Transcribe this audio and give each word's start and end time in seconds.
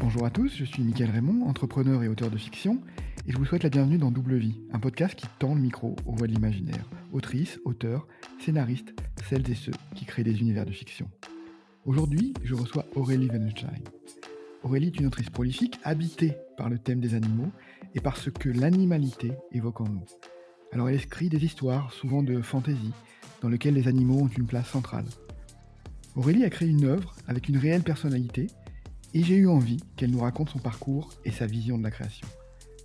Bonjour 0.00 0.24
à 0.24 0.30
tous, 0.30 0.56
je 0.56 0.64
suis 0.64 0.82
Mickaël 0.82 1.10
Raymond, 1.10 1.46
entrepreneur 1.46 2.02
et 2.02 2.08
auteur 2.08 2.30
de 2.30 2.38
fiction, 2.38 2.80
et 3.26 3.32
je 3.32 3.36
vous 3.36 3.44
souhaite 3.44 3.64
la 3.64 3.68
bienvenue 3.68 3.98
dans 3.98 4.10
Double 4.10 4.36
Vie, 4.36 4.58
un 4.72 4.78
podcast 4.78 5.14
qui 5.14 5.26
tend 5.38 5.54
le 5.54 5.60
micro 5.60 5.94
aux 6.06 6.12
voix 6.12 6.26
de 6.26 6.32
l'imaginaire, 6.32 6.88
autrices, 7.12 7.60
auteurs, 7.66 8.08
scénaristes, 8.38 8.94
celles 9.28 9.48
et 9.50 9.54
ceux 9.54 9.74
qui 9.94 10.06
créent 10.06 10.24
des 10.24 10.40
univers 10.40 10.64
de 10.64 10.72
fiction. 10.72 11.06
Aujourd'hui, 11.84 12.32
je 12.42 12.54
reçois 12.54 12.86
Aurélie 12.96 13.28
Weinstein. 13.28 13.84
Aurélie 14.62 14.86
est 14.86 14.98
une 14.98 15.06
autrice 15.06 15.28
prolifique, 15.28 15.78
habitée 15.84 16.32
par 16.56 16.70
le 16.70 16.78
thème 16.78 17.00
des 17.00 17.14
animaux 17.14 17.52
et 17.94 18.00
par 18.00 18.16
ce 18.16 18.30
que 18.30 18.48
l'animalité 18.48 19.32
évoque 19.52 19.82
en 19.82 19.88
nous. 19.88 20.06
Alors 20.72 20.88
elle 20.88 20.96
écrit 20.96 21.28
des 21.28 21.44
histoires, 21.44 21.92
souvent 21.92 22.22
de 22.22 22.40
fantaisie, 22.40 22.94
dans 23.42 23.50
lesquelles 23.50 23.74
les 23.74 23.86
animaux 23.86 24.22
ont 24.22 24.28
une 24.28 24.46
place 24.46 24.70
centrale. 24.70 25.04
Aurélie 26.16 26.44
a 26.44 26.50
créé 26.50 26.70
une 26.70 26.86
œuvre 26.86 27.14
avec 27.28 27.50
une 27.50 27.58
réelle 27.58 27.82
personnalité 27.82 28.46
et 29.14 29.22
j'ai 29.22 29.36
eu 29.36 29.48
envie 29.48 29.78
qu'elle 29.96 30.10
nous 30.10 30.20
raconte 30.20 30.50
son 30.50 30.58
parcours 30.58 31.10
et 31.24 31.30
sa 31.30 31.46
vision 31.46 31.78
de 31.78 31.82
la 31.82 31.90
création. 31.90 32.26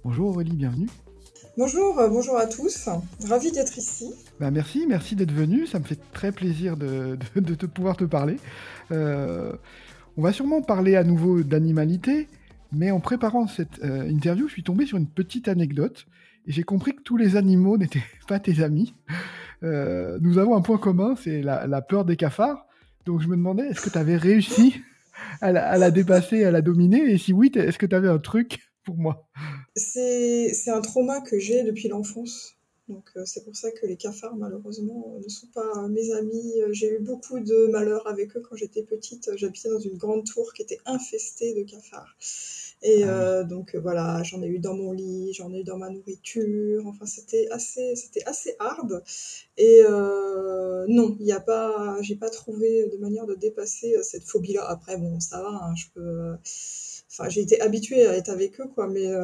Bonjour 0.04 0.30
Aurélie, 0.30 0.56
bienvenue. 0.56 0.88
Bonjour, 1.58 1.98
euh, 2.00 2.10
bonjour 2.10 2.38
à 2.38 2.48
tous. 2.48 2.90
Ravi 3.30 3.52
d'être 3.52 3.78
ici. 3.78 4.14
Bah 4.42 4.52
merci, 4.52 4.86
merci 4.88 5.16
d'être 5.16 5.32
venu. 5.32 5.66
Ça 5.68 5.80
me 5.80 5.86
fait 5.86 6.00
très 6.12 6.34
plaisir 6.34 6.76
de, 6.76 7.16
te 7.16 7.66
pouvoir 7.66 7.96
te 7.96 8.04
parler. 8.04 8.38
Euh, 8.92 9.54
on 10.18 10.22
va 10.22 10.34
sûrement 10.34 10.62
parler 10.62 10.98
à 10.98 11.04
nouveau 11.04 11.44
d'animalité, 11.44 12.28
mais 12.74 12.92
en 12.92 13.00
préparant 13.00 13.48
cette 13.48 13.82
euh, 13.84 14.10
interview, 14.10 14.48
je 14.48 14.54
suis 14.54 14.64
tombé 14.64 14.86
sur 14.86 14.98
une 14.98 15.08
petite 15.08 15.48
anecdote 15.48 16.08
et 16.46 16.52
j'ai 16.52 16.64
compris 16.64 16.94
que 16.94 17.02
tous 17.02 17.16
les 17.18 17.38
animaux 17.38 17.78
n'étaient 17.80 18.04
pas 18.28 18.40
tes 18.40 18.62
amis. 18.62 18.94
nous 19.62 20.38
avons 20.38 20.58
un 20.58 20.62
point 20.62 20.78
commun, 20.78 21.16
c'est 21.16 21.42
la, 21.42 21.68
la, 21.68 21.82
peur 21.82 22.04
des 22.04 22.18
cafards. 22.18 22.66
Donc 23.06 23.22
je 23.22 23.28
me 23.28 23.36
demandais, 23.36 23.68
est-ce 23.68 23.82
que 23.82 23.90
tu 23.90 23.98
avais 23.98 24.18
réussi 24.18 24.82
à 25.42 25.52
la, 25.52 25.92
dépasser, 25.92 26.44
à 26.44 26.52
la 26.52 26.62
dominer 26.62 27.12
Et 27.12 27.18
si 27.18 27.34
oui, 27.34 27.52
est-ce 27.56 27.78
que 27.78 27.86
tu 27.86 27.96
avais 27.96 28.10
un 28.10 28.20
truc 28.20 28.60
pour 28.84 28.98
moi? 28.98 29.28
C'est 29.76 30.52
un 30.68 30.82
trauma 30.82 31.22
que 31.22 31.40
j'ai 31.40 31.64
depuis 31.64 31.88
l'enfance. 31.88 32.56
Donc 32.88 33.10
euh, 33.16 33.24
c'est 33.26 33.44
pour 33.44 33.56
ça 33.56 33.72
que 33.72 33.88
les 33.88 33.98
cafards, 33.98 34.36
malheureusement, 34.36 35.18
ne 35.24 35.28
sont 35.28 35.48
pas 35.48 35.88
mes 35.88 36.12
amis. 36.14 36.54
J'ai 36.72 36.96
eu 36.96 37.00
beaucoup 37.00 37.40
de 37.40 37.68
malheur 37.68 38.08
avec 38.08 38.38
eux 38.38 38.42
quand 38.48 38.56
j'étais 38.56 38.84
petite. 38.84 39.32
J'habitais 39.36 39.70
dans 39.70 39.80
une 39.80 39.98
grande 39.98 40.26
tour 40.26 40.54
qui 40.54 40.62
était 40.62 40.80
infestée 40.86 41.56
de 41.56 41.64
cafards. 41.64 42.16
Et 42.88 43.04
ah 43.04 43.08
euh, 43.08 43.44
donc 43.44 43.74
euh, 43.74 43.80
voilà, 43.80 44.22
j'en 44.22 44.44
ai 44.44 44.48
eu 44.48 44.60
dans 44.60 44.76
mon 44.76 44.92
lit, 44.92 45.34
j'en 45.34 45.52
ai 45.52 45.62
eu 45.62 45.64
dans 45.64 45.78
ma 45.78 45.90
nourriture. 45.90 46.86
Enfin, 46.86 47.08
c'était 47.08 47.48
assez, 47.50 47.96
c'était 47.96 48.24
assez 48.26 48.56
hard. 48.60 49.04
Et 49.58 49.82
euh, 49.84 50.86
non, 50.88 51.18
il 51.20 51.26
n'y 51.26 51.32
a 51.32 51.40
pas, 51.40 52.00
j'ai 52.02 52.16
pas 52.16 52.30
trouvé 52.30 52.88
de 52.88 52.98
manière 52.98 53.26
de 53.26 53.34
dépasser 53.34 53.96
cette 54.04 54.24
phobie-là. 54.24 54.64
Après, 54.70 54.98
bon, 54.98 55.20
ça 55.20 55.42
va, 55.42 55.50
hein, 55.50 55.74
je 55.76 55.86
peux. 55.96 56.36
Enfin, 57.12 57.28
j'ai 57.30 57.42
été 57.42 57.60
habituée 57.60 58.06
à 58.06 58.16
être 58.18 58.30
avec 58.30 58.60
eux, 58.62 58.68
quoi. 58.68 58.88
Mais 58.88 59.16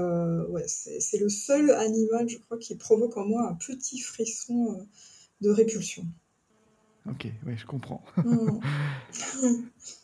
ouais, 0.49 0.65
c'est 0.65 1.19
le 1.19 1.29
seul 1.29 1.69
animal, 1.69 2.27
je 2.27 2.39
crois, 2.39 2.57
qui 2.57 2.75
provoque 2.75 3.15
en 3.17 3.25
moi 3.25 3.47
un 3.47 3.53
petit 3.53 3.99
frisson 3.99 4.87
de 5.41 5.51
répulsion. 5.51 6.03
Ok, 7.07 7.27
oui, 7.45 7.53
je 7.57 7.67
comprends. 7.67 8.01
Mmh. 8.17 8.59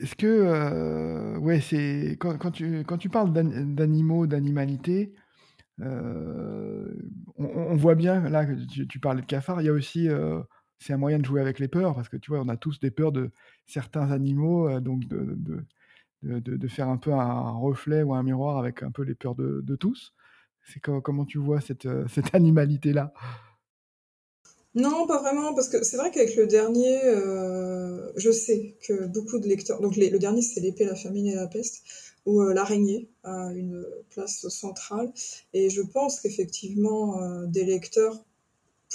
Est-ce 0.00 0.16
que, 0.16 0.26
euh, 0.26 1.38
ouais, 1.38 1.60
c'est 1.60 2.16
quand, 2.18 2.50
tu, 2.50 2.84
quand 2.84 2.98
tu 2.98 3.08
parles 3.08 3.32
d'animaux, 3.32 4.26
d'animalité, 4.26 5.14
euh, 5.80 6.92
on, 7.36 7.76
voit 7.76 7.94
bien, 7.94 8.28
là, 8.28 8.46
tu, 8.72 8.88
tu 8.88 8.98
parlais 9.00 9.22
de 9.22 9.26
cafards, 9.26 9.62
il 9.62 9.66
y 9.66 9.68
a 9.68 9.72
aussi, 9.72 10.08
euh, 10.08 10.40
c'est 10.78 10.92
un 10.92 10.96
moyen 10.96 11.18
de 11.20 11.24
jouer 11.24 11.40
avec 11.40 11.60
les 11.60 11.68
peurs, 11.68 11.94
parce 11.94 12.08
que 12.08 12.16
tu 12.16 12.32
vois, 12.32 12.40
on 12.40 12.48
a 12.48 12.56
tous 12.56 12.80
des 12.80 12.90
peurs 12.90 13.12
de 13.12 13.30
certains 13.66 14.10
animaux, 14.10 14.80
donc 14.80 15.06
de, 15.06 15.36
de, 15.36 16.40
de, 16.40 16.56
de, 16.56 16.68
faire 16.68 16.88
un 16.88 16.96
peu 16.96 17.12
un 17.12 17.50
reflet 17.52 18.02
ou 18.02 18.14
un 18.14 18.22
miroir 18.24 18.58
avec 18.58 18.82
un 18.82 18.90
peu 18.90 19.02
les 19.02 19.14
peurs 19.14 19.36
de, 19.36 19.76
tous. 19.76 20.12
C'est 20.62 20.80
comment 20.80 21.24
tu 21.24 21.38
vois 21.38 21.60
cette, 21.60 21.88
cette 22.08 22.34
animalité-là? 22.34 23.12
Non, 24.74 25.06
pas 25.06 25.20
vraiment, 25.20 25.54
parce 25.54 25.68
que 25.68 25.84
c'est 25.84 25.96
vrai 25.96 26.10
qu'avec 26.10 26.34
le 26.34 26.48
dernier, 26.48 27.04
euh, 27.04 28.10
je 28.16 28.32
sais 28.32 28.74
que 28.82 29.06
beaucoup 29.06 29.38
de 29.38 29.46
lecteurs. 29.46 29.80
Donc, 29.80 29.96
le 29.96 30.18
dernier, 30.18 30.42
c'est 30.42 30.60
L'épée, 30.60 30.84
la 30.84 30.96
famine 30.96 31.26
et 31.26 31.34
la 31.36 31.46
peste, 31.46 31.84
où 32.26 32.40
euh, 32.42 32.52
l'araignée 32.52 33.08
a 33.22 33.52
une 33.54 33.86
place 34.10 34.48
centrale. 34.48 35.12
Et 35.52 35.70
je 35.70 35.80
pense 35.80 36.20
qu'effectivement, 36.20 37.22
euh, 37.22 37.46
des 37.46 37.64
lecteurs 37.64 38.24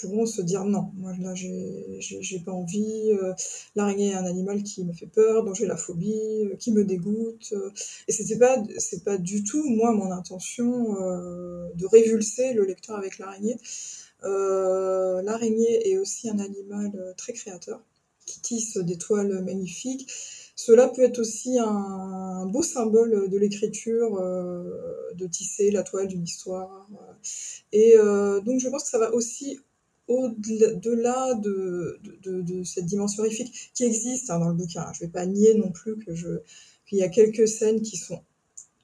pourront 0.01 0.25
se 0.25 0.41
dire 0.41 0.65
non, 0.65 0.91
moi 0.95 1.13
là, 1.19 1.33
j'ai 1.35 2.39
pas 2.45 2.53
envie. 2.53 3.11
l'araignée 3.75 4.09
est 4.09 4.13
un 4.13 4.25
animal 4.25 4.63
qui 4.63 4.85
me 4.85 4.93
fait 4.93 5.07
peur, 5.07 5.43
dont 5.43 5.53
j'ai 5.53 5.65
la 5.65 5.75
phobie, 5.75 6.49
qui 6.59 6.71
me 6.71 6.85
dégoûte. 6.85 7.53
et 8.07 8.11
c'était 8.13 8.37
pas, 8.37 8.63
c'est 8.77 9.03
pas 9.03 9.17
du 9.17 9.43
tout, 9.43 9.61
moi, 9.67 9.91
mon 9.93 10.11
intention 10.11 10.93
de 11.75 11.85
révulser 11.85 12.53
le 12.53 12.65
lecteur 12.65 12.97
avec 12.97 13.17
l'araignée. 13.17 13.57
Euh, 14.23 15.21
l'araignée 15.21 15.89
est 15.89 15.97
aussi 15.97 16.29
un 16.29 16.39
animal 16.39 16.91
euh, 16.95 17.13
très 17.15 17.33
créateur 17.33 17.81
qui 18.25 18.41
tisse 18.41 18.77
des 18.77 18.97
toiles 18.97 19.43
magnifiques. 19.43 20.11
Cela 20.55 20.89
peut 20.89 21.03
être 21.03 21.19
aussi 21.19 21.57
un, 21.57 22.45
beau 22.47 22.61
symbole 22.61 23.29
de 23.29 23.37
l'écriture, 23.37 24.17
euh, 24.17 25.13
de 25.15 25.25
tisser 25.25 25.71
la 25.71 25.83
toile 25.83 26.07
d'une 26.07 26.23
histoire. 26.23 26.87
Et 27.71 27.95
donc 27.97 28.59
je 28.59 28.67
pense 28.69 28.83
que 28.83 28.89
ça 28.89 28.99
va 28.99 29.13
aussi 29.13 29.59
au-delà 30.07 31.33
de, 31.35 31.99
cette 32.65 32.85
dimension 32.85 33.23
horrifique 33.23 33.71
qui 33.73 33.85
existe 33.85 34.29
hein, 34.29 34.39
dans 34.39 34.49
le 34.49 34.55
bouquin. 34.55 34.91
Je 34.93 35.03
ne 35.03 35.07
vais 35.07 35.11
pas 35.11 35.25
nier 35.25 35.55
non 35.55 35.71
plus 35.71 35.97
que 35.97 36.13
je 36.13 36.39
qu'il 36.85 36.97
y 36.97 37.03
a 37.03 37.09
quelques 37.09 37.47
scènes 37.47 37.81
qui 37.81 37.97
sont 37.97 38.21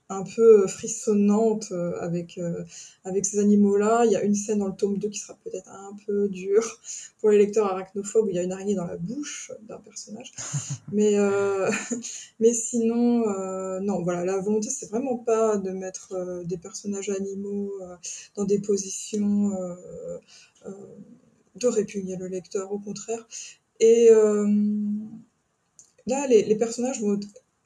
un 0.10 0.24
peu 0.24 0.68
frissonnante 0.68 1.70
euh, 1.72 2.00
avec, 2.00 2.38
euh, 2.38 2.64
avec 3.04 3.26
ces 3.26 3.40
animaux-là. 3.40 4.06
Il 4.06 4.12
y 4.12 4.16
a 4.16 4.24
une 4.24 4.36
scène 4.36 4.60
dans 4.60 4.68
le 4.68 4.76
tome 4.76 5.00
2 5.00 5.10
qui 5.10 5.20
sera 5.20 5.36
peut-être 5.44 5.68
un 5.70 5.96
peu 6.06 6.30
dure 6.30 6.80
pour 7.20 7.32
les 7.32 7.38
lecteurs 7.40 7.66
arachnophobes 7.66 8.26
où 8.26 8.30
il 8.30 8.36
y 8.36 8.40
a 8.40 8.44
une 8.44 8.52
araignée 8.52 8.76
dans 8.76 8.86
la 8.86 8.98
bouche 8.98 9.52
d'un 9.64 9.80
personnage. 9.80 10.32
mais, 10.92 11.18
euh, 11.18 11.72
mais 12.40 12.54
sinon, 12.54 13.26
non, 13.82 14.04
voilà, 14.04 14.26
la 14.26 14.40
volonté, 14.40 14.70
c'est 14.70 14.90
vraiment 14.90 15.18
pas 15.18 15.58
de 15.58 15.72
mettre 15.72 16.44
des 16.46 16.58
personnages 16.58 17.10
animaux 17.10 17.74
dans 18.36 18.46
des 18.46 18.60
positions 18.60 19.52
de 21.56 21.68
répugner 21.68 22.16
le 22.18 22.28
lecteur, 22.28 22.72
au 22.72 22.80
contraire. 22.80 23.28
Et 23.80 24.10
là, 26.06 26.28
les, 26.28 26.44
les 26.44 26.56
personnages 26.56 27.02
vont 27.02 27.20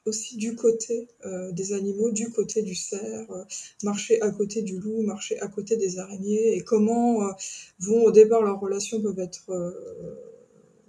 aussi 0.06 0.36
du 0.36 0.54
côté 0.54 1.08
euh, 1.24 1.52
des 1.52 1.72
animaux, 1.72 2.10
du 2.10 2.30
côté 2.30 2.62
du 2.62 2.74
cerf, 2.74 3.30
euh, 3.30 3.44
marcher 3.82 4.20
à 4.22 4.30
côté 4.30 4.62
du 4.62 4.78
loup, 4.78 5.02
marcher 5.02 5.38
à 5.40 5.48
côté 5.48 5.76
des 5.76 5.98
araignées, 5.98 6.56
et 6.56 6.62
comment 6.62 7.22
euh, 7.22 7.32
vont 7.80 8.04
au 8.04 8.10
départ 8.10 8.42
leurs 8.42 8.60
relations 8.60 9.00
peuvent 9.00 9.18
être 9.18 9.74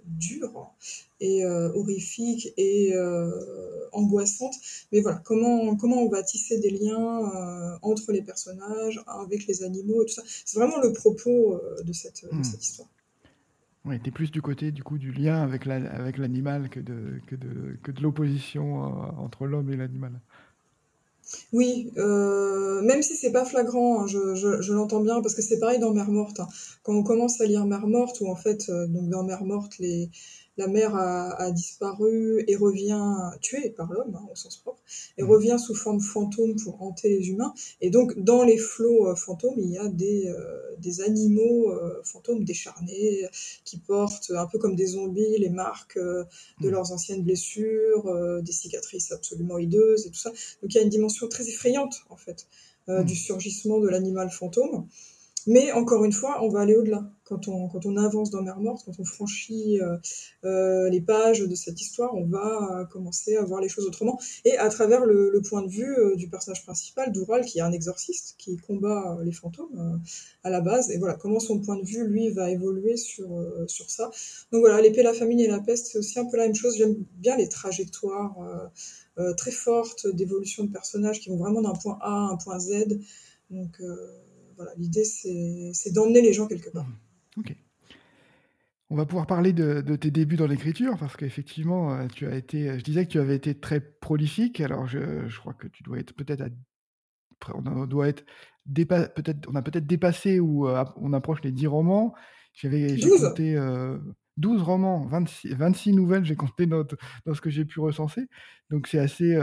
dures 0.06 0.74
et 1.20 1.46
horrifiques 1.46 2.52
et 2.56 2.92
angoissantes, 3.92 4.56
mais 4.90 5.00
voilà, 5.00 5.22
comment, 5.24 5.76
comment 5.76 6.02
on 6.02 6.08
va 6.08 6.22
tisser 6.22 6.58
des 6.58 6.70
liens 6.70 7.78
entre 7.82 8.10
les 8.10 8.22
personnages, 8.22 9.00
avec 9.06 9.46
les 9.46 9.62
animaux, 9.62 10.02
et 10.02 10.06
tout 10.06 10.14
ça. 10.14 10.22
C'est 10.44 10.58
vraiment 10.58 10.78
le 10.80 10.92
propos 10.92 11.60
de 11.84 11.92
cette, 11.92 12.24
de 12.24 12.36
hmm. 12.36 12.44
cette 12.44 12.64
histoire. 12.64 12.88
Oui, 13.84 13.98
tu 14.00 14.08
es 14.08 14.12
plus 14.12 14.30
du 14.30 14.40
côté 14.40 14.70
du 14.70 14.84
coup 14.84 14.96
du 14.96 15.10
lien 15.10 15.42
avec 15.42 15.66
l'animal 15.66 16.68
que 16.68 16.80
de, 16.80 18.00
l'opposition 18.00 18.84
euh, 18.84 18.86
entre 19.18 19.46
l'homme 19.46 19.72
et 19.72 19.76
l'animal. 19.76 20.12
Oui, 21.52 21.90
euh, 21.96 22.82
même 22.82 23.02
si 23.02 23.14
c'est 23.16 23.32
pas 23.32 23.44
flagrant, 23.44 24.02
hein, 24.02 24.06
je, 24.06 24.72
l'entends 24.72 25.00
bien 25.00 25.20
parce 25.22 25.34
que 25.34 25.42
c'est 25.42 25.58
pareil 25.58 25.78
dans 25.78 25.92
Mère 25.92 26.10
morte. 26.10 26.40
Hein. 26.40 26.48
Quand 26.82 26.94
on 26.94 27.02
commence 27.02 27.40
à 27.40 27.46
lire 27.46 27.64
Mère 27.64 27.86
morte, 27.86 28.20
où 28.20 28.28
en 28.28 28.36
fait, 28.36 28.68
euh, 28.68 28.86
dans 28.88 29.24
Mère 29.24 29.44
morte, 29.44 29.78
les, 29.78 30.10
la 30.56 30.66
mère 30.66 30.94
a, 30.94 31.50
disparu 31.50 32.44
et 32.46 32.56
revient 32.56 33.30
tuée 33.40 33.70
par 33.70 33.92
l'homme 33.92 34.14
hein, 34.14 34.28
au 34.30 34.36
sens 34.36 34.56
propre 34.56 34.82
et 35.16 35.22
mmh. 35.22 35.30
revient 35.30 35.56
sous 35.58 35.74
forme 35.74 36.00
fantôme 36.00 36.56
pour 36.56 36.82
hanter 36.82 37.08
les 37.08 37.28
humains 37.28 37.54
et 37.80 37.90
donc 37.90 38.18
dans 38.18 38.42
les 38.42 38.58
flots 38.58 39.08
euh, 39.08 39.14
fantômes 39.14 39.58
il 39.58 39.70
y 39.70 39.78
a 39.78 39.88
des, 39.88 40.28
euh, 40.28 40.76
des 40.78 41.00
animaux 41.00 41.70
euh, 41.70 42.00
fantômes 42.04 42.44
décharnés 42.44 43.26
qui 43.64 43.78
portent 43.78 44.30
un 44.30 44.46
peu 44.46 44.58
comme 44.58 44.76
des 44.76 44.86
zombies 44.86 45.38
les 45.38 45.50
marques 45.50 45.98
de 45.98 46.26
mmh. 46.60 46.68
leurs 46.68 46.92
anciennes 46.92 47.22
blessures 47.22 48.42
des 48.42 48.52
cicatrices 48.52 49.12
absolument 49.12 49.58
hideuses 49.58 50.06
et 50.06 50.10
tout 50.10 50.18
ça 50.18 50.30
donc 50.30 50.74
il 50.74 50.74
y 50.74 50.78
a 50.78 50.82
une 50.82 50.90
dimension 50.90 51.28
très 51.28 51.48
effrayante 51.48 52.02
en 52.10 52.16
fait 52.16 52.46
mmh. 52.88 53.04
du 53.04 53.16
surgissement 53.16 53.80
de 53.80 53.88
l'animal 53.88 54.30
fantôme 54.30 54.86
mais 55.46 55.72
encore 55.72 56.04
une 56.04 56.12
fois, 56.12 56.42
on 56.42 56.48
va 56.48 56.60
aller 56.60 56.76
au-delà. 56.76 57.10
Quand 57.24 57.48
on, 57.48 57.68
quand 57.68 57.86
on 57.86 57.96
avance 57.96 58.30
dans 58.30 58.42
Mer 58.42 58.58
Morte, 58.60 58.82
quand 58.84 58.98
on 58.98 59.04
franchit 59.04 59.80
euh, 59.80 59.96
euh, 60.44 60.90
les 60.90 61.00
pages 61.00 61.40
de 61.40 61.54
cette 61.54 61.80
histoire, 61.80 62.14
on 62.14 62.26
va 62.26 62.86
commencer 62.90 63.36
à 63.36 63.44
voir 63.44 63.60
les 63.60 63.68
choses 63.68 63.86
autrement. 63.86 64.20
Et 64.44 64.56
à 64.58 64.68
travers 64.68 65.04
le, 65.04 65.40
point 65.48 65.62
de 65.62 65.68
vue 65.68 65.96
euh, 65.96 66.14
du 66.16 66.28
personnage 66.28 66.62
principal, 66.64 67.12
Doural, 67.12 67.44
qui 67.44 67.58
est 67.58 67.62
un 67.62 67.72
exorciste, 67.72 68.34
qui 68.38 68.56
combat 68.56 69.18
les 69.24 69.32
fantômes 69.32 70.00
à 70.44 70.50
la 70.50 70.60
base. 70.60 70.90
Et 70.90 70.98
voilà, 70.98 71.14
comment 71.14 71.40
son 71.40 71.60
point 71.60 71.76
de 71.76 71.84
vue, 71.84 72.06
lui, 72.06 72.30
va 72.30 72.50
évoluer 72.50 72.96
sur, 72.96 73.28
sur 73.66 73.90
ça. 73.90 74.10
Donc 74.52 74.60
voilà, 74.60 74.80
l'épée, 74.80 75.02
la 75.02 75.14
famine 75.14 75.40
et 75.40 75.48
la 75.48 75.60
peste, 75.60 75.86
c'est 75.86 75.98
aussi 75.98 76.18
un 76.18 76.26
peu 76.26 76.36
la 76.36 76.44
même 76.44 76.54
chose. 76.54 76.76
J'aime 76.76 76.96
bien 77.14 77.36
les 77.36 77.48
trajectoires 77.48 78.36
très 79.36 79.50
fortes 79.50 80.06
d'évolution 80.06 80.64
de 80.64 80.70
personnages 80.70 81.20
qui 81.20 81.30
vont 81.30 81.36
vraiment 81.36 81.62
d'un 81.62 81.74
point 81.74 81.98
A 82.00 82.28
à 82.28 82.32
un 82.32 82.36
point 82.36 82.58
Z. 82.58 82.98
Donc 83.50 83.80
voilà, 84.62 84.76
l'idée 84.78 85.04
c'est 85.04 85.92
d'emmener 85.92 86.22
les 86.22 86.32
gens 86.32 86.46
quelque 86.46 86.70
part. 86.70 86.86
Mmh. 86.86 87.40
Ok. 87.40 87.56
On 88.90 88.94
va 88.94 89.06
pouvoir 89.06 89.26
parler 89.26 89.54
de, 89.54 89.80
tes 89.96 90.10
débuts 90.10 90.36
dans 90.36 90.46
l'écriture, 90.46 90.98
parce 90.98 91.16
qu'effectivement, 91.16 91.94
euh, 91.94 92.06
tu 92.14 92.26
as 92.26 92.36
été, 92.36 92.78
je 92.78 92.84
disais 92.84 93.06
que 93.06 93.12
tu 93.12 93.18
avais 93.18 93.36
été 93.36 93.54
très 93.54 93.80
prolifique. 93.80 94.60
Alors, 94.60 94.86
je, 94.86 95.38
crois 95.38 95.54
que 95.54 95.66
tu 95.66 95.82
dois 95.82 95.98
être 95.98 96.12
peut-être, 96.12 96.44
on 97.54 97.86
doit 97.86 98.08
être 98.08 98.24
peut-être, 98.66 99.48
on 99.48 99.54
a 99.54 99.62
peut-être 99.62 99.86
dépassé 99.86 100.40
ou 100.40 100.68
euh, 100.68 100.84
on 100.96 101.14
approche 101.14 101.40
les 101.42 101.52
10 101.52 101.68
romans. 101.68 102.14
J'avais, 102.52 102.98
j'ai 102.98 103.08
compté 103.08 103.54
12 104.36 104.60
euh, 104.60 104.62
romans, 104.62 105.06
26, 105.06 105.54
26 105.54 105.94
nouvelles, 105.94 106.26
j'ai 106.26 106.36
compté 106.36 106.66
dans, 106.66 106.84
dans, 107.24 107.32
ce 107.32 107.40
que 107.40 107.48
j'ai 107.48 107.64
pu 107.64 107.80
recenser. 107.80 108.28
Donc, 108.68 108.88
c'est 108.88 108.98
assez, 108.98 109.34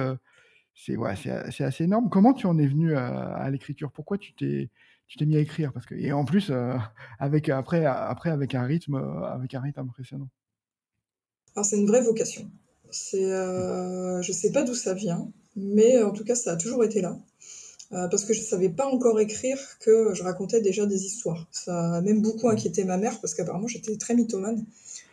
c'est 0.85 0.95
ouais, 0.95 1.13
c'est 1.15 1.63
assez 1.63 1.83
énorme. 1.83 2.09
Comment 2.09 2.33
tu 2.33 2.47
en 2.47 2.57
es 2.57 2.65
venu 2.65 2.95
à 2.95 3.49
l'écriture? 3.51 3.91
Pourquoi 3.91 4.17
tu 4.17 4.33
t'es 4.33 4.69
tu 5.07 5.17
t'es 5.17 5.25
mis 5.25 5.35
à 5.35 5.39
écrire? 5.39 5.73
Parce 5.73 5.85
que 5.85 5.95
et 5.95 6.13
en 6.13 6.23
plus 6.23 6.49
euh, 6.51 6.75
avec 7.19 7.49
après 7.49 7.85
après 7.85 8.29
avec 8.29 8.55
un 8.55 8.63
rythme 8.63 8.95
euh, 8.95 9.23
avec 9.25 9.53
un 9.53 9.61
rythme 9.61 9.81
impressionnant. 9.81 10.29
Alors 11.55 11.65
c'est 11.65 11.77
une 11.77 11.87
vraie 11.87 12.01
vocation. 12.01 12.49
C'est 12.91 13.31
euh, 13.31 14.21
je 14.21 14.31
sais 14.31 14.51
pas 14.51 14.63
d'où 14.63 14.73
ça 14.73 14.93
vient, 14.93 15.29
mais 15.55 16.01
en 16.01 16.11
tout 16.11 16.23
cas 16.23 16.35
ça 16.35 16.53
a 16.53 16.55
toujours 16.55 16.83
été 16.83 17.01
là. 17.01 17.17
parce 17.91 18.23
que 18.23 18.33
je 18.33 18.41
savais 18.41 18.69
pas 18.69 18.85
encore 18.85 19.19
écrire 19.19 19.59
que 19.79 20.13
je 20.13 20.23
racontais 20.23 20.61
déjà 20.61 20.85
des 20.85 21.03
histoires. 21.05 21.47
Ça 21.51 21.95
a 21.95 22.01
même 22.01 22.21
beaucoup 22.21 22.47
inquiété 22.47 22.85
ma 22.85 22.97
mère 22.97 23.19
parce 23.19 23.35
qu'apparemment 23.35 23.67
j'étais 23.67 23.97
très 23.97 24.15
mythomane. 24.15 24.65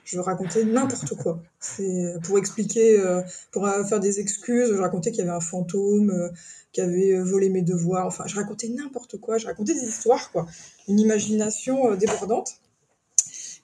Je 0.06 0.18
racontais 0.20 0.64
n'importe 0.64 1.16
quoi. 1.16 1.42
C'est 1.60 2.14
pour 2.22 2.38
expliquer, 2.38 3.02
pour 3.50 3.68
faire 3.88 3.98
des 3.98 4.20
excuses, 4.20 4.72
je 4.72 4.80
racontais 4.80 5.10
qu'il 5.10 5.18
y 5.18 5.28
avait 5.28 5.36
un 5.36 5.40
fantôme, 5.40 6.30
qui 6.76 6.82
avait 6.82 7.12
euh, 7.14 7.24
volé 7.24 7.48
mes 7.48 7.62
devoirs. 7.62 8.06
Enfin, 8.06 8.24
je 8.26 8.36
racontais 8.36 8.68
n'importe 8.68 9.16
quoi. 9.16 9.38
Je 9.38 9.46
racontais 9.46 9.72
des 9.72 9.88
histoires, 9.88 10.30
quoi. 10.30 10.46
Une 10.88 11.00
imagination 11.00 11.90
euh, 11.90 11.96
débordante. 11.96 12.50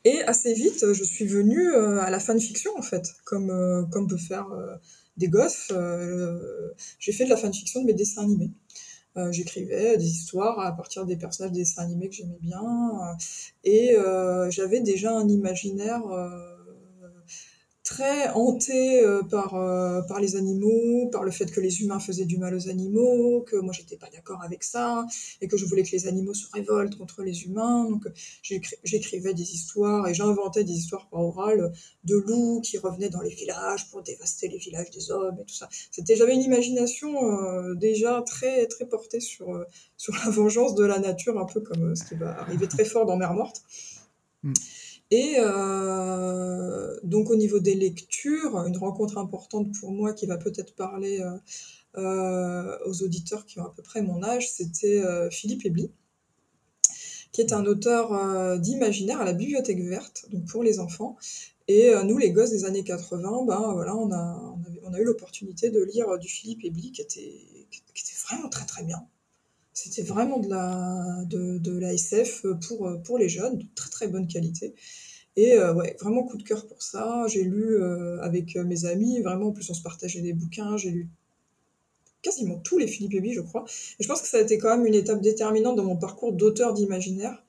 Et 0.05 0.23
assez 0.23 0.55
vite, 0.55 0.87
je 0.95 1.05
suis 1.05 1.27
venue 1.27 1.69
euh, 1.69 2.01
à 2.01 2.09
la 2.09 2.19
fanfiction, 2.19 2.73
en 2.79 2.81
fait, 2.81 3.07
comme, 3.25 3.87
comme 3.93 4.09
peut 4.09 4.17
faire 4.17 4.49
des 5.19 5.29
gosses. 5.29 5.71
J'ai 6.99 7.13
fait 7.13 7.25
de 7.25 7.31
la 7.31 7.37
fanfiction 7.37 7.83
de 7.83 7.87
mes 7.87 7.93
dessins 7.93 8.23
animés. 8.23 8.51
J'écrivais 9.31 9.97
des 9.99 10.07
histoires 10.07 10.59
à 10.61 10.73
partir 10.73 11.05
des 11.05 11.17
personnages 11.17 11.53
des 11.53 11.61
dessins 11.61 11.83
animés 11.83 12.09
que 12.09 12.15
j'aimais 12.15 12.39
bien. 12.41 13.17
et 13.65 13.95
j'avais 14.51 14.81
déjà 14.81 15.17
un 15.17 15.29
imaginaire 15.29 16.03
très 17.93 18.31
hanté 18.31 19.05
euh, 19.05 19.23
par, 19.23 19.55
euh, 19.55 20.01
par 20.03 20.19
les 20.19 20.37
animaux, 20.37 21.09
par 21.13 21.25
le 21.25 21.31
fait 21.31 21.51
que 21.51 21.61
les 21.61 21.83
humains 21.83 22.01
faisaient 22.01 22.25
du 22.25 22.39
mal 22.39 22.55
aux 22.55 22.69
animaux, 22.71 23.43
que 23.43 23.57
moi 23.57 23.75
j'étais 23.75 23.99
pas 23.99 24.09
d'accord 24.09 24.41
avec 24.43 24.65
ça, 24.65 25.07
et 25.43 25.47
que 25.47 25.59
je 25.59 25.67
voulais 25.67 25.83
que 25.83 25.91
les 25.93 26.07
animaux 26.07 26.33
se 26.33 26.47
révoltent 26.55 26.97
contre 26.97 27.23
les 27.23 27.45
humains. 27.45 27.85
Donc 27.91 28.05
j'écrivais 28.43 29.35
des 29.35 29.55
histoires 29.57 30.09
et 30.09 30.15
j'inventais 30.15 30.65
des 30.65 30.73
histoires 30.73 31.07
par 31.11 31.21
oral 31.21 31.73
de 32.05 32.17
loups 32.17 32.63
qui 32.63 32.79
revenaient 32.79 33.11
dans 33.11 33.21
les 33.21 33.35
villages 33.35 33.91
pour 33.91 34.03
dévaster 34.03 34.49
les 34.49 34.59
villages 34.59 34.91
des 34.91 35.11
hommes 35.11 35.39
et 35.41 35.45
tout 35.45 35.55
ça. 35.55 35.69
C'était 35.91 36.17
j'avais 36.17 36.35
une 36.35 36.47
imagination 36.53 37.11
euh, 37.13 37.75
déjà 37.75 38.23
très 38.23 38.67
très 38.69 38.87
portée 38.87 39.21
sur 39.21 39.47
sur 39.99 40.15
la 40.25 40.31
vengeance 40.39 40.75
de 40.75 40.85
la 40.85 40.99
nature, 40.99 41.39
un 41.39 41.45
peu 41.45 41.61
comme 41.61 41.95
ce 41.95 42.05
qui 42.05 42.15
va 42.15 42.41
arriver 42.41 42.69
très 42.69 42.87
fort 42.87 43.05
dans 43.05 43.17
Mère 43.17 43.35
morte. 43.35 43.63
Mm. 44.45 44.55
Et 45.13 45.35
euh, 45.37 46.99
donc 47.03 47.29
au 47.29 47.37
niveau 47.37 47.59
des 47.59 47.75
lectures, 47.75 48.57
une 48.67 48.79
rencontre 48.79 49.19
importante 49.19 49.71
pour 49.79 49.93
moi 49.93 50.15
qui 50.15 50.25
va 50.25 50.39
peut-être 50.39 50.75
parler 50.75 51.21
euh, 51.21 51.37
euh, 51.99 52.79
aux 52.87 53.03
auditeurs 53.03 53.45
qui 53.45 53.61
ont 53.61 53.67
à 53.67 53.75
peu 53.77 53.83
près 53.83 54.01
mon 54.01 54.23
âge, 54.23 54.51
c'était 54.51 55.03
Philippe 55.31 55.67
Ebli, 55.67 55.91
qui 57.31 57.43
est 57.43 57.53
un 57.53 57.67
auteur 57.67 58.59
d'imaginaire 58.59 59.21
à 59.21 59.27
la 59.27 59.35
Bibliothèque 59.35 59.83
verte, 59.83 60.25
donc 60.31 60.47
pour 60.47 60.63
les 60.63 60.81
enfants. 60.81 61.19
Et 61.69 61.93
nous, 62.07 62.17
les 62.17 62.33
gosses 62.33 62.51
des 62.51 62.65
années 62.65 62.83
80, 62.83 63.45
ben 63.45 63.73
voilà, 63.75 63.95
on 63.95 64.11
a, 64.13 64.99
eu 64.99 65.05
l'opportunité 65.05 65.69
de 65.69 65.83
lire 65.83 66.19
du 66.19 66.29
Philippe 66.29 66.65
Ebli 66.65 66.91
qui 66.91 67.03
était, 67.03 67.39
vraiment 68.31 68.49
très 68.49 68.65
très 68.65 68.83
bien. 68.83 69.07
C'était 69.75 70.03
vraiment 70.03 70.39
de 70.39 70.49
la, 70.49 71.23
de, 71.27 71.59
de 71.59 72.67
pour, 72.67 73.03
pour 73.03 73.19
les 73.19 73.29
jeunes, 73.29 73.59
de 73.59 73.67
très 73.75 73.91
très 73.91 74.09
bonne 74.09 74.27
qualité. 74.27 74.75
Et 75.37 75.55
euh, 75.55 75.73
ouais, 75.73 75.97
vraiment 76.01 76.25
coup 76.25 76.37
de 76.37 76.43
cœur 76.43 76.67
pour 76.67 76.83
ça. 76.83 77.25
J'ai 77.29 77.43
lu 77.43 77.77
euh, 77.77 78.21
avec 78.21 78.57
euh, 78.57 78.65
mes 78.65 78.85
amis, 78.85 79.21
vraiment, 79.23 79.49
en 79.49 79.53
plus 79.53 79.69
on 79.71 79.75
se 79.75 79.83
partageait 79.83 80.21
des 80.21 80.33
bouquins. 80.33 80.77
J'ai 80.77 80.91
lu 80.91 81.09
quasiment 82.21 82.59
tous 82.59 82.79
les 82.79 82.87
Philippe 82.87 83.15
Ebi, 83.15 83.33
je 83.33 83.41
crois. 83.41 83.65
Et 83.99 84.03
je 84.03 84.09
pense 84.09 84.21
que 84.21 84.29
ça 84.29 84.37
a 84.37 84.41
été 84.41 84.59
quand 84.59 84.77
même 84.77 84.87
une 84.87 84.95
étape 84.95 85.21
déterminante 85.21 85.77
dans 85.77 85.85
mon 85.85 85.97
parcours 85.97 86.33
d'auteur 86.33 86.75
d'imaginaire. 86.75 87.43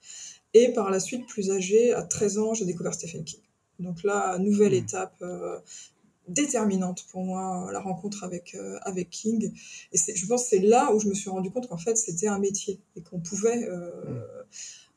Et 0.54 0.70
par 0.70 0.90
la 0.92 1.00
suite, 1.00 1.28
plus 1.28 1.52
âgé, 1.52 1.94
à 1.94 2.04
13 2.04 2.38
ans, 2.38 2.54
j'ai 2.54 2.66
découvert 2.66 2.94
Stephen 2.94 3.24
King. 3.24 3.40
Donc 3.80 4.04
là, 4.04 4.38
nouvelle 4.38 4.74
mmh. 4.74 4.86
étape 4.86 5.24
déterminante 6.28 7.06
pour 7.12 7.24
moi, 7.24 7.70
la 7.72 7.80
rencontre 7.80 8.24
avec, 8.24 8.56
avec 8.84 9.10
King. 9.10 9.52
Et 9.92 10.16
je 10.16 10.26
pense 10.26 10.44
que 10.44 10.50
c'est 10.50 10.60
là 10.60 10.94
où 10.94 11.00
je 11.00 11.08
me 11.08 11.14
suis 11.16 11.30
rendu 11.30 11.52
compte 11.52 11.68
qu'en 11.68 11.78
fait, 11.78 11.98
c'était 11.98 12.28
un 12.28 12.40
métier 12.40 12.80
et 12.96 13.02
qu'on 13.02 13.20
pouvait... 13.20 13.68
Mmh. 13.68 14.24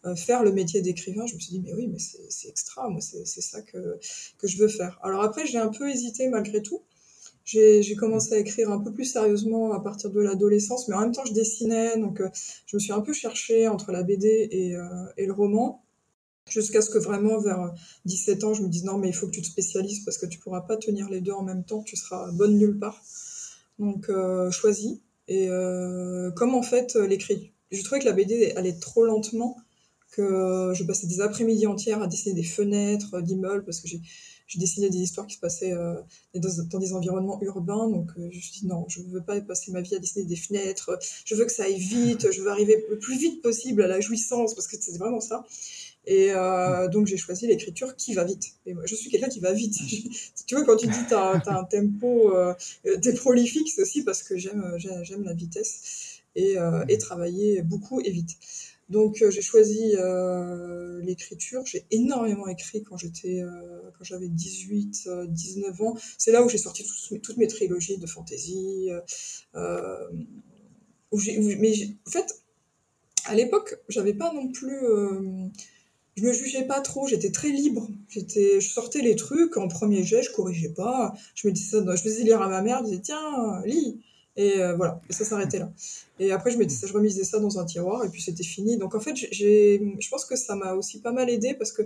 Euh, 0.06 0.14
faire 0.14 0.44
le 0.44 0.52
métier 0.52 0.82
d'écrivain, 0.82 1.26
je 1.26 1.34
me 1.34 1.40
suis 1.40 1.50
dit, 1.50 1.60
mais 1.60 1.74
oui, 1.74 1.88
mais 1.88 1.98
c'est 1.98 2.48
extra, 2.48 2.88
moi, 2.88 3.00
c'est 3.00 3.24
ça 3.40 3.60
que, 3.62 3.98
que 4.38 4.46
je 4.46 4.58
veux 4.58 4.68
faire. 4.68 5.00
Alors 5.02 5.22
après, 5.22 5.46
j'ai 5.46 5.58
un 5.58 5.68
peu 5.68 5.88
hésité 5.90 6.28
malgré 6.28 6.62
tout. 6.62 6.82
J'ai 7.44 7.94
commencé 7.96 8.34
à 8.34 8.38
écrire 8.38 8.70
un 8.70 8.80
peu 8.80 8.92
plus 8.92 9.04
sérieusement 9.04 9.72
à 9.72 9.80
partir 9.80 10.10
de 10.10 10.20
l'adolescence, 10.20 10.88
mais 10.88 10.96
en 10.96 11.00
même 11.00 11.12
temps, 11.12 11.24
je 11.24 11.32
dessinais, 11.32 11.96
donc 11.96 12.20
euh, 12.20 12.28
je 12.66 12.76
me 12.76 12.80
suis 12.80 12.92
un 12.92 13.00
peu 13.00 13.12
cherchée 13.12 13.68
entre 13.68 13.92
la 13.92 14.02
BD 14.02 14.48
et, 14.50 14.74
euh, 14.74 14.82
et 15.16 15.26
le 15.26 15.32
roman, 15.32 15.84
jusqu'à 16.48 16.82
ce 16.82 16.90
que 16.90 16.98
vraiment, 16.98 17.38
vers 17.38 17.72
17 18.04 18.44
ans, 18.44 18.54
je 18.54 18.62
me 18.62 18.68
dise, 18.68 18.84
non, 18.84 18.98
mais 18.98 19.08
il 19.08 19.14
faut 19.14 19.26
que 19.26 19.32
tu 19.32 19.42
te 19.42 19.46
spécialises 19.46 20.04
parce 20.04 20.18
que 20.18 20.26
tu 20.26 20.38
pourras 20.38 20.62
pas 20.62 20.76
tenir 20.76 21.08
les 21.08 21.20
deux 21.20 21.32
en 21.32 21.42
même 21.42 21.64
temps, 21.64 21.82
tu 21.82 21.96
seras 21.96 22.30
bonne 22.32 22.58
nulle 22.58 22.78
part. 22.78 23.00
Donc, 23.78 24.10
choisis. 24.50 24.98
Et 25.28 25.48
comme 26.34 26.54
en 26.54 26.62
fait, 26.62 26.94
l'écrit, 26.94 27.52
je 27.70 27.82
trouvais 27.82 28.00
que 28.00 28.06
la 28.06 28.12
BD 28.12 28.52
allait 28.56 28.78
trop 28.78 29.04
lentement 29.04 29.56
que 30.12 30.72
je 30.74 30.84
passais 30.84 31.06
des 31.06 31.20
après-midi 31.20 31.66
entières 31.66 32.02
à 32.02 32.06
dessiner 32.06 32.34
des 32.34 32.42
fenêtres 32.42 33.14
euh, 33.14 33.22
d'immeubles 33.22 33.64
parce 33.64 33.80
que 33.80 33.88
j'ai 33.88 34.00
dessiné 34.58 34.88
des 34.88 34.98
histoires 34.98 35.26
qui 35.26 35.34
se 35.34 35.40
passaient 35.40 35.72
euh, 35.72 35.94
dans, 36.34 36.78
des 36.78 36.92
environnements 36.92 37.38
urbains. 37.42 37.88
Donc, 37.88 38.10
euh, 38.16 38.28
je 38.30 38.36
me 38.36 38.40
suis 38.40 38.60
dit, 38.60 38.66
non, 38.66 38.86
je 38.88 39.00
ne 39.00 39.08
veux 39.08 39.22
pas 39.22 39.40
passer 39.40 39.72
ma 39.72 39.80
vie 39.80 39.94
à 39.94 39.98
dessiner 39.98 40.24
des 40.24 40.36
fenêtres. 40.36 40.98
Je 41.24 41.34
veux 41.34 41.44
que 41.44 41.52
ça 41.52 41.64
aille 41.64 41.78
vite. 41.78 42.30
Je 42.30 42.40
veux 42.40 42.48
arriver 42.48 42.84
le 42.88 42.98
plus 42.98 43.18
vite 43.18 43.42
possible 43.42 43.82
à 43.82 43.88
la 43.88 44.00
jouissance 44.00 44.54
parce 44.54 44.68
que 44.68 44.76
c'est 44.80 44.96
vraiment 44.98 45.20
ça. 45.20 45.44
Et 46.08 46.30
donc, 46.92 47.08
j'ai 47.08 47.16
choisi 47.16 47.48
l'écriture 47.48 47.96
qui 47.96 48.14
va 48.14 48.22
vite. 48.22 48.52
Et 48.64 48.74
moi, 48.74 48.84
je 48.86 48.94
suis 48.94 49.10
quelqu'un 49.10 49.28
qui 49.28 49.40
va 49.40 49.52
vite. 49.52 49.74
tu 50.46 50.54
vois, 50.54 50.64
quand 50.64 50.76
tu 50.76 50.86
dis 50.86 51.06
tu 51.08 51.14
as, 51.14 51.42
un 51.46 51.64
tempo, 51.64 52.32
euh, 52.32 52.54
tu 53.02 53.08
es 53.08 53.12
prolifique, 53.12 53.68
c'est 53.74 53.82
aussi 53.82 54.04
parce 54.04 54.22
que 54.22 54.36
j'aime 54.36 55.24
la 55.24 55.32
vitesse 55.32 56.20
et, 56.36 56.54
et 56.88 56.98
travailler 56.98 57.62
beaucoup 57.62 58.00
et 58.00 58.10
vite. 58.12 58.36
Donc 58.88 59.20
euh, 59.20 59.30
j'ai 59.30 59.42
choisi 59.42 59.94
euh, 59.96 61.00
l'écriture. 61.02 61.64
J'ai 61.66 61.84
énormément 61.90 62.46
écrit 62.46 62.82
quand 62.82 62.96
j'étais, 62.96 63.40
euh, 63.40 63.50
quand 63.98 64.04
j'avais 64.04 64.28
18, 64.28 65.08
19 65.28 65.80
ans. 65.82 65.96
C'est 66.18 66.30
là 66.32 66.44
où 66.44 66.48
j'ai 66.48 66.58
sorti 66.58 66.86
toutes, 67.22 67.36
mes 67.36 67.48
trilogies 67.48 67.98
de 67.98 68.06
fantasy. 68.06 68.88
Mais 69.54 69.60
en 71.12 72.10
fait, 72.10 72.42
à 73.24 73.34
l'époque, 73.34 73.76
j'avais 73.88 74.14
pas 74.14 74.32
non 74.32 74.52
plus. 74.52 74.78
je 76.16 76.22
me 76.22 76.32
jugeais 76.32 76.64
pas 76.64 76.80
trop. 76.80 77.08
J'étais 77.08 77.32
très 77.32 77.50
libre. 77.50 77.88
J'étais, 78.08 78.60
je 78.60 78.68
sortais 78.68 79.02
les 79.02 79.16
trucs 79.16 79.56
en 79.56 79.66
premier 79.66 80.04
jet. 80.04 80.22
Je 80.22 80.30
corrigeais 80.30 80.72
pas. 80.72 81.12
Je 81.34 81.48
me 81.48 81.52
disais, 81.52 81.78
je 81.80 82.02
faisais 82.02 82.22
lire 82.22 82.40
à 82.40 82.48
ma 82.48 82.62
mère. 82.62 82.78
Je 82.80 82.90
disais 82.90 83.02
tiens, 83.02 83.62
lis. 83.64 84.00
Et 84.36 84.60
euh, 84.60 84.74
voilà, 84.76 85.00
et 85.08 85.12
ça 85.14 85.24
s'arrêtait 85.24 85.58
là. 85.58 85.72
Et 86.18 86.30
après, 86.30 86.50
je, 86.50 86.58
mettais 86.58 86.74
je 86.86 86.92
remisais 86.92 87.24
ça 87.24 87.40
dans 87.40 87.58
un 87.58 87.64
tiroir 87.64 88.04
et 88.04 88.10
puis 88.10 88.20
c'était 88.20 88.44
fini. 88.44 88.76
Donc 88.76 88.94
en 88.94 89.00
fait, 89.00 89.14
j'ai, 89.16 89.96
je 89.98 90.08
pense 90.10 90.26
que 90.26 90.36
ça 90.36 90.54
m'a 90.56 90.74
aussi 90.74 91.00
pas 91.00 91.12
mal 91.12 91.30
aidé 91.30 91.54
parce 91.54 91.72
que 91.72 91.82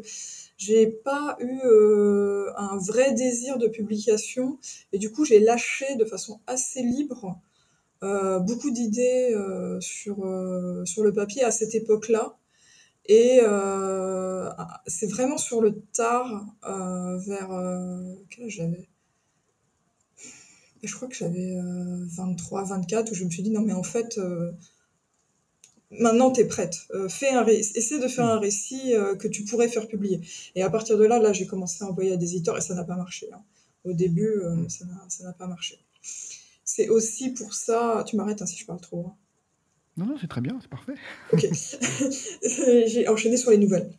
j'ai 0.57 0.89
pas 0.89 1.37
eu 1.41 1.61
euh, 1.65 2.51
un 2.57 2.77
vrai 2.77 3.13
désir 3.13 3.57
de 3.59 3.69
publication 3.69 4.59
et 4.93 4.99
du 4.99 5.13
coup, 5.13 5.25
j'ai 5.25 5.39
lâché 5.39 5.95
de 5.95 6.05
façon 6.05 6.41
assez 6.49 6.83
libre 6.83 7.39
euh, 8.03 8.41
beaucoup 8.41 8.71
d'idées 8.71 9.37
sur, 9.81 10.17
sur 10.85 11.05
le 11.05 11.13
papier 11.13 11.45
à 11.45 11.53
cette 11.53 11.75
époque-là. 11.75 12.37
Et 13.07 13.41
c'est 14.87 15.09
vraiment 15.09 15.39
sur 15.39 15.61
le 15.61 15.81
tard, 15.93 16.45
vers 16.65 17.49
quel 18.29 18.45
âge 18.45 18.53
j'avais? 18.53 18.90
Je 20.83 20.95
crois 20.95 21.09
que 21.09 21.15
j'avais 21.15 21.57
23, 22.17 22.63
euh, 22.63 22.65
24, 22.65 23.13
où 23.13 23.15
je 23.15 23.25
me 23.25 23.31
suis 23.31 23.43
dit, 23.43 23.51
non, 23.51 23.63
mais 23.63 23.73
en 23.73 23.83
fait, 23.83 24.19
euh, 24.19 24.53
maintenant, 25.91 26.31
tu 26.31 26.41
es 26.41 26.45
prête. 26.45 26.79
Euh, 26.95 27.09
fais 27.09 27.31
un 27.31 27.47
essaie 27.47 27.99
de 27.99 28.09
faire 28.09 28.27
un 28.27 28.37
mm. 28.37 28.41
récit 28.41 28.93
que 29.19 29.29
tu 29.29 29.45
pourrais 29.45 29.69
faire 29.69 29.89
publier. 29.89 30.21
Et 30.55 30.63
à 30.63 30.71
partir 30.71 30.99
de 30.99 31.05
là, 31.05 31.19
là, 31.19 31.33
j'ai 31.33 31.47
commencé 31.47 31.85
à 31.85 31.89
envoyer 31.89 32.13
à 32.13 32.17
des 32.17 32.35
éditeurs 32.35 32.57
et 32.57 32.61
ça 32.61 32.75
n'a 32.75 32.85
pas 32.85 32.97
marché. 32.97 33.29
Hein. 33.33 33.43
Au 33.85 33.93
début, 33.93 34.43
mm. 34.43 34.69
ça 34.69 35.25
n'a 35.25 35.33
pas 35.33 35.47
marché. 35.47 35.79
c'est 36.65 36.89
aussi 36.89 37.31
pour 37.31 37.55
ça. 37.55 38.05
Tu 38.07 38.17
m'arrêtes 38.17 38.43
hein, 38.43 38.47
si 38.47 38.57
je 38.57 38.67
parle 38.67 38.81
trop. 38.81 39.07
Hein. 39.07 39.15
Non, 39.97 40.07
non, 40.07 40.17
c'est 40.19 40.29
très 40.29 40.41
bien, 40.41 40.59
c'est 40.61 40.71
parfait. 40.71 40.95
Ok. 41.33 41.47
J'ai 42.87 43.09
enchaîné 43.09 43.37
sur 43.37 43.51
les 43.51 43.59
nouvelles 43.59 43.91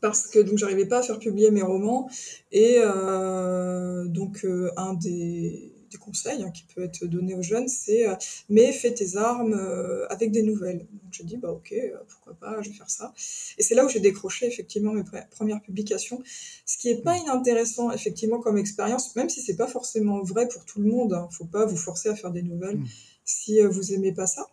parce 0.00 0.26
que 0.28 0.38
donc 0.38 0.58
j'arrivais 0.58 0.86
pas 0.86 0.98
à 0.98 1.02
faire 1.02 1.18
publier 1.18 1.50
mes 1.50 1.62
romans 1.62 2.08
et 2.52 2.76
euh, 2.78 4.04
donc 4.06 4.44
euh, 4.44 4.70
un 4.76 4.94
des, 4.94 5.72
des 5.90 5.98
conseils 5.98 6.42
hein, 6.42 6.50
qui 6.50 6.64
peut 6.74 6.82
être 6.82 7.04
donné 7.06 7.34
aux 7.34 7.42
jeunes 7.42 7.68
c'est 7.68 8.08
euh, 8.08 8.14
mais 8.48 8.72
fais 8.72 8.92
tes 8.92 9.16
armes 9.16 9.54
euh, 9.54 10.06
avec 10.08 10.30
des 10.30 10.42
nouvelles 10.42 10.78
donc 10.78 11.12
j'ai 11.12 11.24
dit 11.24 11.36
bah 11.36 11.50
ok 11.50 11.72
euh, 11.72 11.96
pourquoi 12.08 12.34
pas 12.34 12.60
je 12.62 12.70
vais 12.70 12.74
faire 12.74 12.90
ça. 12.90 13.12
Et 13.58 13.62
c'est 13.62 13.74
là 13.74 13.84
où 13.84 13.88
j'ai 13.88 14.00
décroché 14.00 14.46
effectivement 14.46 14.92
mes 14.92 15.04
premières 15.30 15.60
publications. 15.60 16.22
Ce 16.66 16.76
qui 16.76 16.88
est 16.90 17.02
pas 17.02 17.16
inintéressant 17.16 17.90
effectivement 17.92 18.40
comme 18.40 18.58
expérience 18.58 19.14
même 19.16 19.28
si 19.28 19.40
c'est 19.42 19.56
pas 19.56 19.68
forcément 19.68 20.22
vrai 20.22 20.48
pour 20.48 20.64
tout 20.64 20.80
le 20.80 20.88
monde 20.90 21.14
hein, 21.14 21.28
faut 21.30 21.44
pas 21.44 21.66
vous 21.66 21.76
forcer 21.76 22.08
à 22.08 22.16
faire 22.16 22.30
des 22.30 22.42
nouvelles 22.42 22.78
mmh. 22.78 22.86
si 23.24 23.60
vous 23.60 23.92
aimez 23.92 24.12
pas 24.12 24.26
ça. 24.26 24.48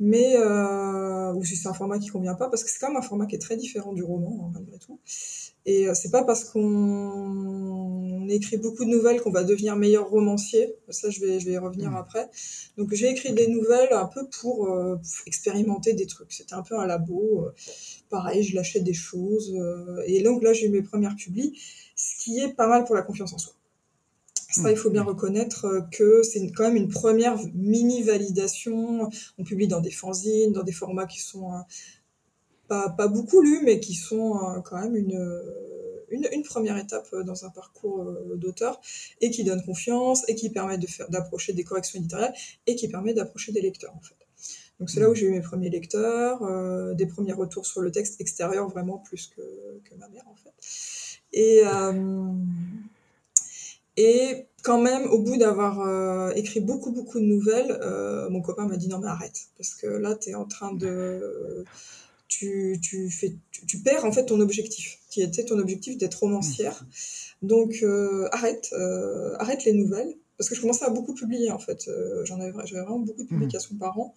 Mais 0.00 0.36
euh, 0.36 1.32
ou 1.32 1.44
si 1.44 1.56
c'est 1.56 1.68
un 1.68 1.74
format 1.74 1.98
qui 1.98 2.08
convient 2.08 2.34
pas, 2.34 2.48
parce 2.48 2.62
que 2.62 2.70
c'est 2.70 2.78
quand 2.78 2.88
même 2.88 2.98
un 2.98 3.02
format 3.02 3.26
qui 3.26 3.34
est 3.34 3.40
très 3.40 3.56
différent 3.56 3.92
du 3.92 4.04
roman 4.04 4.44
hein, 4.44 4.50
malgré 4.54 4.78
tout. 4.78 5.00
Et 5.68 5.86
euh, 5.86 5.92
c'est 5.92 6.10
pas 6.10 6.24
parce 6.24 6.44
qu'on 6.44 8.26
écrit 8.30 8.56
beaucoup 8.56 8.86
de 8.86 8.90
nouvelles 8.90 9.20
qu'on 9.20 9.30
va 9.30 9.44
devenir 9.44 9.76
meilleur 9.76 10.08
romancier. 10.08 10.74
Ça, 10.88 11.10
je 11.10 11.20
vais, 11.20 11.38
je 11.40 11.44
vais 11.44 11.52
y 11.52 11.58
revenir 11.58 11.90
mmh. 11.90 11.96
après. 11.96 12.30
Donc 12.78 12.94
j'ai 12.94 13.10
écrit 13.10 13.34
des 13.34 13.48
nouvelles 13.48 13.92
un 13.92 14.06
peu 14.06 14.26
pour, 14.40 14.72
euh, 14.72 14.96
expérimenter 15.26 15.92
des 15.92 16.06
trucs. 16.06 16.32
C'était 16.32 16.54
un 16.54 16.62
peu 16.62 16.78
un 16.78 16.86
labo. 16.86 17.44
Euh, 17.44 17.54
pareil, 18.08 18.42
je 18.42 18.54
lâchais 18.56 18.80
des 18.80 18.94
choses. 18.94 19.54
Euh, 19.54 20.02
et 20.06 20.22
donc 20.22 20.42
là, 20.42 20.54
j'ai 20.54 20.68
eu 20.68 20.70
mes 20.70 20.82
premières 20.82 21.16
publis, 21.16 21.52
ce 21.94 22.24
qui 22.24 22.40
est 22.40 22.54
pas 22.54 22.66
mal 22.66 22.84
pour 22.84 22.94
la 22.94 23.02
confiance 23.02 23.34
en 23.34 23.38
soi. 23.38 23.52
Ça, 24.50 24.70
il 24.70 24.78
faut 24.78 24.88
bien 24.88 25.02
reconnaître 25.02 25.66
euh, 25.66 25.80
que 25.92 26.22
c'est 26.22 26.40
quand 26.52 26.64
même 26.64 26.76
une 26.76 26.88
première 26.88 27.36
mini-validation. 27.54 29.10
On 29.36 29.44
publie 29.44 29.68
dans 29.68 29.80
des 29.80 29.90
fanzines, 29.90 30.52
dans 30.52 30.62
des 30.62 30.72
formats 30.72 31.06
qui 31.06 31.20
sont 31.20 31.50
pas, 32.68 32.90
pas, 32.90 33.08
beaucoup 33.08 33.40
lus, 33.40 33.60
mais 33.64 33.80
qui 33.80 33.94
sont 33.94 34.36
euh, 34.36 34.60
quand 34.60 34.80
même 34.80 34.96
une, 34.96 35.42
une, 36.10 36.28
une, 36.32 36.42
première 36.42 36.76
étape 36.76 37.14
dans 37.24 37.44
un 37.44 37.50
parcours 37.50 38.04
d'auteur 38.36 38.80
et 39.20 39.30
qui 39.30 39.44
donne 39.44 39.62
confiance 39.62 40.28
et 40.28 40.34
qui 40.34 40.50
permet 40.50 40.78
de 40.78 40.86
faire, 40.86 41.08
d'approcher 41.08 41.52
des 41.52 41.64
corrections 41.64 41.98
éditoriales 41.98 42.34
et 42.66 42.76
qui 42.76 42.88
permet 42.88 43.14
d'approcher 43.14 43.52
des 43.52 43.60
lecteurs, 43.60 43.94
en 43.96 44.00
fait. 44.00 44.14
Donc 44.78 44.90
c'est 44.90 45.00
là 45.00 45.10
où 45.10 45.14
j'ai 45.14 45.26
eu 45.26 45.30
mes 45.30 45.40
premiers 45.40 45.70
lecteurs, 45.70 46.42
euh, 46.44 46.94
des 46.94 47.06
premiers 47.06 47.32
retours 47.32 47.66
sur 47.66 47.80
le 47.80 47.90
texte 47.90 48.20
extérieur 48.20 48.68
vraiment 48.68 48.98
plus 48.98 49.26
que, 49.34 49.42
que 49.84 49.94
ma 49.96 50.08
mère 50.08 50.24
en 50.28 50.36
fait. 50.36 50.54
Et, 51.32 51.62
euh, 51.64 52.32
et 53.96 54.46
quand 54.62 54.80
même, 54.80 55.06
au 55.06 55.18
bout 55.18 55.36
d'avoir 55.36 55.80
euh, 55.80 56.30
écrit 56.36 56.60
beaucoup, 56.60 56.92
beaucoup 56.92 57.18
de 57.18 57.24
nouvelles, 57.24 57.76
euh, 57.82 58.30
mon 58.30 58.40
copain 58.40 58.66
m'a 58.66 58.76
dit 58.76 58.88
non, 58.88 58.98
mais 58.98 59.08
arrête. 59.08 59.48
Parce 59.56 59.74
que 59.74 59.86
là, 59.86 60.14
tu 60.14 60.30
es 60.30 60.34
en 60.34 60.44
train 60.44 60.72
de. 60.72 61.64
Tu, 62.28 62.78
tu, 62.82 63.10
fais, 63.10 63.34
tu, 63.66 63.78
perds 63.78 64.04
en 64.04 64.12
fait 64.12 64.26
ton 64.26 64.38
objectif, 64.40 64.98
qui 65.10 65.22
était 65.22 65.44
ton 65.44 65.58
objectif 65.58 65.96
d'être 65.96 66.16
romancière. 66.16 66.86
Donc 67.42 67.78
euh, 67.82 68.28
arrête, 68.32 68.74
arrête 69.38 69.64
les 69.64 69.72
nouvelles. 69.72 70.14
Parce 70.36 70.48
que 70.48 70.54
je 70.54 70.60
commençais 70.60 70.84
à 70.84 70.90
beaucoup 70.90 71.14
publier 71.14 71.50
en 71.50 71.58
fait. 71.58 71.90
J'en 72.24 72.38
avais, 72.38 72.52
j'avais 72.64 72.82
vraiment 72.82 73.00
beaucoup 73.00 73.22
de 73.22 73.26
mmh. 73.26 73.38
publications 73.38 73.74
par 73.76 73.98
an. 73.98 74.14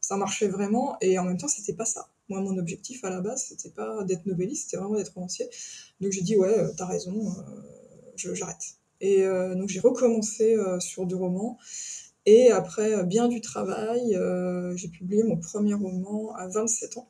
Ça 0.00 0.16
marchait 0.16 0.46
vraiment. 0.46 0.96
Et 1.00 1.18
en 1.18 1.24
même 1.24 1.38
temps, 1.38 1.48
c'était 1.48 1.72
pas 1.72 1.86
ça. 1.86 2.08
Moi, 2.28 2.40
mon 2.40 2.56
objectif 2.58 3.02
à 3.04 3.10
la 3.10 3.20
base, 3.20 3.46
c'était 3.48 3.70
pas 3.70 4.04
d'être 4.04 4.26
novelliste, 4.26 4.66
c'était 4.66 4.76
vraiment 4.76 4.96
d'être 4.96 5.14
romancier. 5.14 5.46
Donc 6.00 6.12
j'ai 6.12 6.20
dit 6.20 6.36
ouais, 6.36 6.54
t'as 6.76 6.86
raison, 6.86 7.34
j'arrête. 8.16 8.76
Et 9.00 9.22
euh, 9.22 9.54
donc 9.54 9.68
j'ai 9.68 9.80
recommencé 9.80 10.54
euh, 10.54 10.80
sur 10.80 11.06
du 11.06 11.14
roman. 11.14 11.58
Et 12.26 12.50
après 12.50 12.94
euh, 12.94 13.02
bien 13.02 13.28
du 13.28 13.40
travail, 13.40 14.18
j'ai 14.76 14.88
publié 14.88 15.22
mon 15.24 15.36
premier 15.36 15.74
roman 15.74 16.34
à 16.34 16.48
27 16.48 16.96
ans. 16.96 17.08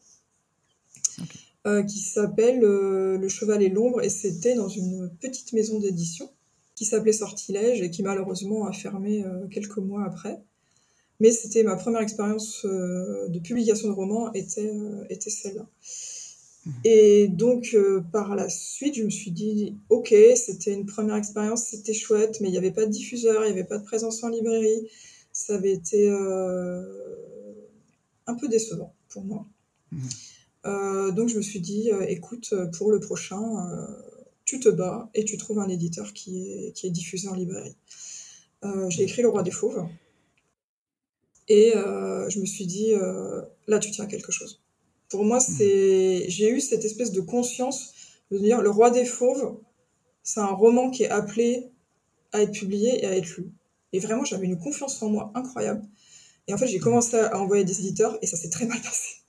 Qui 1.86 1.98
s'appelle 1.98 2.60
Le 2.60 3.28
Cheval 3.28 3.62
et 3.62 3.70
l'ombre, 3.70 4.02
et 4.02 4.10
c'était 4.10 4.54
dans 4.54 4.68
une 4.68 5.10
petite 5.20 5.52
maison 5.54 5.78
d'édition 5.78 6.30
qui 6.74 6.84
s'appelait 6.84 7.12
Sortilège 7.12 7.80
et 7.80 7.90
qui 7.90 8.02
malheureusement 8.02 8.66
a 8.66 8.72
fermé 8.72 9.24
quelques 9.50 9.78
mois 9.78 10.04
après. 10.04 10.42
Mais 11.20 11.30
c'était 11.30 11.62
ma 11.62 11.76
première 11.76 12.02
expérience 12.02 12.66
de 12.66 13.38
publication 13.38 13.88
de 13.88 13.94
roman, 13.94 14.30
était, 14.34 14.74
était 15.08 15.30
celle-là. 15.30 15.66
Et 16.84 17.28
donc, 17.28 17.70
euh, 17.74 18.00
par 18.12 18.34
la 18.34 18.48
suite, 18.48 18.94
je 18.94 19.02
me 19.02 19.10
suis 19.10 19.30
dit, 19.30 19.76
ok, 19.90 20.14
c'était 20.34 20.72
une 20.72 20.86
première 20.86 21.16
expérience, 21.16 21.64
c'était 21.64 21.92
chouette, 21.92 22.40
mais 22.40 22.48
il 22.48 22.52
n'y 22.52 22.58
avait 22.58 22.70
pas 22.70 22.86
de 22.86 22.90
diffuseur, 22.90 23.44
il 23.44 23.52
n'y 23.52 23.58
avait 23.58 23.68
pas 23.68 23.78
de 23.78 23.84
présence 23.84 24.22
en 24.22 24.28
librairie. 24.28 24.88
Ça 25.32 25.56
avait 25.56 25.72
été 25.72 26.08
euh, 26.08 26.82
un 28.26 28.34
peu 28.34 28.48
décevant 28.48 28.94
pour 29.10 29.24
moi. 29.24 29.46
Mmh. 29.92 29.98
Euh, 30.66 31.10
donc, 31.10 31.28
je 31.28 31.36
me 31.36 31.42
suis 31.42 31.60
dit, 31.60 31.90
écoute, 32.08 32.54
pour 32.76 32.90
le 32.90 33.00
prochain, 33.00 33.38
tu 34.44 34.60
te 34.60 34.68
bats 34.68 35.10
et 35.14 35.24
tu 35.24 35.36
trouves 35.36 35.58
un 35.58 35.68
éditeur 35.68 36.12
qui 36.12 36.50
est, 36.50 36.72
qui 36.72 36.86
est 36.86 36.90
diffusé 36.90 37.28
en 37.28 37.34
librairie. 37.34 37.76
J'ai 38.88 39.02
écrit 39.02 39.22
Le 39.22 39.28
Roi 39.28 39.42
des 39.42 39.50
Fauves. 39.50 39.86
Et 41.48 41.72
je 41.74 42.40
me 42.40 42.46
suis 42.46 42.66
dit, 42.66 42.92
là, 43.66 43.78
tu 43.78 43.90
tiens 43.90 44.06
quelque 44.06 44.32
chose. 44.32 44.62
Pour 45.08 45.24
moi, 45.24 45.38
hmm. 45.38 45.54
c'est, 45.58 46.24
j'ai 46.28 46.50
eu 46.50 46.60
cette 46.60 46.84
espèce 46.84 47.12
de 47.12 47.20
conscience 47.20 47.92
de 48.30 48.38
dire 48.38 48.62
Le 48.62 48.70
Roi 48.70 48.90
des 48.90 49.04
Fauves, 49.04 49.56
c'est 50.22 50.40
un 50.40 50.46
roman 50.46 50.90
qui 50.90 51.04
est 51.04 51.10
appelé 51.10 51.70
à 52.32 52.42
être 52.42 52.52
publié 52.52 53.04
et 53.04 53.06
à 53.06 53.16
être 53.16 53.36
lu. 53.36 53.52
Et 53.92 54.00
vraiment, 54.00 54.24
j'avais 54.24 54.46
une 54.46 54.58
confiance 54.58 55.00
en 55.02 55.10
moi 55.10 55.30
incroyable. 55.34 55.84
Et 56.48 56.54
en 56.54 56.58
fait, 56.58 56.66
j'ai 56.66 56.80
commencé 56.80 57.16
à 57.16 57.38
envoyer 57.38 57.64
des 57.64 57.78
éditeurs 57.78 58.18
et 58.22 58.26
ça 58.26 58.36
s'est 58.36 58.50
très 58.50 58.66
mal 58.66 58.80
passé. 58.80 59.23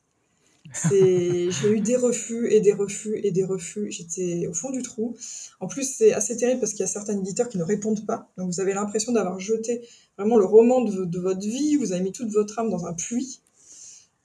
J'ai 0.91 1.69
eu 1.69 1.79
des 1.79 1.95
refus 1.95 2.51
et 2.51 2.59
des 2.59 2.73
refus 2.73 3.19
et 3.23 3.31
des 3.31 3.43
refus. 3.43 3.91
J'étais 3.91 4.47
au 4.47 4.53
fond 4.53 4.71
du 4.71 4.81
trou. 4.81 5.15
En 5.59 5.67
plus, 5.67 5.95
c'est 5.95 6.13
assez 6.13 6.35
terrible 6.37 6.59
parce 6.59 6.71
qu'il 6.71 6.81
y 6.81 6.83
a 6.83 6.87
certains 6.87 7.17
éditeurs 7.17 7.49
qui 7.49 7.57
ne 7.57 7.63
répondent 7.63 8.05
pas. 8.05 8.29
Donc, 8.37 8.51
vous 8.51 8.59
avez 8.59 8.73
l'impression 8.73 9.11
d'avoir 9.11 9.39
jeté 9.39 9.87
vraiment 10.17 10.37
le 10.37 10.45
roman 10.45 10.81
de, 10.81 11.05
de, 11.05 11.19
votre 11.19 11.39
vie. 11.39 11.75
Vous 11.77 11.93
avez 11.93 12.01
mis 12.01 12.11
toute 12.11 12.29
votre 12.29 12.59
âme 12.59 12.69
dans 12.69 12.85
un 12.85 12.93
puits 12.93 13.41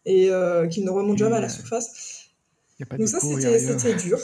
et 0.06 0.30
euh, 0.30 0.66
qui 0.66 0.82
ne 0.82 0.90
remonte 0.90 1.18
jamais 1.18 1.36
à 1.36 1.40
la 1.40 1.48
surface. 1.48 2.28
Donc 2.98 3.08
ça, 3.08 3.20
c'était 3.20 3.94
dur. 3.94 4.18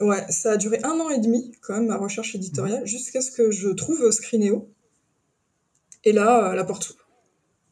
Ouais, 0.00 0.30
ça 0.30 0.52
a 0.52 0.56
duré 0.58 0.78
un 0.82 1.00
an 1.00 1.08
et 1.08 1.18
demi, 1.18 1.52
quand 1.62 1.74
même, 1.74 1.86
ma 1.86 1.96
recherche 1.96 2.34
éditoriale, 2.34 2.82
mmh. 2.82 2.86
jusqu'à 2.86 3.22
ce 3.22 3.30
que 3.30 3.50
je 3.50 3.70
trouve 3.70 4.10
Scrineo. 4.10 4.68
Et 6.04 6.12
là, 6.12 6.50
euh, 6.50 6.54
la 6.54 6.64
porte 6.64 6.84
s'ouvre. 6.84 7.05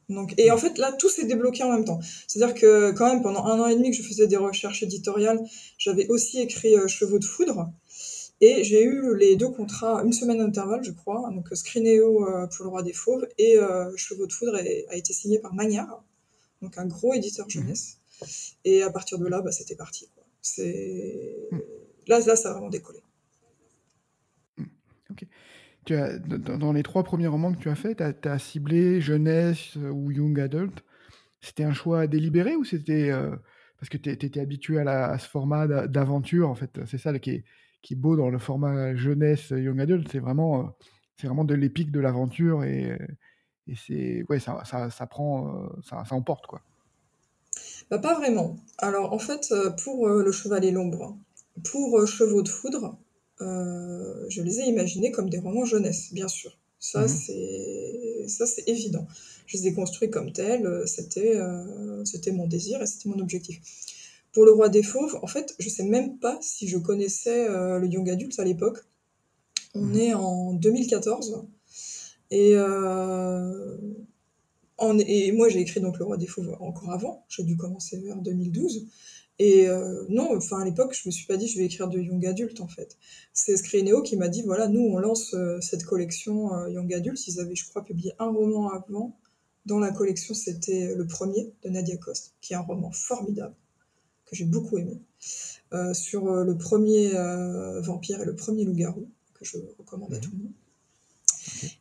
Donc, 0.08 0.34
et 0.36 0.50
en 0.50 0.58
fait, 0.58 0.78
là, 0.78 0.92
tout 0.92 1.08
s'est 1.08 1.24
débloqué 1.24 1.62
en 1.62 1.72
même 1.72 1.84
temps. 1.84 2.00
C'est-à-dire 2.26 2.54
que, 2.54 2.92
quand 2.92 3.06
même, 3.06 3.22
pendant 3.22 3.44
un 3.44 3.60
an 3.60 3.66
et 3.66 3.74
demi 3.74 3.90
que 3.90 3.96
je 3.96 4.02
faisais 4.02 4.26
des 4.26 4.36
recherches 4.36 4.82
éditoriales, 4.82 5.40
j'avais 5.78 6.06
aussi 6.08 6.40
écrit 6.40 6.76
euh, 6.76 6.88
Chevaux 6.88 7.18
de 7.18 7.24
foudre. 7.24 7.72
Et 8.40 8.64
j'ai 8.64 8.82
eu 8.82 9.16
les 9.16 9.36
deux 9.36 9.48
contrats, 9.48 10.02
une 10.04 10.12
semaine 10.12 10.38
d'intervalle, 10.38 10.84
je 10.84 10.90
crois. 10.90 11.30
Donc, 11.30 11.48
Scrineo 11.52 12.26
pour 12.54 12.64
le 12.64 12.68
Roi 12.68 12.82
des 12.82 12.92
Fauves 12.92 13.26
et 13.38 13.56
Chevaux 13.96 14.26
de 14.26 14.32
foudre 14.32 14.56
a 14.56 14.96
été 14.96 15.12
signé 15.12 15.38
par 15.38 15.54
Magnard 15.54 16.02
donc 16.64 16.78
un 16.78 16.86
gros 16.86 17.14
éditeur 17.14 17.46
mhm. 17.46 17.50
jeunesse. 17.50 17.98
Et 18.64 18.82
à 18.82 18.90
partir 18.90 19.18
de 19.18 19.26
là, 19.26 19.40
bah, 19.40 19.52
c'était 19.52 19.76
parti. 19.76 20.08
C'est... 20.42 21.48
Mhm. 21.52 21.62
Là, 22.08 22.18
là, 22.20 22.36
ça 22.36 22.50
a 22.50 22.52
vraiment 22.52 22.70
décollé. 22.70 23.00
Dans 25.86 26.72
les 26.72 26.82
trois 26.82 27.04
premiers 27.04 27.26
romans 27.26 27.52
que 27.52 27.58
tu 27.58 27.68
as 27.68 27.74
fait, 27.74 27.96
tu 28.20 28.28
as, 28.28 28.38
ciblé 28.38 29.00
jeunesse 29.00 29.76
ou 29.76 30.10
young 30.10 30.38
adult. 30.40 30.84
C'était 31.40 31.64
un 31.64 31.74
choix 31.74 32.06
délibéré 32.06 32.56
ou 32.56 32.64
c'était 32.64 33.10
euh, 33.10 33.36
parce 33.78 33.90
que 33.90 33.98
tu 33.98 34.10
étais 34.10 34.40
habitué 34.40 34.78
à, 34.80 35.18
ce 35.18 35.28
format 35.28 35.66
d'aventure 35.86 36.48
en 36.48 36.54
fait 36.54 36.80
C'est 36.86 36.96
ça 36.96 37.18
qui 37.18 37.30
est, 37.30 37.44
qui 37.82 37.92
est 37.92 37.96
beau 37.96 38.16
dans 38.16 38.30
le 38.30 38.38
format 38.38 38.94
jeunesse 38.94 39.50
young 39.50 39.78
adult, 39.80 40.08
c'est 40.10 40.20
vraiment, 40.20 40.60
euh, 40.60 40.64
c'est 41.16 41.26
vraiment 41.26 41.44
de 41.44 41.54
l'épique 41.54 41.90
de 41.90 42.00
l'aventure 42.00 42.64
et, 42.64 42.98
c'est 43.76 44.24
ouais 44.28 44.40
ça, 44.40 44.62
ça, 44.64 44.90
ça 44.90 45.06
prend 45.06 45.48
euh, 45.48 45.68
ça, 45.82 46.04
ça, 46.04 46.14
emporte 46.14 46.46
quoi 46.46 46.60
bah, 47.90 47.98
pas 47.98 48.14
vraiment 48.14 48.56
alors 48.78 49.12
en 49.12 49.18
fait 49.18 49.52
euh, 49.52 49.70
pour 49.70 50.06
euh, 50.06 50.22
le 50.22 50.32
cheval 50.32 50.64
et 50.64 50.70
l'ombre 50.70 51.16
pour 51.70 52.06
chevaux 52.06 52.42
de 52.42 52.48
foudre 52.48 52.98
je 53.40 54.42
les 54.42 54.60
ai 54.60 54.64
imaginés 54.64 55.10
comme 55.10 55.30
des 55.30 55.38
romans 55.38 55.64
jeunesse 55.64 56.12
bien 56.12 56.28
sûr. 56.28 56.56
Ça 56.78 57.04
mmh 57.04 57.08
c'est 57.08 58.28
ça 58.28 58.46
c'est 58.46 58.68
évident. 58.68 59.06
Je 59.46 59.56
les 59.58 59.68
ai 59.68 59.72
construits 59.74 60.10
comme 60.10 60.32
tels 60.32 60.82
c'était 60.86 61.38
c'était 62.04 62.32
mon 62.32 62.46
désir 62.46 62.82
et 62.82 62.86
c'était 62.86 63.08
mon 63.08 63.18
objectif. 63.20 63.60
Pour 64.32 64.44
le 64.44 64.52
roi 64.52 64.68
des 64.68 64.82
fauves 64.82 65.18
en 65.22 65.26
fait 65.26 65.54
je 65.58 65.68
sais 65.68 65.84
même 65.84 66.18
pas 66.18 66.38
si 66.40 66.68
je 66.68 66.78
connaissais 66.78 67.48
le 67.48 67.86
young 67.86 68.08
adult 68.10 68.38
à 68.38 68.44
l'époque. 68.44 68.78
On 69.74 69.82
mmh 69.82 69.96
est 69.96 70.14
en 70.14 70.52
2014 70.54 71.46
et, 72.34 72.54
euh, 72.56 73.76
et 75.06 75.32
moi, 75.32 75.48
j'ai 75.48 75.60
écrit 75.60 75.80
donc 75.80 75.98
Le 75.98 76.04
Roi 76.04 76.16
des 76.16 76.26
Fauves 76.26 76.56
encore 76.60 76.90
avant. 76.90 77.24
J'ai 77.28 77.44
dû 77.44 77.56
commencer 77.56 77.98
vers 77.98 78.16
2012. 78.16 78.88
Et 79.38 79.68
euh, 79.68 80.04
non, 80.08 80.36
enfin 80.36 80.60
à 80.60 80.64
l'époque, 80.64 80.96
je 81.00 81.08
me 81.08 81.12
suis 81.12 81.26
pas 81.26 81.36
dit 81.36 81.48
je 81.48 81.58
vais 81.58 81.64
écrire 81.64 81.88
de 81.88 81.98
young 81.98 82.24
adult 82.24 82.60
en 82.60 82.68
fait. 82.68 82.96
C'est 83.32 83.56
Screeneo 83.56 84.02
qui 84.02 84.16
m'a 84.16 84.28
dit 84.28 84.42
voilà, 84.42 84.68
nous 84.68 84.80
on 84.80 84.98
lance 84.98 85.34
euh, 85.34 85.60
cette 85.60 85.84
collection 85.84 86.54
euh, 86.54 86.70
young 86.70 86.92
adult. 86.94 87.26
Ils 87.26 87.40
avaient, 87.40 87.56
je 87.56 87.68
crois, 87.68 87.84
publié 87.84 88.12
un 88.18 88.30
roman 88.30 88.70
avant. 88.70 89.18
Dans 89.66 89.78
la 89.78 89.90
collection, 89.90 90.34
c'était 90.34 90.94
le 90.94 91.06
premier 91.06 91.54
de 91.62 91.70
Nadia 91.70 91.96
Coste, 91.96 92.34
qui 92.42 92.52
est 92.52 92.56
un 92.56 92.60
roman 92.60 92.90
formidable 92.92 93.54
que 94.26 94.36
j'ai 94.36 94.44
beaucoup 94.44 94.76
aimé 94.76 95.00
sur 95.94 96.26
le 96.26 96.56
premier 96.58 97.12
vampire 97.80 98.20
et 98.20 98.26
le 98.26 98.36
premier 98.36 98.64
loup-garou 98.64 99.08
que 99.32 99.44
je 99.44 99.56
recommande 99.78 100.12
à 100.12 100.16
mhm. 100.16 100.22
tout 100.22 100.30
le 100.32 100.42
monde. 100.44 100.52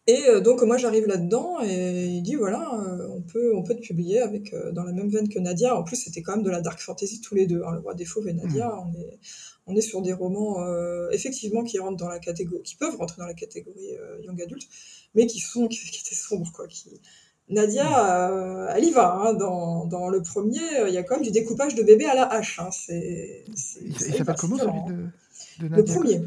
Et 0.08 0.24
euh, 0.28 0.42
donc 0.42 0.62
moi 0.64 0.78
j'arrive 0.78 1.08
là-dedans 1.08 1.60
et 1.64 2.06
il 2.06 2.22
dit 2.22 2.36
voilà 2.36 2.74
euh, 2.74 3.08
on 3.10 3.22
peut 3.22 3.56
on 3.56 3.64
peut 3.64 3.76
te 3.76 3.82
publier 3.82 4.22
avec 4.22 4.54
euh, 4.54 4.72
dans 4.72 4.84
la 4.84 4.92
même 4.92 5.10
veine 5.10 5.30
que 5.30 5.40
Nadia. 5.40 5.76
En 5.76 5.84
plus 5.84 5.96
c'était 5.96 6.22
quand 6.22 6.36
même 6.36 6.44
de 6.44 6.50
la 6.50 6.62
dark 6.62 6.80
fantasy 6.80 7.22
tous 7.22 7.36
les 7.36 7.46
deux. 7.46 7.62
Hein, 7.66 7.72
le 7.74 7.80
roi 7.80 7.94
des 7.94 8.06
fauves 8.06 8.28
et 8.28 8.34
Nadia. 8.34 8.68
Hmm. 8.68 8.92
On 8.96 9.00
est 9.00 9.20
on 9.66 9.76
est 9.78 9.82
sur 9.82 10.02
des 10.02 10.12
romans 10.12 10.58
effectivement 11.12 11.64
qui 11.64 11.80
rentrent 11.80 11.96
dans 11.96 12.10
la 12.10 12.20
catégorie 12.20 12.64
qui 12.64 12.76
peuvent 12.76 12.98
rentrer 12.98 13.22
dans 13.22 13.28
la 13.28 13.34
catégorie 13.34 13.92
young 14.22 14.42
adult, 14.42 14.62
mais 15.16 15.26
qui 15.26 15.40
sont 15.40 15.70
qui, 15.70 15.80
étaient 15.88 16.16
sombres 16.16 16.52
quoi. 16.52 16.68
Qui... 16.68 17.00
Nadia 17.48 17.86
hmm. 17.86 18.76
elle 18.76 18.84
y 18.84 18.92
va. 18.92 19.14
Hein, 19.14 19.34
dans, 19.36 19.86
dans 19.86 20.10
le 20.10 20.22
premier 20.22 20.60
il 20.86 20.94
y 20.94 20.98
a 20.98 21.04
quand 21.04 21.16
même 21.16 21.24
du 21.24 21.32
découpage 21.32 21.76
de 21.76 21.84
bébés 21.84 22.08
à 22.08 22.14
la 22.14 22.26
hache. 22.26 22.60
Hein, 22.60 22.72
c'est, 22.72 23.46
il 23.82 23.96
s'appelle 23.96 24.36
comment 24.38 24.58
celui 24.58 24.84
de, 24.84 25.64
de 25.64 25.70
Nadia 25.70 25.78
Le 25.78 25.84
premier. 25.86 26.22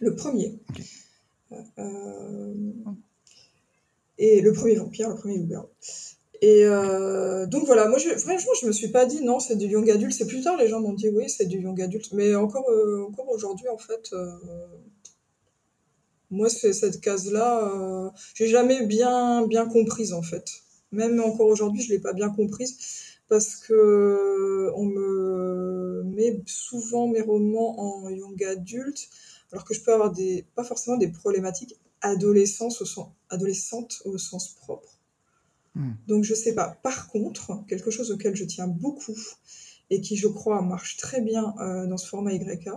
Le 0.00 0.14
premier. 0.14 0.58
Euh, 0.70 1.03
et 4.18 4.40
le 4.40 4.52
premier 4.52 4.76
vampire, 4.76 5.08
le 5.08 5.16
premier 5.16 5.38
loup 5.38 5.66
Et 6.40 6.64
euh, 6.64 7.46
donc 7.46 7.66
voilà, 7.66 7.88
moi 7.88 7.98
franchement 7.98 8.52
je 8.60 8.66
me 8.66 8.72
suis 8.72 8.88
pas 8.88 9.06
dit 9.06 9.22
non 9.22 9.40
c'est 9.40 9.56
du 9.56 9.66
young 9.66 9.90
adulte, 9.90 10.14
c'est 10.14 10.26
plus 10.26 10.42
tard 10.42 10.56
les 10.56 10.68
gens 10.68 10.80
m'ont 10.80 10.92
dit 10.92 11.08
oui 11.08 11.28
c'est 11.28 11.46
du 11.46 11.60
young 11.60 11.80
adulte, 11.80 12.12
mais 12.12 12.34
encore, 12.34 12.68
euh, 12.70 13.06
encore 13.08 13.28
aujourd'hui 13.28 13.68
en 13.68 13.78
fait, 13.78 14.14
moi 16.30 16.48
c'est 16.48 16.72
cette 16.72 17.00
case-là, 17.00 18.12
j'ai 18.34 18.48
jamais 18.48 18.86
bien, 18.86 19.46
bien 19.46 19.66
comprise 19.66 20.12
en 20.12 20.22
fait. 20.22 20.46
Même 20.92 21.20
encore 21.20 21.48
aujourd'hui 21.48 21.82
je 21.82 21.90
l'ai 21.90 21.98
pas 21.98 22.12
bien 22.12 22.30
comprise 22.30 22.76
parce 23.28 23.56
que 23.56 24.70
on 24.76 24.84
me 24.84 26.02
met 26.04 26.40
souvent 26.46 27.08
mes 27.08 27.20
romans 27.20 27.80
en 27.80 28.08
young 28.10 28.42
adulte 28.44 29.08
alors 29.54 29.64
que 29.64 29.72
je 29.72 29.80
peux 29.82 29.94
avoir 29.94 30.10
des, 30.10 30.44
pas 30.56 30.64
forcément 30.64 30.96
des 30.96 31.06
problématiques 31.06 31.76
adolescentes 32.00 32.76
au 32.80 32.84
sens, 32.84 34.02
au 34.04 34.18
sens 34.18 34.48
propre. 34.48 34.98
Hmm. 35.76 35.92
Donc 36.08 36.24
je 36.24 36.34
sais 36.34 36.56
pas. 36.56 36.76
Par 36.82 37.06
contre, 37.06 37.64
quelque 37.68 37.92
chose 37.92 38.10
auquel 38.10 38.34
je 38.34 38.44
tiens 38.44 38.66
beaucoup 38.66 39.16
et 39.90 40.00
qui 40.00 40.16
je 40.16 40.26
crois 40.26 40.60
marche 40.60 40.96
très 40.96 41.20
bien 41.20 41.54
euh, 41.60 41.86
dans 41.86 41.96
ce 41.96 42.08
format 42.08 42.32
YK, 42.32 42.68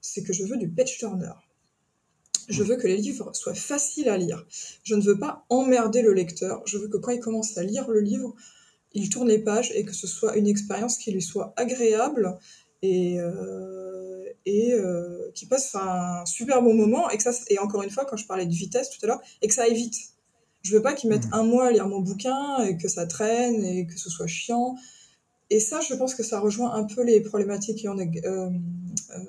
c'est 0.00 0.22
que 0.22 0.32
je 0.32 0.44
veux 0.44 0.56
du 0.56 0.66
page 0.66 0.96
turner. 0.96 1.34
Je 2.48 2.62
hmm. 2.62 2.66
veux 2.68 2.76
que 2.76 2.86
les 2.86 2.96
livres 2.96 3.30
soient 3.34 3.52
faciles 3.52 4.08
à 4.08 4.16
lire. 4.16 4.46
Je 4.82 4.94
ne 4.94 5.02
veux 5.02 5.18
pas 5.18 5.44
emmerder 5.50 6.00
le 6.00 6.14
lecteur. 6.14 6.62
Je 6.64 6.78
veux 6.78 6.88
que 6.88 6.96
quand 6.96 7.12
il 7.12 7.20
commence 7.20 7.58
à 7.58 7.62
lire 7.62 7.86
le 7.90 8.00
livre, 8.00 8.34
il 8.94 9.10
tourne 9.10 9.28
les 9.28 9.40
pages 9.40 9.72
et 9.74 9.84
que 9.84 9.92
ce 9.92 10.06
soit 10.06 10.38
une 10.38 10.46
expérience 10.46 10.96
qui 10.96 11.12
lui 11.12 11.20
soit 11.20 11.52
agréable 11.58 12.38
et, 12.80 13.20
euh, 13.20 13.83
et 14.46 14.72
euh, 14.72 15.30
qui 15.34 15.46
passe 15.46 15.74
un 15.74 16.24
super 16.26 16.62
bon 16.62 16.74
moment. 16.74 17.10
Et, 17.10 17.16
que 17.16 17.22
ça, 17.22 17.32
et 17.48 17.58
encore 17.58 17.82
une 17.82 17.90
fois, 17.90 18.04
quand 18.04 18.16
je 18.16 18.26
parlais 18.26 18.46
de 18.46 18.54
vitesse 18.54 18.90
tout 18.90 18.98
à 19.04 19.06
l'heure, 19.06 19.20
et 19.42 19.48
que 19.48 19.54
ça 19.54 19.62
aille 19.62 19.74
vite. 19.74 19.96
Je 20.62 20.74
veux 20.74 20.82
pas 20.82 20.94
qu'il 20.94 21.10
mette 21.10 21.26
mmh. 21.26 21.34
un 21.34 21.42
mois 21.42 21.66
à 21.66 21.70
lire 21.72 21.86
mon 21.88 22.00
bouquin 22.00 22.64
et 22.64 22.78
que 22.78 22.88
ça 22.88 23.06
traîne 23.06 23.64
et 23.64 23.86
que 23.86 23.98
ce 23.98 24.08
soit 24.08 24.26
chiant. 24.26 24.76
Et 25.50 25.60
ça, 25.60 25.80
je 25.80 25.94
pense 25.94 26.14
que 26.14 26.22
ça 26.22 26.40
rejoint 26.40 26.72
un 26.72 26.84
peu 26.84 27.02
les 27.02 27.20
problématiques 27.20 27.78
qui 27.78 27.88
ont 27.88 27.98
euh, 27.98 28.50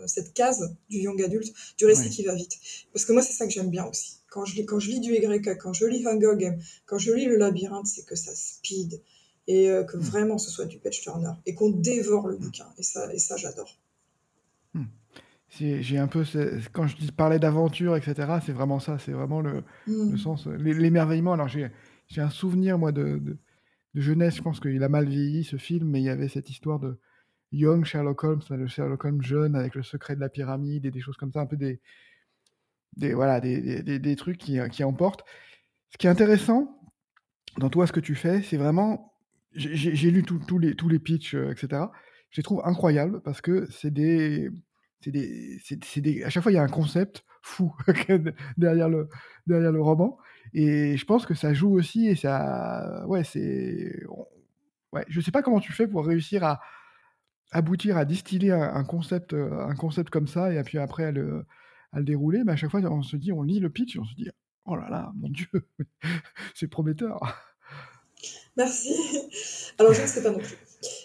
cette 0.08 0.34
case 0.34 0.76
du 0.90 1.00
young 1.00 1.22
adulte, 1.22 1.54
du 1.78 1.86
récit 1.86 2.10
qui 2.10 2.24
va 2.24 2.34
vite. 2.34 2.58
Parce 2.94 3.06
que 3.06 3.12
moi, 3.12 3.22
c'est 3.22 3.34
ça 3.34 3.46
que 3.46 3.52
j'aime 3.52 3.70
bien 3.70 3.86
aussi. 3.86 4.18
Quand 4.30 4.46
je, 4.46 4.56
lis, 4.56 4.66
quand 4.66 4.80
je 4.80 4.92
lis 4.92 5.00
du 5.00 5.14
YK, 5.14 5.58
quand 5.58 5.74
je 5.74 5.86
lis 5.86 6.06
Hunger 6.08 6.34
Games, 6.38 6.60
quand 6.86 6.98
je 6.98 7.14
lis 7.14 7.26
Le 7.26 7.36
Labyrinthe, 7.36 7.88
c'est 7.88 8.06
que 8.06 8.16
ça 8.16 8.32
speed 8.34 9.02
et 9.48 9.70
euh, 9.70 9.84
que 9.84 9.98
hmm. 9.98 10.02
vraiment 10.02 10.38
ce 10.38 10.50
soit 10.50 10.66
du 10.66 10.80
page 10.80 11.02
turner 11.02 11.32
et 11.46 11.54
qu'on 11.54 11.70
dévore 11.70 12.28
le 12.28 12.38
bouquin. 12.38 12.68
Et 12.78 12.84
ça, 12.84 13.14
et 13.14 13.20
ça 13.20 13.38
j'adore. 13.38 13.78
J'ai 15.58 15.98
un 15.98 16.08
peu, 16.08 16.24
quand 16.74 16.88
je 16.88 17.12
parlais 17.12 17.40
d'aventure, 17.40 17.96
etc., 17.96 18.40
c'est 18.46 18.52
vraiment 18.52 18.80
ça, 18.80 19.00
c'est 19.00 19.12
vraiment 19.12 19.42
le, 19.42 19.64
hmm. 19.88 20.12
le 20.12 20.18
sens, 20.18 20.48
l'émerveillement. 20.48 21.34
Alors 21.34 21.48
j'ai 21.48 21.72
un 22.18 22.30
souvenir, 22.30 22.78
moi, 22.78 22.92
de, 22.92 23.20
de, 23.20 23.38
jeunesse, 24.02 24.36
je 24.36 24.42
pense 24.42 24.60
qu'il 24.60 24.84
a 24.84 24.90
mal 24.90 25.08
vieilli 25.08 25.44
ce 25.44 25.58
film, 25.58 25.90
mais 25.90 26.02
il 26.02 26.06
y 26.06 26.10
avait 26.10 26.28
cette 26.28 26.50
histoire 26.50 26.80
de 26.80 27.00
Young 27.52 27.86
Sherlock 27.86 28.24
Holmes, 28.24 28.42
le 28.50 28.68
Sherlock 28.68 29.06
Holmes 29.06 29.22
jeune 29.22 29.56
avec 29.56 29.76
le 29.76 29.84
secret 29.84 30.16
de 30.16 30.22
la 30.22 30.30
pyramide 30.30 30.86
et 30.86 30.92
des 30.92 31.00
choses 31.00 31.16
comme 31.16 31.32
ça, 31.32 31.40
un 31.40 31.46
peu 31.46 31.58
des, 31.58 31.80
des, 32.98 33.14
voilà, 33.14 33.40
des, 33.40 33.82
des, 33.84 34.00
des 34.00 34.16
trucs 34.16 34.38
qui, 34.38 34.60
qui 34.72 34.84
emportent. 34.84 35.24
Ce 35.92 35.98
qui 35.98 36.08
est 36.08 36.10
intéressant 36.10 36.78
dans 37.58 37.70
toi, 37.70 37.88
ce 37.88 37.94
que 37.94 38.02
tu 38.02 38.16
fais, 38.16 38.42
c'est 38.42 38.58
vraiment 38.58 39.14
j'ai 39.56 40.12
lu 40.12 40.24
tous 40.24 40.60
les, 40.60 40.76
tous 40.76 40.90
les 40.90 41.00
pitchs, 41.00 41.36
euh, 41.36 41.52
etc. 41.52 41.84
Je 42.30 42.38
les 42.40 42.44
trouve 42.44 42.62
incroyables 42.66 43.22
parce 43.22 43.42
que 43.42 43.66
c'est 43.72 43.92
des, 43.92 44.50
des, 45.12 45.60
des, 45.98 46.24
À 46.24 46.30
chaque 46.30 46.44
fois, 46.44 46.52
il 46.52 46.56
y 46.56 46.60
a 46.60 46.64
un 46.64 46.68
concept 46.68 47.24
fou 47.42 47.74
derrière 48.58 48.90
le, 48.90 49.10
derrière 49.48 49.72
le 49.72 49.82
roman. 49.82 50.18
Et 50.54 50.98
je 50.98 51.06
pense 51.06 51.26
que 51.26 51.34
ça 51.34 51.54
joue 51.54 51.74
aussi 51.74 52.08
et 52.08 52.16
ça. 52.16 53.06
Ouais, 53.08 53.24
c'est. 53.24 54.04
Ouais, 54.92 55.06
je 55.10 55.20
sais 55.22 55.32
pas 55.32 55.42
comment 55.42 55.60
tu 55.60 55.74
fais 55.74 55.88
pour 55.88 56.06
réussir 56.06 56.44
à 56.44 56.62
aboutir 57.52 57.98
à 57.98 58.06
distiller 58.06 58.52
un, 58.52 58.84
concept, 58.84 59.34
euh, 59.34 59.66
un 59.68 59.76
concept 59.76 60.10
comme 60.10 60.28
ça 60.28 60.52
et 60.52 60.62
puis 60.64 60.78
après 60.78 61.06
à 61.06 61.12
le, 61.12 61.46
à 61.92 62.00
le 62.00 62.06
dérouler. 62.06 62.44
Mais 62.44 62.54
à 62.54 62.56
chaque 62.56 62.72
fois, 62.72 62.82
on 62.82 63.02
se 63.02 63.16
dit, 63.16 63.32
on 63.32 63.44
lit 63.44 63.60
le 63.60 63.70
pitch 63.70 63.96
et 63.96 64.00
on 64.00 64.06
se 64.06 64.16
dit, 64.16 64.30
oh 64.66 64.76
là 64.76 64.90
là, 64.90 65.12
mon 65.16 65.30
Dieu, 65.30 65.48
c'est 66.56 66.68
prometteur. 66.68 67.20
Merci. 68.58 68.94
Alors, 69.78 69.94
je 69.94 70.02
ne 70.02 70.08
sais 70.08 70.24
pas 70.24 70.32
non 70.32 70.40
plus. 70.40 70.56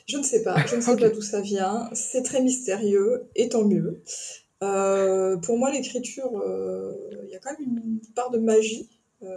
Je 0.06 0.16
ne 0.16 0.22
sais 0.22 0.42
pas. 0.42 0.64
Je 0.66 0.76
ne 0.76 0.80
sais 0.80 0.96
pas 0.96 1.08
d'où 1.08 1.22
ça 1.22 1.40
vient. 1.40 1.88
C'est 1.94 2.22
très 2.22 2.42
mystérieux, 2.42 3.24
et 3.36 3.48
tant 3.48 3.64
mieux. 3.64 4.02
Euh, 4.62 5.36
pour 5.38 5.58
moi, 5.58 5.70
l'écriture, 5.70 6.38
euh, 6.38 6.92
il 7.24 7.30
y 7.30 7.36
a 7.36 7.38
quand 7.38 7.58
même 7.58 7.78
une 7.78 8.00
part 8.14 8.30
de 8.30 8.38
magie 8.38 8.88
euh, 9.22 9.36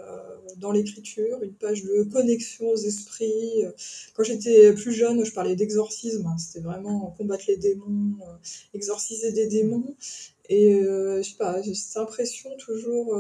dans 0.57 0.71
l'écriture, 0.71 1.41
une 1.43 1.53
page 1.53 1.83
de 1.83 2.03
connexion 2.03 2.69
aux 2.69 2.77
esprits. 2.77 3.63
Quand 4.15 4.23
j'étais 4.23 4.73
plus 4.73 4.93
jeune, 4.93 5.23
je 5.23 5.31
parlais 5.33 5.55
d'exorcisme. 5.55 6.27
C'était 6.37 6.63
vraiment 6.63 7.13
combattre 7.17 7.45
les 7.47 7.57
démons, 7.57 8.17
exorciser 8.73 9.31
des 9.31 9.47
démons. 9.47 9.95
Et 10.49 10.73
je 10.73 11.21
sais 11.21 11.37
pas, 11.37 11.61
j'ai 11.61 11.73
cette 11.73 11.97
impression 11.97 12.49
toujours 12.57 13.15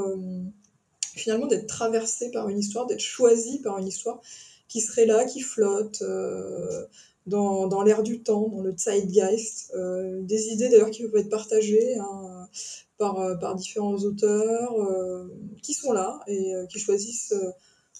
finalement 1.15 1.47
d'être 1.47 1.67
traversé 1.67 2.31
par 2.31 2.49
une 2.49 2.59
histoire, 2.59 2.85
d'être 2.87 2.99
choisi 2.99 3.59
par 3.61 3.77
une 3.77 3.87
histoire 3.87 4.21
qui 4.67 4.81
serait 4.81 5.05
là, 5.05 5.25
qui 5.25 5.41
flotte 5.41 6.01
euh, 6.01 6.85
dans, 7.27 7.67
dans 7.67 7.83
l'air 7.83 8.03
du 8.03 8.21
temps, 8.21 8.49
dans 8.49 8.61
le 8.61 8.73
zeitgeist. 8.75 9.71
Euh, 9.75 10.21
des 10.21 10.47
idées 10.47 10.69
d'ailleurs 10.69 10.91
qui 10.91 11.03
peuvent 11.03 11.21
être 11.21 11.29
partagées 11.29 11.97
hein, 11.97 12.47
par, 12.97 13.19
euh, 13.19 13.35
par 13.35 13.55
différents 13.55 13.97
auteurs 13.97 14.75
qui 15.61 15.73
sont 15.73 15.91
là 15.91 16.19
et 16.27 16.53
qui 16.69 16.79
choisissent 16.79 17.33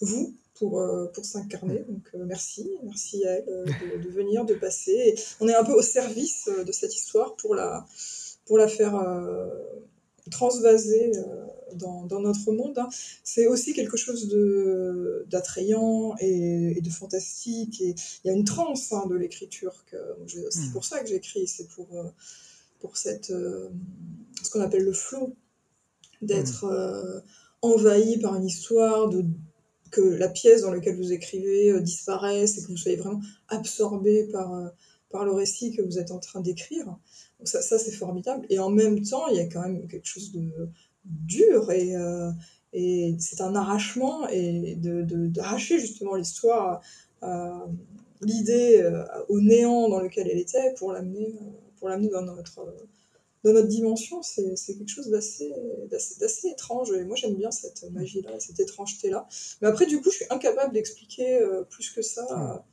vous 0.00 0.34
pour, 0.54 0.82
pour 1.12 1.24
s'incarner. 1.24 1.84
Donc 1.88 2.10
merci, 2.26 2.70
merci 2.84 3.26
à 3.26 3.32
elle 3.32 4.02
de, 4.02 4.08
venir, 4.10 4.44
de 4.44 4.54
passer. 4.54 5.14
on 5.40 5.48
est 5.48 5.54
un 5.54 5.64
peu 5.64 5.72
au 5.72 5.82
service 5.82 6.48
de 6.64 6.72
cette 6.72 6.94
histoire 6.94 7.34
pour 7.36 7.54
la, 7.54 7.86
pour 8.46 8.58
la 8.58 8.68
faire 8.68 8.94
transvaser 10.30 11.12
dans, 11.74 12.20
notre 12.20 12.52
monde, 12.52 12.78
hein. 12.78 12.88
c'est 13.22 13.46
aussi 13.46 13.72
quelque 13.72 13.96
chose 13.96 14.28
d'attrayant 15.26 16.14
et, 16.20 16.80
de 16.80 16.90
fantastique. 16.90 17.80
Et 17.80 17.94
il 18.24 18.28
y 18.28 18.30
a 18.30 18.32
une 18.32 18.44
transe 18.44 18.92
hein, 18.92 19.06
de 19.08 19.14
l'écriture. 19.14 19.84
C'est 20.26 20.60
hmm. 20.60 20.72
pour 20.72 20.84
ça 20.84 21.00
que 21.00 21.08
j'écris, 21.08 21.46
c'est 21.46 21.68
pour, 21.68 21.88
euh, 21.94 22.04
pour 22.80 22.96
cette, 22.96 23.30
euh, 23.30 23.68
ce 24.42 24.50
qu'on 24.50 24.60
appelle 24.60 24.84
le 24.84 24.92
flow, 24.92 25.34
d'être 26.22 26.64
euh, 26.64 27.20
envahi 27.62 28.18
par 28.18 28.34
une 28.36 28.46
histoire, 28.46 29.08
de, 29.08 29.24
que 29.90 30.00
la 30.00 30.28
pièce 30.28 30.62
dans 30.62 30.72
laquelle 30.72 30.96
vous 30.96 31.12
écrivez 31.12 31.80
disparaisse 31.80 32.58
et 32.58 32.62
que 32.62 32.68
vous 32.68 32.76
soyez 32.76 32.96
vraiment 32.96 33.20
absorbé 33.48 34.24
par, 34.24 34.72
par 35.10 35.24
le 35.24 35.32
récit 35.32 35.74
que 35.74 35.82
vous 35.82 35.98
êtes 35.98 36.10
en 36.10 36.18
train 36.18 36.40
d'écrire. 36.40 36.98
Donc 37.44 37.62
ça, 37.62 37.78
c'est 37.78 37.92
formidable. 37.92 38.46
Et 38.48 38.58
en 38.58 38.70
même 38.70 39.02
temps, 39.02 39.26
il 39.28 39.36
y 39.36 39.40
a 39.40 39.44
quand 39.44 39.60
même 39.60 39.86
quelque 39.86 40.06
chose 40.06 40.32
de, 40.32 40.70
dur 41.04 41.70
et, 41.70 41.94
euh, 41.94 42.30
c'est 43.18 43.42
un 43.42 43.54
arrachement 43.54 44.26
et 44.30 44.76
d'arracher 44.78 45.78
justement 45.78 46.14
l'histoire, 46.14 46.80
euh, 47.22 47.50
l'idée 48.22 48.80
euh, 48.80 49.04
au 49.28 49.40
néant 49.40 49.90
dans 49.90 50.00
lequel 50.00 50.28
elle 50.28 50.38
était 50.38 50.72
pour 50.78 50.92
l'amener, 50.92 51.34
dans 51.82 52.22
notre 52.22 52.64
dans 53.44 53.52
notre 53.52 53.68
dimension, 53.68 54.22
c'est, 54.22 54.54
quelque 54.74 54.88
chose 54.88 55.10
d'assez, 55.10 55.52
étrange. 56.48 56.90
Et 56.92 57.04
moi, 57.04 57.14
j'aime 57.14 57.34
bien 57.34 57.50
cette 57.50 57.84
magie-là, 57.92 58.30
cette 58.38 58.58
étrangeté-là. 58.58 59.28
Mais 59.60 59.68
après, 59.68 59.84
du 59.84 60.00
coup, 60.00 60.10
je 60.10 60.16
suis 60.16 60.26
incapable 60.30 60.72
d'expliquer 60.72 61.46
plus 61.68 61.90
que 61.90 62.00
ça 62.00 62.64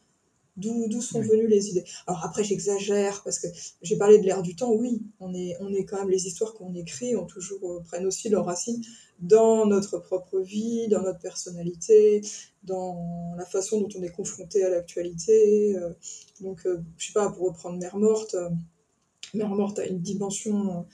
D'où 0.61 1.01
sont 1.01 1.21
venues 1.21 1.47
les 1.47 1.69
idées 1.69 1.83
Alors 2.07 2.23
après, 2.25 2.43
j'exagère 2.43 3.21
parce 3.23 3.39
que 3.39 3.47
j'ai 3.81 3.97
parlé 3.97 4.19
de 4.19 4.23
l'ère 4.23 4.41
du 4.41 4.55
temps. 4.55 4.71
Oui, 4.71 5.01
on 5.19 5.33
est, 5.33 5.55
on 5.59 5.73
est 5.73 5.85
quand 5.85 5.97
même 5.97 6.09
les 6.09 6.27
histoires 6.27 6.53
qu'on 6.53 6.73
écrit 6.75 7.15
ont 7.15 7.25
toujours 7.25 7.71
euh, 7.71 7.83
prennent 7.83 8.05
aussi 8.05 8.29
leurs 8.29 8.45
racines 8.45 8.81
dans 9.19 9.65
notre 9.65 9.99
propre 9.99 10.39
vie, 10.39 10.87
dans 10.87 11.01
notre 11.01 11.19
personnalité, 11.19 12.21
dans 12.63 13.33
la 13.37 13.45
façon 13.45 13.81
dont 13.81 13.89
on 13.97 14.03
est 14.03 14.11
confronté 14.11 14.63
à 14.63 14.69
l'actualité. 14.69 15.75
Euh. 15.75 15.93
donc, 16.39 16.61
je 16.63 16.77
je 16.97 17.07
sais 17.07 17.13
pas, 17.13 17.29
pour 17.29 17.47
reprendre 17.47 17.77
Mère 17.77 17.97
morte, 17.97 18.35
Mère 19.33 19.49
morte 19.49 19.79
a 19.79 19.85
une 19.85 19.99
dimension 19.99 20.85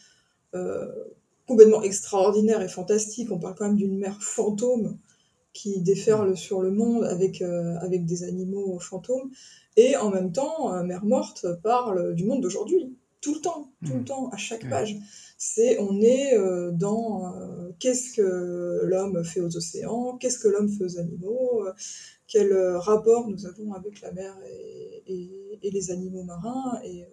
complètement 1.48 1.82
extraordinaire 1.82 2.62
et 2.62 2.68
fantastique. 2.68 3.32
On 3.32 3.40
parle 3.40 3.56
quand 3.56 3.66
même 3.66 3.78
d'une 3.78 3.98
mère 3.98 4.22
fantôme 4.22 4.98
qui 5.58 5.82
déferle 5.82 6.38
sur 6.38 6.62
le 6.62 6.70
monde 6.70 7.04
avec, 7.04 7.42
euh, 7.42 7.76
avec 7.80 8.06
des 8.06 8.24
animaux 8.24 8.80
fantômes. 8.80 9.32
Et 9.76 9.98
en 9.98 10.12
même 10.12 10.32
temps, 10.32 10.72
euh, 10.72 10.84
Mère 10.84 11.04
Morte 11.04 11.48
parle 11.64 12.14
du 12.14 12.26
monde 12.26 12.42
d'aujourd'hui, 12.42 12.96
tout 13.22 13.34
le 13.34 13.42
temps, 13.42 13.72
tout 13.84 13.96
le 13.96 14.04
temps, 14.04 14.30
à 14.30 14.38
chaque 14.38 14.70
page. 14.70 14.96
C'est, 15.40 15.80
on 15.80 16.00
est 16.02 16.36
euh, 16.36 16.72
dans 16.72 17.34
qu'est-ce 17.80 18.14
que 18.14 18.82
l'homme 18.86 19.24
fait 19.24 19.42
aux 19.42 19.58
océans, 19.58 20.18
qu'est-ce 20.18 20.38
que 20.38 20.48
l'homme 20.48 20.70
fait 20.70 20.84
aux 20.84 21.00
animaux, 21.00 21.66
quel 22.28 22.54
rapport 22.76 23.28
nous 23.28 23.48
avons 23.48 23.74
avec 23.74 24.02
la 24.02 24.12
mer 24.12 24.38
et, 25.08 25.60
et 25.64 25.72
les 25.72 25.92
animaux 25.92 26.24
marins. 26.24 26.80
Et, 26.86 27.04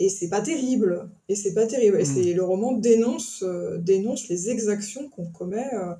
et 0.00 0.08
c'est 0.08 0.30
pas 0.30 0.40
terrible. 0.40 1.10
Et 1.28 1.36
c'est 1.36 1.52
pas 1.52 1.66
terrible. 1.66 2.00
Et 2.00 2.04
mm. 2.04 2.06
c'est 2.06 2.32
le 2.32 2.42
roman 2.42 2.72
dénonce, 2.72 3.42
euh, 3.42 3.76
dénonce 3.76 4.28
les 4.28 4.48
exactions 4.48 5.08
qu'on 5.10 5.26
commet, 5.26 5.68
euh, 5.74 5.94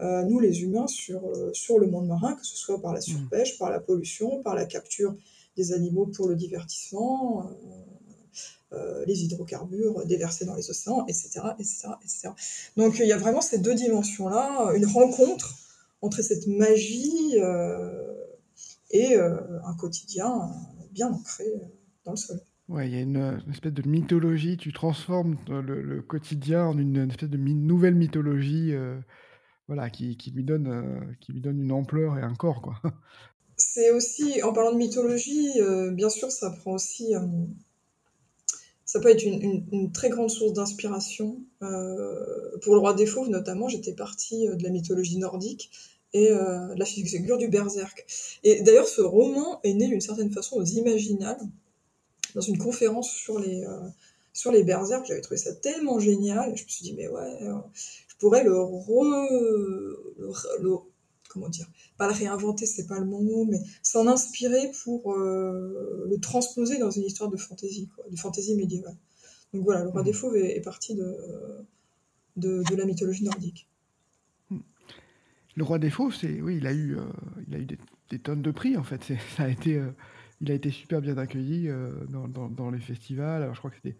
euh, 0.00 0.22
nous 0.22 0.40
les 0.40 0.62
humains, 0.62 0.86
sur, 0.86 1.20
sur 1.52 1.78
le 1.78 1.86
monde 1.86 2.08
marin, 2.08 2.34
que 2.34 2.44
ce 2.44 2.56
soit 2.56 2.80
par 2.80 2.94
la 2.94 3.00
mm. 3.00 3.02
surpêche, 3.02 3.58
par 3.58 3.70
la 3.70 3.80
pollution, 3.80 4.42
par 4.42 4.54
la 4.54 4.64
capture 4.64 5.14
des 5.58 5.72
animaux 5.72 6.06
pour 6.06 6.26
le 6.26 6.34
divertissement, 6.34 7.48
les 9.06 9.22
hydrocarbures 9.22 10.04
déversés 10.04 10.44
dans 10.46 10.56
les 10.56 10.68
océans, 10.68 11.06
etc. 11.06 11.28
etc., 11.60 11.88
etc. 12.02 12.28
Donc 12.76 12.98
il 12.98 13.06
y 13.06 13.12
a 13.12 13.16
vraiment 13.16 13.40
ces 13.40 13.58
deux 13.58 13.76
dimensions-là, 13.76 14.72
une 14.74 14.86
rencontre 14.86 15.54
entre 16.02 16.22
cette 16.22 16.48
magie 16.48 17.36
et 18.90 19.14
un 19.14 19.74
quotidien 19.78 20.50
bien 20.90 21.12
ancré 21.12 21.46
dans 22.04 22.10
le 22.10 22.16
sol. 22.16 22.40
Ouais, 22.68 22.88
il 22.88 22.94
y 22.94 22.96
a 22.96 23.00
une, 23.00 23.42
espèce 23.50 23.74
de 23.74 23.86
mythologie. 23.86 24.56
Tu 24.56 24.72
transformes 24.72 25.36
le, 25.48 26.00
quotidien 26.00 26.64
en 26.64 26.78
une, 26.78 27.10
espèce 27.10 27.28
de 27.28 27.36
nouvelle 27.36 27.94
mythologie, 27.94 28.72
euh, 28.72 28.98
voilà, 29.66 29.90
qui, 29.90 30.16
lui 30.34 30.44
donne, 30.44 30.68
euh, 30.68 31.14
qui 31.20 31.32
lui 31.32 31.42
donne 31.42 31.60
une 31.60 31.72
ampleur 31.72 32.16
et 32.18 32.22
un 32.22 32.34
corps, 32.34 32.62
quoi. 32.62 32.80
C'est 33.56 33.92
aussi, 33.92 34.42
en 34.42 34.52
parlant 34.52 34.72
de 34.72 34.78
mythologie, 34.78 35.60
euh, 35.60 35.92
bien 35.92 36.08
sûr, 36.08 36.32
ça 36.32 36.50
prend 36.50 36.72
aussi, 36.72 37.12
ça 38.84 38.98
peut 38.98 39.10
être 39.10 39.22
une, 39.22 39.64
une- 39.70 39.92
très 39.92 40.08
grande 40.08 40.28
source 40.28 40.54
d'inspiration. 40.54 41.40
pour 41.60 42.74
le 42.74 42.80
roi 42.80 42.94
des 42.94 43.06
fauves, 43.06 43.28
notamment, 43.28 43.68
j'étais 43.68 43.92
partie 43.92 44.48
de 44.48 44.62
la 44.62 44.70
mythologie 44.70 45.18
nordique 45.18 45.70
et 46.14 46.30
de 46.30 46.76
la 46.76 46.84
figure 46.84 47.38
du 47.38 47.46
berserk. 47.46 48.04
Et 48.42 48.62
d'ailleurs, 48.62 48.88
ce 48.88 49.02
roman 49.02 49.60
est 49.62 49.74
né 49.74 49.86
d'une 49.86 50.00
certaine 50.00 50.32
façon 50.32 50.56
aux 50.56 50.64
Imaginales 50.64 51.38
dans 52.34 52.40
une 52.40 52.58
conférence 52.58 53.10
sur 53.10 53.38
les, 53.38 53.64
euh, 53.64 53.88
sur 54.32 54.52
les 54.52 54.64
berserk. 54.64 55.06
J'avais 55.06 55.20
trouvé 55.20 55.38
ça 55.38 55.54
tellement 55.54 55.98
génial. 55.98 56.56
je 56.56 56.64
me 56.64 56.68
suis 56.68 56.84
dit, 56.84 56.94
mais 56.94 57.08
ouais, 57.08 57.42
euh, 57.42 57.54
je 58.08 58.16
pourrais 58.16 58.44
le, 58.44 58.52
re, 58.52 58.74
comment 61.28 61.48
dire, 61.48 61.70
pas 61.96 62.08
le 62.08 62.12
réinventer, 62.12 62.66
c'est 62.66 62.86
pas 62.86 62.98
le 62.98 63.06
bon 63.06 63.22
mot, 63.22 63.44
mais 63.44 63.60
s'en 63.82 64.06
inspirer 64.06 64.70
pour 64.82 65.12
euh, 65.12 66.06
le 66.08 66.18
transposer 66.18 66.78
dans 66.78 66.90
une 66.90 67.04
histoire 67.04 67.30
de 67.30 67.36
fantaisie, 67.36 67.88
quoi, 67.94 68.04
de 68.10 68.16
fantaisie 68.16 68.56
médiévale. 68.56 68.96
Donc 69.52 69.62
voilà, 69.62 69.84
le 69.84 69.90
roi 69.90 70.02
mmh. 70.02 70.04
des 70.04 70.12
fauves 70.12 70.36
est, 70.36 70.60
parti 70.60 70.96
de, 70.96 71.16
de, 72.36 72.74
la 72.74 72.84
mythologie 72.84 73.24
nordique. 73.24 73.68
Le 75.56 75.62
roi 75.62 75.78
des 75.78 75.90
fauves, 75.90 76.16
c'est 76.20 76.40
oui, 76.40 76.56
il 76.56 76.66
a 76.66 76.72
eu, 76.72 76.96
il 77.46 77.54
a 77.54 77.58
eu 77.58 77.64
des, 77.64 77.78
des, 78.10 78.18
tonnes 78.18 78.42
de 78.42 78.50
prix 78.50 78.76
en 78.76 78.82
fait. 78.82 79.00
Ça 79.36 79.44
a 79.44 79.48
été 79.48 79.80
il 80.40 80.50
a 80.50 80.54
été 80.54 80.70
super 80.70 81.00
bien 81.00 81.16
accueilli 81.18 81.68
euh, 81.68 81.90
dans, 82.08 82.70
les 82.70 82.78
festivals. 82.78 83.42
Alors, 83.42 83.54
je 83.54 83.60
crois 83.60 83.70
que 83.70 83.76
c'était 83.82 83.96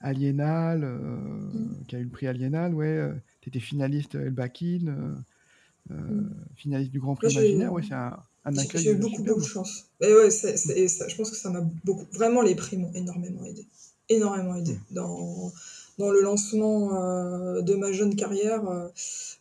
Aliénal, 0.00 0.84
euh, 0.84 0.98
mm. 0.98 1.84
qui 1.88 1.96
a 1.96 1.98
eu 1.98 2.04
le 2.04 2.10
prix 2.10 2.26
Aliénal, 2.26 2.74
ouais. 2.74 2.86
Euh, 2.86 3.12
tu 3.40 3.48
étais 3.48 3.60
finaliste 3.60 4.14
Elbakin, 4.14 5.16
mm. 5.90 6.30
finaliste 6.56 6.90
du 6.90 7.00
Grand 7.00 7.14
Prix 7.14 7.32
Imaginaire. 7.32 7.72
Ouais, 7.72 7.82
c'est 7.86 7.94
un, 7.94 8.18
accueil. 8.44 8.82
J'ai 8.82 8.92
eu 8.92 8.96
beaucoup, 8.96 9.22
beaucoup 9.22 9.40
de 9.40 9.46
chance. 9.46 9.86
Et 10.00 10.12
ouais, 10.12 10.30
je 10.30 11.16
pense 11.16 11.30
que 11.30 11.36
ça 11.36 11.50
m'a 11.50 11.60
beaucoup. 11.84 12.06
Vraiment, 12.12 12.42
les 12.42 12.54
prix 12.54 12.76
m'ont 12.76 12.92
énormément 12.94 13.44
aidé. 13.44 13.66
Énormément 14.08 14.56
aidé. 14.56 14.72
Mm. 14.72 14.94
Dans, 14.94 15.52
dans 15.98 16.10
le 16.10 16.22
lancement 16.22 16.88
de 17.60 17.74
ma 17.74 17.92
jeune 17.92 18.16
carrière, 18.16 18.62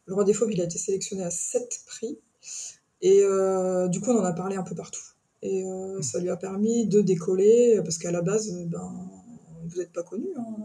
le 0.06 0.14
Roi 0.14 0.24
des 0.24 0.34
Fauves, 0.34 0.52
il 0.52 0.62
a 0.62 0.66
été 0.66 0.78
sélectionné 0.78 1.24
à 1.24 1.32
7 1.32 1.84
prix. 1.88 2.18
Et 3.02 3.24
du 3.90 4.02
coup, 4.02 4.12
on 4.12 4.20
en 4.20 4.26
a 4.26 4.34
parlé 4.34 4.56
un 4.56 4.64
peu 4.64 4.76
partout. 4.76 5.13
Et 5.44 5.66
euh, 5.66 6.02
ça 6.02 6.20
lui 6.20 6.30
a 6.30 6.38
permis 6.38 6.88
de 6.88 7.02
décoller, 7.02 7.80
parce 7.84 7.98
qu'à 7.98 8.12
la 8.12 8.22
base, 8.22 8.50
ben, 8.68 9.10
vous 9.68 9.78
n'êtes 9.78 9.92
pas 9.92 10.02
connu. 10.02 10.28
Hein. 10.38 10.56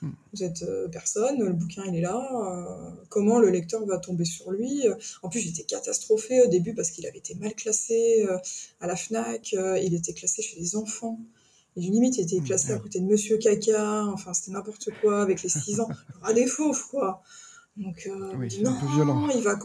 Hmm. 0.00 0.12
Vous 0.32 0.42
êtes 0.42 0.62
euh, 0.62 0.88
personne, 0.88 1.42
le 1.42 1.52
bouquin 1.52 1.82
il 1.86 1.94
est 1.94 2.00
là. 2.00 2.26
Euh, 2.32 2.90
comment 3.10 3.38
le 3.38 3.50
lecteur 3.50 3.84
va 3.84 3.98
tomber 3.98 4.24
sur 4.24 4.50
lui 4.50 4.84
En 5.22 5.28
plus, 5.28 5.40
j'étais 5.40 5.64
catastrophée 5.64 6.40
au 6.42 6.46
début 6.46 6.74
parce 6.74 6.90
qu'il 6.90 7.06
avait 7.06 7.18
été 7.18 7.34
mal 7.34 7.54
classé 7.54 8.26
à 8.80 8.86
la 8.86 8.96
Fnac. 8.96 9.52
il 9.52 9.94
était 9.94 10.14
classé 10.14 10.40
chez 10.40 10.58
les 10.58 10.74
enfants. 10.74 11.20
Et 11.76 11.80
limite, 11.80 12.16
il 12.16 12.22
était 12.22 12.40
hmm. 12.40 12.44
classé 12.44 12.72
à 12.72 12.78
côté 12.78 13.00
de 13.00 13.04
Monsieur 13.04 13.36
Caca. 13.36 14.06
Enfin, 14.06 14.32
c'était 14.32 14.52
n'importe 14.52 14.88
quoi 15.02 15.20
avec 15.20 15.42
les 15.42 15.50
6 15.50 15.80
ans. 15.80 15.88
Des 16.34 16.46
fauves, 16.46 16.86
quoi. 16.88 17.22
Donc, 17.78 18.08
euh, 18.08 18.32
non, 18.60 19.28
il 19.30 19.42
va. 19.42 19.56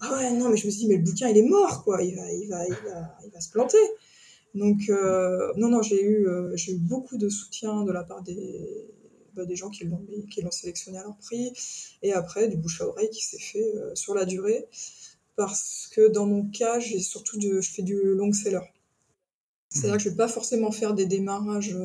Ah 0.00 0.12
ouais, 0.12 0.30
non, 0.32 0.48
mais 0.48 0.56
je 0.56 0.66
me 0.66 0.70
suis 0.70 0.82
dit, 0.82 0.86
mais 0.86 0.96
le 0.96 1.02
bouquin, 1.02 1.28
il 1.28 1.36
est 1.36 1.48
mort, 1.48 1.82
quoi. 1.82 2.02
Il 2.02 2.14
va, 2.14 2.30
il 2.32 2.48
va, 2.48 2.64
il 2.64 2.72
va, 2.72 3.16
il 3.24 3.30
va 3.32 3.40
se 3.40 3.50
planter. 3.50 3.78
Donc, 4.54 4.82
euh, 4.88 5.52
non, 5.56 5.68
non, 5.68 5.82
j'ai 5.82 6.00
eu, 6.00 6.28
euh, 6.28 6.56
j'ai 6.56 6.72
eu 6.72 6.78
beaucoup 6.78 7.16
de 7.18 7.28
soutien 7.28 7.82
de 7.82 7.90
la 7.90 8.04
part 8.04 8.22
des, 8.22 8.88
bah, 9.34 9.44
des 9.44 9.56
gens 9.56 9.70
qui 9.70 9.84
l'ont, 9.84 10.06
qui 10.30 10.40
l'ont 10.40 10.52
sélectionné 10.52 10.98
à 10.98 11.02
leur 11.02 11.16
prix. 11.16 11.52
Et 12.02 12.12
après, 12.12 12.46
du 12.46 12.56
bouche 12.56 12.80
à 12.80 12.86
oreille 12.86 13.10
qui 13.10 13.24
s'est 13.24 13.40
fait 13.40 13.72
sur 13.94 14.14
la 14.14 14.24
durée. 14.24 14.68
Parce 15.34 15.88
que 15.92 16.08
dans 16.08 16.26
mon 16.26 16.44
cas, 16.48 16.78
j'ai 16.78 17.00
surtout 17.00 17.38
de, 17.38 17.60
je 17.60 17.70
fais 17.70 17.82
du 17.82 18.00
long 18.14 18.32
seller. 18.32 18.60
C'est-à-dire 19.70 19.96
que 19.96 20.02
je 20.02 20.08
ne 20.08 20.14
vais 20.14 20.16
pas 20.16 20.28
forcément 20.28 20.70
faire 20.70 20.94
des 20.94 21.06
démarrages 21.06 21.76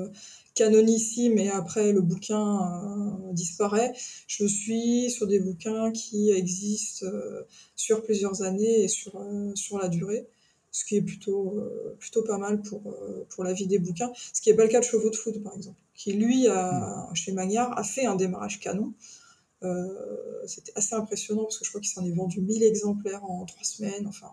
canonissime 0.55 1.37
et 1.37 1.49
après 1.49 1.91
le 1.91 2.01
bouquin 2.01 2.59
euh, 2.61 3.33
disparaît. 3.33 3.93
Je 4.27 4.45
suis 4.45 5.09
sur 5.09 5.27
des 5.27 5.39
bouquins 5.39 5.91
qui 5.91 6.31
existent 6.31 7.05
euh, 7.05 7.43
sur 7.75 8.03
plusieurs 8.03 8.43
années 8.43 8.83
et 8.83 8.87
sur, 8.87 9.15
euh, 9.17 9.51
sur 9.55 9.79
la 9.79 9.87
durée, 9.87 10.27
ce 10.71 10.85
qui 10.85 10.97
est 10.97 11.01
plutôt, 11.01 11.63
plutôt 11.99 12.23
pas 12.23 12.37
mal 12.37 12.61
pour, 12.61 12.81
pour 13.29 13.43
la 13.43 13.53
vie 13.53 13.67
des 13.67 13.79
bouquins. 13.79 14.11
Ce 14.33 14.41
qui 14.41 14.49
n'est 14.49 14.55
pas 14.55 14.63
le 14.63 14.69
cas 14.69 14.79
de 14.79 14.85
Chevaux 14.85 15.09
de 15.09 15.15
Food, 15.15 15.43
par 15.43 15.55
exemple, 15.55 15.79
qui 15.93 16.13
lui, 16.13 16.47
a, 16.47 17.09
chez 17.13 17.31
Magnard, 17.31 17.77
a 17.77 17.83
fait 17.83 18.05
un 18.05 18.15
démarrage 18.15 18.59
canon. 18.59 18.91
C'était 20.47 20.73
assez 20.75 20.95
impressionnant 20.95 21.43
parce 21.43 21.59
que 21.59 21.65
je 21.65 21.69
crois 21.69 21.79
qu'il 21.79 21.91
s'en 21.91 22.03
est 22.03 22.11
vendu 22.11 22.41
1000 22.41 22.63
exemplaires 22.63 23.23
en 23.23 23.45
trois 23.45 23.63
semaines. 23.63 24.07
Enfin, 24.07 24.31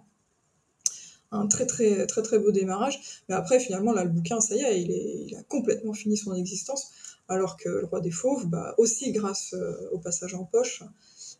un 1.32 1.46
très 1.46 1.66
très 1.66 2.06
très 2.06 2.22
très 2.22 2.38
beau 2.38 2.50
démarrage. 2.50 3.22
Mais 3.28 3.34
après, 3.34 3.60
finalement, 3.60 3.92
là, 3.92 4.04
le 4.04 4.10
bouquin, 4.10 4.40
ça 4.40 4.54
y 4.54 4.60
est, 4.60 4.82
il, 4.82 4.90
est, 4.90 5.26
il 5.26 5.36
a 5.36 5.42
complètement 5.44 5.92
fini 5.92 6.16
son 6.16 6.34
existence. 6.34 6.92
Alors 7.28 7.56
que 7.56 7.68
Le 7.68 7.84
Roi 7.86 8.00
des 8.00 8.10
Fauves, 8.10 8.48
bah, 8.48 8.74
aussi 8.76 9.12
grâce 9.12 9.54
euh, 9.54 9.90
au 9.92 9.98
passage 9.98 10.34
en 10.34 10.44
poche 10.44 10.82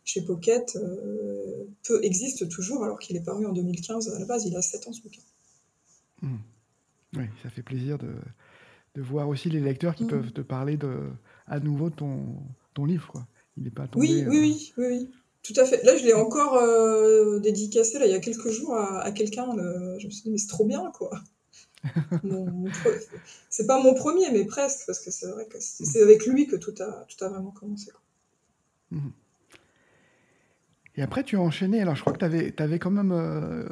chez 0.05 0.23
Pocket, 0.23 0.77
euh, 0.77 1.65
peut, 1.83 1.99
existe 2.03 2.47
toujours 2.47 2.83
alors 2.83 2.97
qu'il 2.97 3.17
est 3.17 3.23
paru 3.23 3.45
en 3.45 3.51
2015. 3.51 4.09
À 4.09 4.19
la 4.19 4.25
base, 4.25 4.45
il 4.45 4.55
a 4.55 4.61
7 4.61 4.87
ans 4.87 4.93
ce 4.93 5.01
bouquin. 5.01 5.21
Hmm. 6.21 6.37
Oui, 7.17 7.25
ça 7.43 7.49
fait 7.49 7.61
plaisir 7.61 7.97
de, 7.97 8.13
de, 8.95 9.01
voir 9.01 9.27
aussi 9.27 9.49
les 9.49 9.59
lecteurs 9.59 9.95
qui 9.95 10.05
hmm. 10.05 10.09
peuvent 10.09 10.31
te 10.31 10.41
parler 10.41 10.77
de, 10.77 11.09
à 11.45 11.59
nouveau 11.59 11.89
de 11.89 11.95
ton, 11.95 12.37
ton 12.73 12.85
livre. 12.85 13.07
Quoi. 13.11 13.27
Il 13.57 13.63
n'est 13.63 13.69
pas 13.69 13.87
tombé, 13.87 14.07
oui, 14.07 14.25
oui, 14.27 14.39
oui, 14.39 14.73
oui, 14.77 14.85
oui. 14.87 15.09
Tout 15.43 15.53
à 15.57 15.65
fait. 15.65 15.83
Là, 15.83 15.97
je 15.97 16.03
l'ai 16.03 16.13
encore 16.13 16.55
euh, 16.55 17.39
dédicacé 17.39 17.97
là, 17.97 18.05
il 18.05 18.11
y 18.11 18.15
a 18.15 18.19
quelques 18.19 18.49
jours 18.49 18.75
à, 18.75 19.11
quelqu'un. 19.11 19.47
Je 19.97 20.05
me 20.05 20.11
suis 20.11 20.23
dit, 20.23 20.29
mais 20.29 20.37
c'est 20.37 20.47
trop 20.47 20.65
bien, 20.65 20.91
quoi. 20.93 21.11
C'est 23.49 23.65
pas 23.65 23.81
mon 23.81 23.93
premier, 23.95 24.31
mais 24.31 24.45
presque, 24.45 24.85
parce 24.85 24.99
que 24.99 25.09
c'est 25.09 25.29
vrai 25.31 25.45
que 25.47 25.57
c'est 25.59 26.01
avec 26.01 26.27
lui 26.27 26.45
que 26.45 26.55
tout 26.55 26.75
a, 26.79 27.05
tout 27.05 27.25
a 27.25 27.29
vraiment 27.29 27.49
commencé. 27.49 27.89
Quoi. 27.89 28.01
Mhm. 28.91 29.11
Et 30.95 31.01
après, 31.01 31.23
tu 31.23 31.37
as 31.37 31.41
enchaîné. 31.41 31.81
Alors, 31.81 31.95
je 31.95 32.01
crois 32.01 32.13
que 32.13 32.19
tu 32.19 32.25
avais, 32.25 32.53
avais, 32.61 32.79
quand 32.79 32.91
même. 32.91 33.11
Euh, 33.11 33.67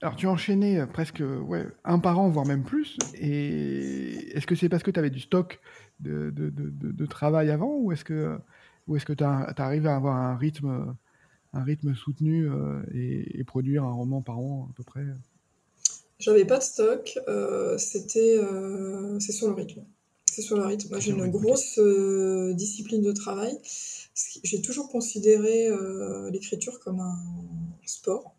alors, 0.00 0.16
tu 0.16 0.26
as 0.26 0.30
enchaîné 0.30 0.84
presque 0.92 1.22
ouais, 1.46 1.66
un 1.84 1.98
par 1.98 2.18
an, 2.18 2.28
voire 2.30 2.46
même 2.46 2.64
plus. 2.64 2.96
Et 3.14 4.34
est-ce 4.36 4.46
que 4.46 4.54
c'est 4.54 4.68
parce 4.68 4.82
que 4.82 4.90
tu 4.90 4.98
avais 4.98 5.10
du 5.10 5.20
stock 5.20 5.60
de, 5.98 6.30
de, 6.30 6.48
de, 6.48 6.70
de, 6.70 7.06
travail 7.06 7.50
avant 7.50 7.76
ou 7.76 7.92
est-ce 7.92 8.04
que 8.04 8.38
ou 8.90 8.96
est-ce 8.96 9.06
que 9.06 9.12
tu 9.12 9.22
arrives 9.24 9.86
à 9.86 9.94
avoir 9.94 10.16
un 10.16 10.36
rythme, 10.36 10.96
un 11.52 11.62
rythme 11.62 11.94
soutenu 11.94 12.50
euh, 12.50 12.82
et, 12.92 13.44
produire 13.44 13.84
un 13.84 13.92
roman 13.92 14.20
par 14.20 14.38
an 14.40 14.68
à 14.68 14.74
peu 14.74 14.82
près? 14.82 15.04
J'avais 16.18 16.44
pas 16.44 16.58
de 16.58 16.64
stock, 16.64 17.18
c'était 17.78 18.40
c'est 19.20 19.32
sur 19.32 19.46
le 19.46 19.54
rythme. 19.54 19.84
C'est 20.26 20.42
sur 20.42 20.56
le 20.56 20.64
rythme. 20.64 20.88
Moi, 20.90 20.98
j'ai 20.98 21.12
une 21.12 21.28
grosse 21.28 21.78
discipline 22.54 23.02
de 23.02 23.12
travail. 23.12 23.56
J'ai 24.42 24.60
toujours 24.60 24.90
considéré 24.90 25.70
l'écriture 26.32 26.80
comme 26.80 26.98
un 27.00 27.16
sport 27.86 28.34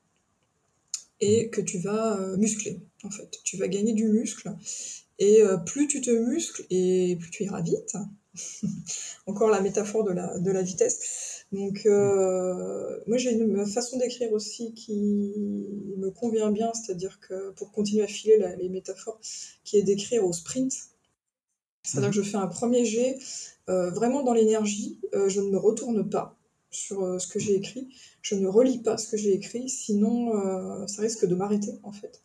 et 1.21 1.49
que 1.49 1.61
tu 1.61 1.79
vas 1.79 2.35
muscler, 2.37 2.81
en 3.03 3.09
fait. 3.09 3.39
Tu 3.45 3.55
vas 3.55 3.69
gagner 3.69 3.93
du 3.93 4.09
muscle. 4.09 4.53
Et 5.17 5.41
plus 5.65 5.87
tu 5.87 6.01
te 6.01 6.11
muscles 6.11 6.65
et 6.69 7.15
plus 7.19 7.31
tu 7.31 7.45
iras 7.45 7.61
vite. 7.61 7.95
Encore 9.25 9.49
la 9.49 9.61
métaphore 9.61 10.03
de 10.03 10.11
la, 10.11 10.37
de 10.39 10.51
la 10.51 10.61
vitesse. 10.61 11.45
Donc, 11.51 11.85
euh, 11.85 12.99
moi, 13.07 13.17
j'ai 13.17 13.31
une 13.33 13.65
façon 13.65 13.97
d'écrire 13.97 14.31
aussi 14.31 14.73
qui 14.73 15.33
me 15.97 16.09
convient 16.09 16.51
bien, 16.51 16.71
c'est-à-dire 16.73 17.19
que 17.19 17.51
pour 17.51 17.71
continuer 17.71 18.03
à 18.03 18.07
filer 18.07 18.37
les 18.57 18.69
métaphores, 18.69 19.19
qui 19.63 19.77
est 19.77 19.83
d'écrire 19.83 20.25
au 20.25 20.33
sprint. 20.33 20.73
C'est-à-dire 21.83 22.11
que 22.11 22.15
je 22.15 22.21
fais 22.21 22.37
un 22.37 22.47
premier 22.47 22.85
jet 22.85 23.17
euh, 23.69 23.89
vraiment 23.91 24.23
dans 24.23 24.33
l'énergie, 24.33 24.99
euh, 25.13 25.27
je 25.29 25.41
ne 25.41 25.49
me 25.49 25.57
retourne 25.57 26.09
pas 26.09 26.37
sur 26.69 27.19
ce 27.19 27.27
que 27.27 27.37
j'ai 27.37 27.55
écrit, 27.55 27.89
je 28.21 28.35
ne 28.35 28.47
relis 28.47 28.79
pas 28.79 28.97
ce 28.97 29.09
que 29.09 29.17
j'ai 29.17 29.33
écrit, 29.33 29.67
sinon 29.67 30.31
ça 30.87 31.01
risque 31.01 31.25
de 31.25 31.35
m'arrêter 31.35 31.73
en 31.83 31.91
fait, 31.91 32.21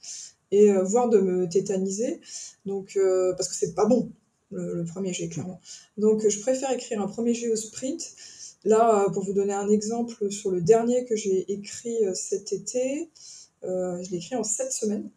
et 0.53 0.71
voire 0.85 1.09
de 1.09 1.19
me 1.19 1.49
tétaniser, 1.49 2.21
donc 2.65 2.97
parce 3.37 3.49
que 3.49 3.57
c'est 3.57 3.75
pas 3.75 3.87
bon 3.87 4.13
le, 4.51 4.85
premier 4.85 5.13
jet 5.13 5.29
clairement. 5.29 5.61
Donc 5.97 6.27
je 6.29 6.41
préfère 6.41 6.71
écrire 6.71 7.01
un 7.01 7.09
premier 7.09 7.35
jet 7.35 7.51
au 7.51 7.57
sprint 7.57 8.15
Là, 8.67 9.07
pour 9.13 9.23
vous 9.23 9.33
donner 9.33 9.53
un 9.53 9.69
exemple, 9.69 10.29
sur 10.33 10.51
le 10.51 10.61
dernier 10.61 11.05
que 11.05 11.15
j'ai 11.15 11.53
écrit 11.53 12.05
euh, 12.05 12.15
cet 12.15 12.53
été, 12.53 13.09
euh, 13.63 14.03
je 14.03 14.11
l'ai 14.11 14.17
écrit 14.17 14.35
en 14.35 14.43
sept 14.43 14.73
semaines, 14.73 15.09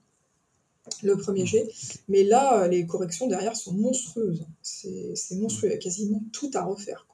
le 1.02 1.18
premier 1.18 1.48
jet. 1.48 1.68
Mais 2.08 2.24
là, 2.24 2.68
les 2.68 2.86
corrections 2.86 3.26
derrière 3.26 3.56
sont 3.56 3.74
monstrueuses. 3.74 4.46
C'est 4.62 5.36
monstrueux, 5.36 5.70
il 5.70 5.72
y 5.72 5.76
a 5.76 5.80
quasiment 5.80 6.22
tout 6.32 6.52
à 6.54 6.64
refaire. 6.64 7.08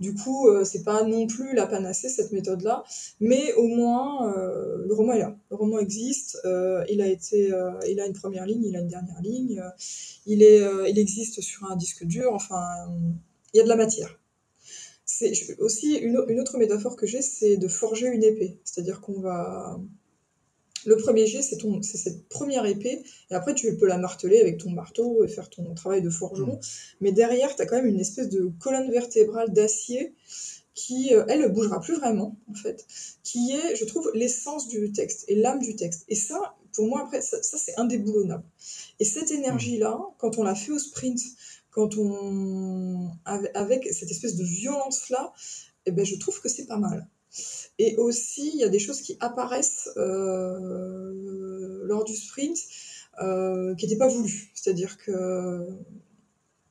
Du 0.00 0.14
coup, 0.14 0.48
euh, 0.48 0.64
c'est 0.64 0.82
pas 0.82 1.04
non 1.04 1.26
plus 1.26 1.54
la 1.54 1.66
panacée 1.66 2.08
cette 2.08 2.32
méthode-là, 2.32 2.84
mais 3.20 3.52
au 3.54 3.66
moins 3.66 4.34
le 4.34 4.92
roman 4.94 5.12
est 5.14 5.18
là. 5.18 5.36
Le 5.50 5.56
roman 5.56 5.78
existe, 5.78 6.38
il 6.44 7.00
a 7.00 7.06
été, 7.06 7.52
il 7.88 8.00
a 8.00 8.06
une 8.06 8.12
première 8.12 8.46
ligne, 8.46 8.64
il 8.64 8.76
a 8.76 8.80
une 8.80 8.88
dernière 8.88 9.20
ligne, 9.22 9.62
il 10.26 10.98
existe 10.98 11.40
sur 11.40 11.70
un 11.70 11.76
disque 11.76 12.04
dur. 12.04 12.32
Enfin, 12.32 12.62
il 13.54 13.58
y 13.58 13.60
a 13.60 13.64
de 13.64 13.68
la 13.68 13.76
matière 13.76 14.18
c'est 15.08 15.58
aussi 15.58 15.94
une, 15.96 16.18
autre 16.18 16.58
métaphore 16.58 16.94
que 16.94 17.06
j'ai, 17.06 17.22
c'est 17.22 17.56
de 17.56 17.66
forger 17.66 18.08
une 18.08 18.22
épée. 18.22 18.60
C'est-à-dire 18.62 19.00
qu'on 19.00 19.20
va. 19.20 19.80
Le 20.88 20.96
premier 20.96 21.26
jet, 21.26 21.42
c'est 21.42 21.58
cette 21.82 22.28
première 22.28 22.64
épée, 22.64 23.02
et 23.30 23.34
après 23.34 23.54
tu 23.54 23.76
peux 23.76 23.86
la 23.86 23.98
marteler 23.98 24.40
avec 24.40 24.56
ton 24.56 24.70
marteau 24.70 25.22
et 25.22 25.28
faire 25.28 25.50
ton 25.50 25.74
travail 25.74 26.00
de 26.00 26.08
forgeron. 26.08 26.54
Mm. 26.54 26.60
Mais 27.02 27.12
derrière, 27.12 27.54
tu 27.54 27.60
as 27.60 27.66
quand 27.66 27.76
même 27.76 27.86
une 27.86 28.00
espèce 28.00 28.30
de 28.30 28.50
colonne 28.58 28.90
vertébrale 28.90 29.52
d'acier 29.52 30.14
qui, 30.74 31.14
euh, 31.14 31.24
elle, 31.28 31.42
ne 31.42 31.48
bougera 31.48 31.80
plus 31.80 31.96
vraiment, 31.96 32.36
en 32.50 32.54
fait, 32.54 32.86
qui 33.22 33.52
est, 33.52 33.76
je 33.76 33.84
trouve, 33.84 34.10
l'essence 34.14 34.66
du 34.68 34.90
texte 34.92 35.24
et 35.28 35.34
l'âme 35.34 35.60
du 35.60 35.76
texte. 35.76 36.04
Et 36.08 36.14
ça, 36.14 36.56
pour 36.72 36.86
moi, 36.86 37.02
après, 37.02 37.20
ça, 37.20 37.42
ça 37.42 37.58
c'est 37.58 37.78
indéboulonnable. 37.78 38.44
Et 38.98 39.04
cette 39.04 39.30
énergie-là, 39.30 40.00
quand 40.16 40.38
on 40.38 40.42
l'a 40.42 40.54
fait 40.54 40.72
au 40.72 40.78
sprint, 40.78 41.20
quand 41.70 41.98
on 41.98 43.10
avec 43.54 43.86
cette 43.92 44.10
espèce 44.10 44.36
de 44.36 44.44
violence 44.44 45.10
là, 45.10 45.34
eh 45.84 45.90
ben 45.90 46.04
je 46.06 46.16
trouve 46.16 46.40
que 46.40 46.48
c'est 46.48 46.66
pas 46.66 46.78
mal. 46.78 47.06
Et 47.78 47.96
aussi, 47.96 48.50
il 48.54 48.60
y 48.60 48.64
a 48.64 48.68
des 48.68 48.78
choses 48.78 49.00
qui 49.00 49.16
apparaissent 49.20 49.88
euh, 49.96 51.12
lors 51.84 52.04
du 52.04 52.16
sprint 52.16 52.58
euh, 53.22 53.74
qui 53.76 53.86
n'étaient 53.86 53.98
pas 53.98 54.08
voulues, 54.08 54.50
c'est-à-dire 54.54 54.96
que 54.98 55.66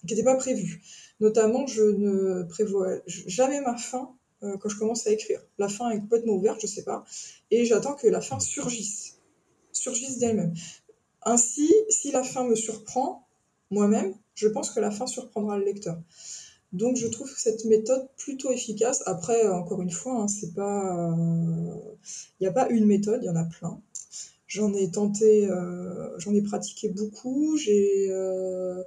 qui 0.06 0.14
n'étaient 0.14 0.24
pas 0.24 0.36
prévues. 0.36 0.82
Notamment, 1.20 1.66
je 1.68 1.84
ne 1.84 2.44
prévois 2.44 3.00
jamais 3.06 3.62
ma 3.62 3.76
fin 3.76 4.16
euh, 4.44 4.58
quand 4.58 4.70
je 4.70 4.78
commence 4.78 5.08
à 5.08 5.12
écrire. 5.12 5.42
La 5.58 5.68
fin 5.68 5.90
est 5.90 6.00
complètement 6.00 6.34
ouverte, 6.34 6.60
je 6.62 6.68
sais 6.68 6.84
pas, 6.84 7.04
et 7.52 7.66
j'attends 7.66 7.96
que 7.96 8.08
la 8.08 8.22
fin 8.22 8.40
surgisse, 8.40 9.20
surgisse 9.72 10.20
d'elle-même. 10.20 10.54
Ainsi, 11.24 11.74
si 11.90 12.12
la 12.12 12.24
fin 12.24 12.46
me 12.48 12.56
surprend, 12.56 13.28
moi-même, 13.70 14.14
je 14.36 14.48
pense 14.48 14.70
que 14.72 14.80
la 14.80 14.92
fin 14.92 15.08
surprendra 15.08 15.58
le 15.58 15.66
lecteur. 15.66 15.98
Donc 16.74 16.98
je 16.98 17.08
trouve 17.08 17.32
cette 17.36 17.66
méthode 17.66 18.08
plutôt 18.18 18.52
efficace. 18.52 19.02
Après, 19.06 19.48
encore 19.48 19.82
une 19.82 19.92
fois, 19.92 20.22
hein, 20.22 20.28
c'est 20.28 20.54
pas, 20.54 21.16
il 21.16 22.42
n'y 22.42 22.48
a 22.48 22.52
pas 22.52 22.70
une 22.70 22.86
méthode, 22.86 23.22
il 23.24 23.28
y 23.28 23.30
en 23.30 23.36
a 23.36 23.46
plein. 23.46 23.82
J'en 24.48 24.74
ai 24.74 24.90
tenté, 24.90 25.50
euh, 25.50 26.18
j'en 26.20 26.34
ai 26.34 26.42
pratiqué 26.42 26.88
beaucoup. 26.90 27.58
J'ai 27.58 28.10
euh, 28.12 28.82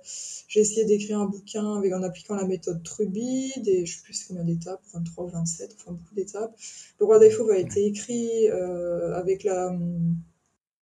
j'ai 0.49 0.61
essayé 0.61 0.85
d'écrire 0.87 1.21
un 1.21 1.27
bouquin 1.27 1.77
avec, 1.77 1.93
en 1.93 2.03
appliquant 2.03 2.35
la 2.35 2.47
méthode 2.47 2.83
Trubide 2.83 3.69
et 3.69 3.85
je 3.85 3.97
sais 3.97 4.03
plus 4.03 4.25
combien 4.27 4.45
d'étapes, 4.45 4.81
23 4.95 5.25
ou 5.25 5.29
27, 5.29 5.77
enfin 5.79 5.93
beaucoup 5.93 6.15
d'étapes. 6.15 6.55
Le 6.99 7.05
roi 7.05 7.19
des 7.19 7.31
fauves 7.31 7.51
a 7.51 7.59
été 7.59 7.85
écrit 7.87 8.49
euh, 8.49 9.15
avec 9.15 9.45
la 9.45 9.77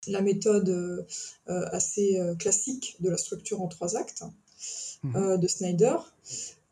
la 0.06 0.22
méthode 0.22 1.06
assez 1.46 2.18
classique 2.38 2.96
de 3.00 3.11
la 3.11 3.18
structure 3.18 3.61
en 3.61 3.68
trois 3.68 3.96
actes. 3.96 4.24
Euh, 5.14 5.37
de 5.37 5.46
Snyder, 5.46 5.94
euh, 5.94 5.98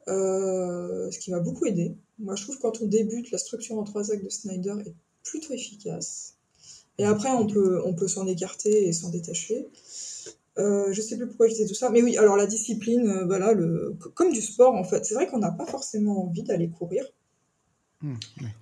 ce 0.07 1.19
qui 1.19 1.31
m'a 1.31 1.41
beaucoup 1.41 1.67
aidé. 1.67 1.97
Moi, 2.19 2.35
je 2.37 2.43
trouve 2.43 2.57
que 2.57 2.63
quand 2.63 2.81
on 2.81 2.87
débute, 2.87 3.31
la 3.31 3.39
structure 3.39 3.79
en 3.79 3.85
trois 3.85 4.11
actes 4.11 4.25
de 4.25 4.29
Snyder 4.29 4.75
est 4.87 4.95
plutôt 5.23 5.53
efficace. 5.53 6.35
Et 6.99 7.05
après, 7.05 7.31
on 7.31 7.47
peut, 7.47 7.83
on 7.85 7.95
peut 7.95 8.09
s'en 8.09 8.27
écarter 8.27 8.89
et 8.89 8.93
s'en 8.93 9.11
détacher. 9.11 9.69
Euh, 10.59 10.91
je 10.93 11.03
sais 11.03 11.17
plus 11.17 11.27
pourquoi 11.27 11.49
je 11.49 11.53
disais 11.53 11.67
tout 11.67 11.75
ça, 11.75 11.91
mais 11.91 12.03
oui, 12.03 12.17
alors 12.17 12.37
la 12.37 12.47
discipline, 12.47 13.09
euh, 13.09 13.27
voilà, 13.27 13.53
le, 13.53 13.95
comme 14.15 14.33
du 14.33 14.41
sport 14.41 14.75
en 14.75 14.85
fait. 14.85 15.05
C'est 15.05 15.15
vrai 15.15 15.27
qu'on 15.27 15.39
n'a 15.39 15.51
pas 15.51 15.67
forcément 15.67 16.25
envie 16.25 16.43
d'aller 16.43 16.71
courir. 16.71 17.05
Mmh, 18.03 18.15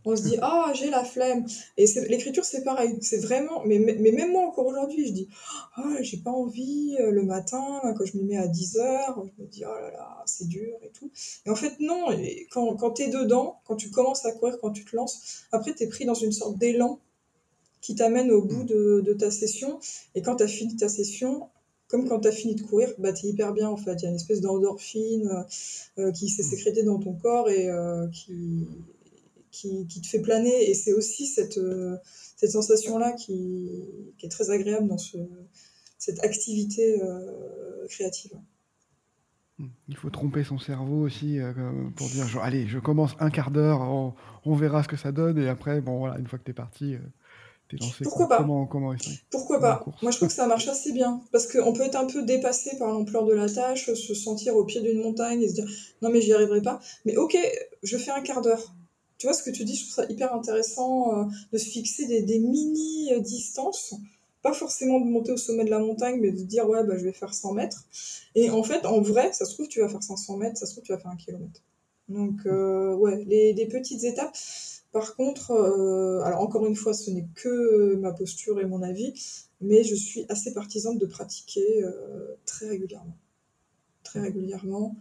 on 0.04 0.16
se 0.16 0.22
dit, 0.22 0.36
ah, 0.42 0.72
j'ai 0.74 0.90
la 0.90 1.04
flemme. 1.04 1.44
Et 1.76 1.86
l'écriture, 2.08 2.44
c'est 2.44 2.62
pareil. 2.62 2.96
C'est 3.00 3.18
vraiment, 3.18 3.64
mais, 3.64 3.78
mais, 3.78 4.12
même 4.12 4.30
moi, 4.30 4.46
encore 4.46 4.66
aujourd'hui, 4.66 5.08
je 5.08 5.12
dis, 5.12 5.28
ah, 5.74 5.96
j'ai 6.02 6.18
pas 6.18 6.30
envie 6.30 6.96
euh, 7.00 7.10
le 7.10 7.24
matin, 7.24 7.80
quand 7.98 8.04
je 8.04 8.16
me 8.16 8.22
mets 8.22 8.36
à 8.36 8.46
10 8.46 8.76
heures, 8.78 9.24
je 9.36 9.42
me 9.42 9.48
dis, 9.48 9.64
oh 9.64 9.74
là 9.74 9.90
là, 9.90 10.22
c'est 10.26 10.46
dur 10.46 10.72
et 10.82 10.90
tout. 10.90 11.10
Et 11.46 11.50
en 11.50 11.56
fait, 11.56 11.80
non, 11.80 12.06
quand, 12.52 12.76
quand 12.76 12.92
tu 12.92 13.02
es 13.02 13.08
dedans, 13.08 13.60
quand 13.64 13.76
tu 13.76 13.90
commences 13.90 14.24
à 14.24 14.32
courir, 14.32 14.56
quand 14.60 14.70
tu 14.70 14.84
te 14.84 14.94
lances, 14.94 15.46
après, 15.50 15.74
tu 15.74 15.82
es 15.82 15.88
pris 15.88 16.04
dans 16.04 16.14
une 16.14 16.32
sorte 16.32 16.56
d'élan 16.58 17.00
qui 17.80 17.94
t'amène 17.94 18.30
au 18.30 18.40
bout 18.40 18.64
de, 18.64 19.02
de, 19.04 19.12
ta 19.12 19.30
session. 19.30 19.78
Et 20.14 20.22
quand 20.22 20.36
tu 20.36 20.44
as 20.44 20.48
fini 20.48 20.74
ta 20.76 20.88
session, 20.88 21.48
comme 21.88 22.08
quand 22.08 22.20
tu 22.20 22.28
as 22.28 22.32
fini 22.32 22.54
de 22.54 22.62
courir, 22.62 22.88
bah, 22.98 23.12
tu 23.12 23.26
es 23.26 23.30
hyper 23.30 23.52
bien 23.52 23.68
en 23.68 23.76
fait. 23.76 23.94
Il 23.94 24.02
y 24.04 24.06
a 24.06 24.08
une 24.08 24.16
espèce 24.16 24.40
d'endorphine 24.40 25.44
euh, 25.98 26.10
qui 26.12 26.30
s'est 26.30 26.42
sécrétée 26.42 26.82
dans 26.82 26.98
ton 26.98 27.12
corps 27.12 27.50
et 27.50 27.68
euh, 27.68 28.08
qui, 28.08 28.66
qui, 29.54 30.00
te 30.00 30.06
fait 30.06 30.20
planer. 30.20 30.70
Et 30.70 30.74
c'est 30.74 30.92
aussi 30.92 31.26
cette, 31.26 31.58
euh, 31.58 31.96
cette 32.36 32.50
sensation-là 32.50 33.12
qui, 33.12 33.70
est 34.22 34.28
très 34.28 34.50
agréable 34.50 34.88
dans 34.88 34.98
ce, 34.98 35.18
cette 35.98 36.22
activité 36.24 37.02
euh, 37.02 37.86
créative. 37.88 38.32
Hmm. 39.58 39.68
Il 39.88 39.96
faut 39.96 40.10
tromper 40.10 40.42
son 40.42 40.58
cerveau 40.58 41.02
aussi 41.02 41.38
euh, 41.38 41.52
pour 41.96 42.08
dire 42.08 42.26
genre, 42.26 42.42
allez, 42.42 42.66
je 42.66 42.78
commence 42.78 43.14
un 43.20 43.30
quart 43.30 43.50
d'heure, 43.50 43.80
on, 44.44 44.54
verra 44.54 44.82
ce 44.82 44.88
que 44.88 44.96
ça 44.96 45.12
donne, 45.12 45.38
et 45.38 45.48
après, 45.48 45.80
bon 45.80 45.98
voilà, 45.98 46.18
une 46.18 46.26
fois 46.26 46.38
que 46.38 46.44
tu 46.44 46.50
es 46.50 46.54
parti, 46.54 46.96
tu 47.68 47.76
es 47.76 47.78
lancé. 47.78 48.02
Pourquoi 48.02 48.28
pas 48.28 48.38
comment, 48.38 48.96
Pourquoi 49.30 49.60
pas 49.60 49.84
Moi 50.02 50.10
je 50.10 50.16
trouve 50.16 50.28
que 50.28 50.34
ça 50.34 50.48
marche 50.48 50.66
assez 50.66 50.92
bien, 50.92 51.20
parce 51.30 51.46
qu'on 51.46 51.72
peut 51.72 51.82
être 51.82 51.94
un 51.94 52.06
peu 52.06 52.24
dépassé 52.24 52.76
par 52.78 52.88
l'ampleur 52.88 53.26
de 53.26 53.34
la 53.34 53.48
tâche, 53.48 53.92
se 53.92 54.14
sentir 54.14 54.56
au 54.56 54.64
pied 54.64 54.80
d'une 54.80 55.00
montagne 55.00 55.40
et 55.42 55.48
se 55.48 55.54
dire 55.54 55.68
non 56.02 56.10
mais 56.10 56.20
j'y 56.20 56.32
arriverai 56.32 56.60
pas. 56.60 56.80
Mais 57.04 57.16
ok, 57.16 57.36
je 57.84 57.96
fais 57.96 58.10
un 58.10 58.22
quart 58.22 58.42
d'heure 58.42 58.74
tu 59.18 59.26
vois 59.26 59.34
ce 59.34 59.42
que 59.42 59.50
tu 59.50 59.64
dis, 59.64 59.76
je 59.76 59.84
trouve 59.84 59.94
ça 59.94 60.10
hyper 60.10 60.34
intéressant 60.34 61.18
euh, 61.18 61.24
de 61.52 61.58
se 61.58 61.66
fixer 61.66 62.22
des, 62.22 62.38
mini-distances. 62.38 63.94
Pas 64.42 64.52
forcément 64.52 65.00
de 65.00 65.06
monter 65.06 65.32
au 65.32 65.36
sommet 65.36 65.64
de 65.64 65.70
la 65.70 65.78
montagne, 65.78 66.20
mais 66.20 66.30
de 66.30 66.42
dire, 66.42 66.68
ouais, 66.68 66.84
bah, 66.84 66.98
je 66.98 67.04
vais 67.04 67.12
faire 67.12 67.32
100 67.32 67.54
mètres. 67.54 67.86
Et 68.34 68.50
en 68.50 68.62
fait, 68.62 68.84
en 68.84 69.00
vrai, 69.00 69.32
ça 69.32 69.44
se 69.44 69.54
trouve, 69.54 69.68
tu 69.68 69.80
vas 69.80 69.88
faire 69.88 70.02
500 70.02 70.36
mètres, 70.36 70.58
ça 70.58 70.66
se 70.66 70.72
trouve, 70.72 70.84
tu 70.84 70.92
vas 70.92 70.98
faire 70.98 71.10
un 71.10 71.16
kilomètre. 71.16 71.62
Donc, 72.08 72.40
euh, 72.46 72.94
ouais, 72.94 73.24
les, 73.24 73.66
petites 73.66 74.04
étapes. 74.04 74.36
Par 74.92 75.16
contre, 75.16 75.52
euh, 75.52 76.22
alors 76.22 76.40
encore 76.40 76.66
une 76.66 76.76
fois, 76.76 76.92
ce 76.92 77.10
n'est 77.10 77.26
que 77.34 77.96
ma 77.96 78.12
posture 78.12 78.60
et 78.60 78.66
mon 78.66 78.82
avis, 78.82 79.14
mais 79.60 79.82
je 79.82 79.94
suis 79.94 80.26
assez 80.28 80.52
partisane 80.52 80.98
de 80.98 81.06
pratiquer 81.06 81.82
très 82.44 82.68
régulièrement. 82.68 83.16
Très 84.02 84.20
régulièrement. 84.20 84.94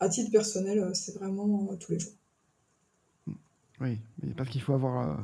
À 0.00 0.08
titre 0.08 0.32
personnel, 0.32 0.90
c'est 0.94 1.14
vraiment 1.14 1.76
tous 1.78 1.92
les 1.92 2.00
jours. 2.00 2.12
Oui, 3.82 3.98
mais 4.22 4.34
parce 4.34 4.48
qu'il 4.48 4.62
faut 4.62 4.74
avoir. 4.74 5.08
Euh, 5.08 5.14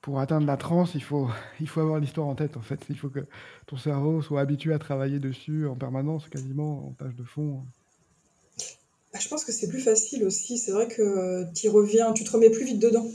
pour 0.00 0.20
atteindre 0.20 0.46
la 0.46 0.58
transe, 0.58 0.94
il 0.94 1.02
faut, 1.02 1.28
il 1.60 1.68
faut 1.68 1.80
avoir 1.80 1.98
l'histoire 1.98 2.26
en 2.26 2.34
tête, 2.34 2.56
en 2.56 2.62
fait. 2.62 2.80
Il 2.90 2.98
faut 2.98 3.08
que 3.08 3.26
ton 3.66 3.76
cerveau 3.76 4.20
soit 4.22 4.40
habitué 4.40 4.74
à 4.74 4.78
travailler 4.78 5.18
dessus 5.18 5.66
en 5.66 5.76
permanence, 5.76 6.28
quasiment 6.28 6.88
en 6.88 6.92
tâche 6.92 7.14
de 7.14 7.24
fond. 7.24 7.62
Bah, 9.12 9.18
je 9.20 9.28
pense 9.28 9.44
que 9.44 9.52
c'est 9.52 9.68
plus 9.68 9.80
facile 9.80 10.24
aussi. 10.24 10.58
C'est 10.58 10.72
vrai 10.72 10.88
que 10.88 11.50
tu 11.54 11.68
reviens, 11.68 12.12
tu 12.12 12.24
te 12.24 12.30
remets 12.30 12.50
plus 12.50 12.64
vite 12.64 12.80
dedans. 12.80 13.06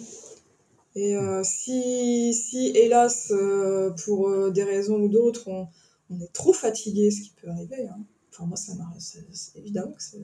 Et 0.96 1.16
euh, 1.16 1.44
si, 1.44 2.34
si, 2.34 2.72
hélas, 2.76 3.32
euh, 3.32 3.92
pour 4.04 4.30
euh, 4.30 4.50
des 4.50 4.64
raisons 4.64 5.00
ou 5.00 5.08
d'autres, 5.08 5.48
on, 5.48 5.68
on, 6.10 6.20
est 6.20 6.34
trop 6.34 6.54
fatigué, 6.54 7.12
ce 7.12 7.22
qui 7.22 7.34
peut 7.42 7.50
arriver, 7.50 7.88
hein. 7.88 8.00
enfin 8.34 8.46
moi, 8.48 8.58
ça 8.58 8.74
m'arrive, 8.76 9.00
c'est 9.00 9.60
évidemment 9.60 9.94
que, 9.94 10.18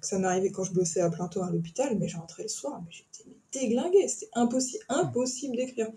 ça 0.00 0.18
m'arrivait 0.18 0.50
quand 0.50 0.64
je 0.64 0.72
bossais 0.72 1.00
à 1.00 1.10
plein 1.10 1.28
temps 1.28 1.42
à 1.42 1.50
l'hôpital, 1.50 1.96
mais 1.98 2.08
j'entrais 2.08 2.44
le 2.44 2.48
soir, 2.48 2.82
mais 2.84 2.90
j'étais 2.90 3.28
déglinguée, 3.52 4.08
c'était 4.08 4.30
impossible, 4.34 4.84
impossible 4.88 5.56
d'écrire. 5.56 5.90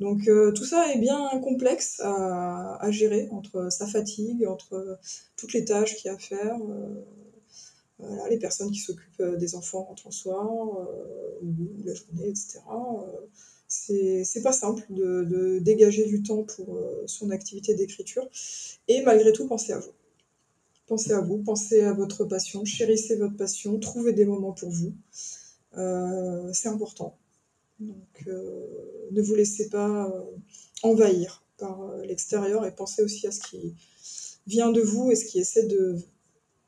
Donc 0.00 0.28
tout 0.54 0.64
ça 0.64 0.92
est 0.92 0.98
bien 0.98 1.40
complexe 1.42 2.00
à, 2.04 2.90
gérer 2.90 3.28
entre 3.30 3.70
sa 3.70 3.86
fatigue, 3.86 4.46
entre 4.46 4.98
toutes 5.36 5.52
les 5.52 5.64
tâches 5.64 5.96
qu'il 5.96 6.06
y 6.06 6.10
a 6.10 6.14
à 6.14 6.18
faire 6.18 6.58
voilà, 7.98 8.28
les 8.28 8.38
personnes 8.38 8.70
qui 8.70 8.80
s'occupent 8.80 9.20
euh, 9.20 9.36
des 9.36 9.54
enfants 9.54 9.84
rentrant 9.84 10.10
soir, 10.10 10.48
euh, 10.48 11.38
ou 11.42 11.52
la 11.84 11.94
journée, 11.94 12.28
etc. 12.28 12.60
Euh, 12.70 13.26
c'est 13.68 14.42
pas 14.42 14.52
simple 14.52 14.84
de, 14.90 15.24
de, 15.24 15.58
dégager 15.58 16.06
du 16.06 16.22
temps 16.22 16.44
pour 16.44 16.78
son 17.06 17.30
activité 17.30 17.74
d'écriture. 17.74 18.28
Et 18.86 19.02
malgré 19.02 19.32
tout, 19.32 19.48
pensez 19.48 19.72
à 19.72 19.78
vous. 19.78 19.90
Pensez 20.86 21.12
à 21.12 21.20
vous, 21.20 21.38
pensez 21.38 21.82
à 21.82 21.92
votre 21.94 22.24
passion, 22.24 22.64
chérissez 22.64 23.16
votre 23.16 23.36
passion, 23.36 23.78
trouvez 23.78 24.12
des 24.12 24.26
moments 24.26 24.52
pour 24.52 24.70
vous. 24.70 24.92
Euh, 25.78 26.50
c'est 26.52 26.68
important. 26.68 27.16
Donc, 27.80 28.24
euh, 28.26 28.66
ne 29.10 29.22
vous 29.22 29.34
laissez 29.34 29.70
pas 29.70 30.12
envahir 30.82 31.42
par 31.56 31.96
l'extérieur 31.98 32.66
et 32.66 32.74
pensez 32.74 33.02
aussi 33.02 33.26
à 33.26 33.30
ce 33.30 33.40
qui 33.40 33.74
vient 34.46 34.70
de 34.70 34.82
vous 34.82 35.10
et 35.10 35.16
ce 35.16 35.24
qui 35.24 35.38
essaie 35.38 35.66
de 35.66 35.96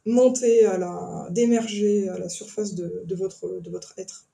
monter 0.07 0.64
à 0.64 0.79
la, 0.79 1.29
d'émerger 1.31 2.09
à 2.09 2.18
la 2.18 2.29
surface 2.29 2.74
de, 2.74 3.14
votre, 3.14 3.94
être. 3.98 4.26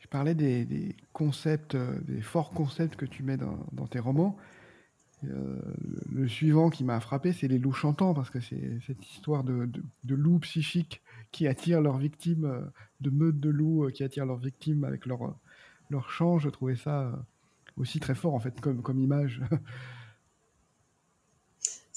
Je 0.00 0.08
parlais 0.08 0.34
des, 0.34 0.96
concepts, 1.12 1.76
des 1.76 2.20
forts 2.20 2.50
concepts 2.50 2.96
que 2.96 3.06
tu 3.06 3.22
mets 3.22 3.36
dans 3.36 3.86
tes 3.86 4.00
romans. 4.00 4.36
Euh, 5.24 5.58
le 6.12 6.28
suivant 6.28 6.70
qui 6.70 6.84
m'a 6.84 7.00
frappé, 7.00 7.32
c'est 7.32 7.48
les 7.48 7.58
loups 7.58 7.72
chantants, 7.72 8.14
parce 8.14 8.30
que 8.30 8.40
c'est 8.40 8.78
cette 8.86 9.04
histoire 9.10 9.44
de, 9.44 9.66
de, 9.66 9.82
de, 10.04 10.14
loups 10.14 10.40
psychiques 10.40 11.02
qui 11.32 11.46
attirent 11.48 11.80
leurs 11.80 11.98
victimes, 11.98 12.70
de 13.00 13.10
meutes 13.10 13.40
de 13.40 13.48
loups 13.48 13.88
qui 13.92 14.04
attirent 14.04 14.26
leurs 14.26 14.38
victimes 14.38 14.84
avec 14.84 15.06
leur, 15.06 15.38
leur 15.90 16.10
chant. 16.10 16.38
Je 16.38 16.48
trouvais 16.50 16.76
ça 16.76 17.26
aussi 17.76 18.00
très 18.00 18.14
fort, 18.14 18.34
en 18.34 18.40
fait, 18.40 18.60
comme, 18.60 18.82
comme 18.82 19.00
image. 19.00 19.40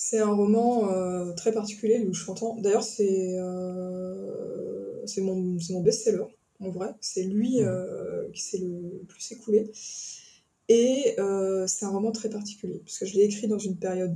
C'est 0.02 0.20
un 0.20 0.34
roman 0.34 0.90
euh, 0.94 1.34
très 1.34 1.52
particulier, 1.52 2.00
Le 2.00 2.14
Chantant. 2.14 2.56
D'ailleurs, 2.56 2.84
c'est 2.84 3.38
euh, 3.38 5.04
mon, 5.18 5.58
mon 5.70 5.82
best-seller, 5.82 6.24
en 6.62 6.70
vrai. 6.70 6.96
C'est 7.02 7.24
lui 7.24 7.62
euh, 7.62 8.30
qui 8.32 8.42
s'est 8.42 8.60
le 8.60 9.04
plus 9.10 9.34
écoulé. 9.34 9.70
Et 10.70 11.16
euh, 11.18 11.66
c'est 11.66 11.86
un 11.86 11.90
roman 11.90 12.12
très 12.12 12.30
particulier, 12.30 12.80
parce 12.86 13.00
que 13.00 13.06
je 13.08 13.16
l'ai 13.16 13.24
écrit 13.24 13.48
dans 13.48 13.58
une 13.58 13.76
période 13.76 14.16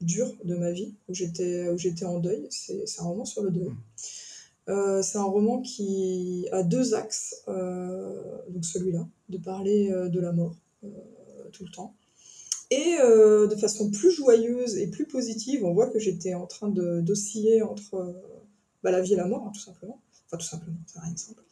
dure 0.00 0.32
de 0.44 0.54
ma 0.54 0.70
vie, 0.70 0.94
où 1.08 1.14
j'étais 1.14 2.04
en 2.04 2.20
deuil. 2.20 2.46
C'est 2.50 3.00
un 3.00 3.04
roman 3.04 3.24
sur 3.24 3.42
le 3.42 3.50
deuil. 3.50 3.72
Euh, 4.68 5.02
c'est 5.02 5.18
un 5.18 5.24
roman 5.24 5.60
qui 5.62 6.46
a 6.52 6.62
deux 6.62 6.94
axes, 6.94 7.42
euh, 7.48 8.38
donc 8.48 8.64
celui-là, 8.64 9.06
de 9.28 9.38
parler 9.38 9.90
de 9.90 10.20
la 10.20 10.32
mort 10.32 10.54
tout 11.52 11.64
le 11.64 11.70
temps, 11.70 11.94
et 12.70 12.96
de 12.98 13.56
façon 13.56 13.90
plus 13.90 14.12
joyeuse 14.12 14.76
et 14.76 14.86
plus 14.86 15.06
positive, 15.06 15.64
on 15.64 15.72
voit 15.72 15.88
que 15.88 15.98
j'étais 15.98 16.34
en 16.34 16.46
train 16.46 16.68
d'osciller 16.68 17.62
entre 17.62 18.14
bah, 18.84 18.92
la 18.92 19.00
vie 19.00 19.14
et 19.14 19.16
la 19.16 19.26
mort, 19.26 19.44
hein, 19.44 19.52
tout 19.52 19.60
simplement. 19.60 20.00
Enfin, 20.26 20.36
tout 20.36 20.46
simplement, 20.46 20.76
c'est 20.86 21.00
rien 21.00 21.12
de 21.12 21.18
simple. 21.18 21.42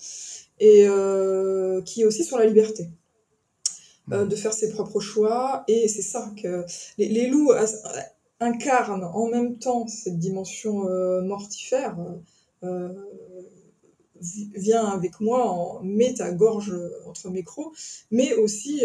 Et 0.60 0.86
qui 1.84 2.02
est 2.02 2.04
aussi 2.04 2.22
sur 2.22 2.38
la 2.38 2.46
liberté. 2.46 2.90
Euh, 4.12 4.26
de 4.26 4.36
faire 4.36 4.52
ses 4.52 4.70
propres 4.70 5.00
choix. 5.00 5.64
Et 5.66 5.88
c'est 5.88 6.02
ça 6.02 6.30
que 6.40 6.64
les, 6.98 7.08
les, 7.08 7.26
loups 7.26 7.52
incarnent 8.38 9.04
en 9.04 9.28
même 9.28 9.58
temps 9.58 9.86
cette 9.86 10.18
dimension 10.18 10.86
euh, 10.88 11.22
mortifère. 11.22 11.96
Euh, 12.64 12.88
viens 14.20 14.84
avec 14.84 15.20
moi, 15.20 15.46
en, 15.46 15.82
mets 15.82 16.14
ta 16.14 16.32
gorge 16.32 16.74
entre 17.06 17.30
mes 17.30 17.42
crocs, 17.42 17.72
mais 18.10 18.34
aussi 18.34 18.82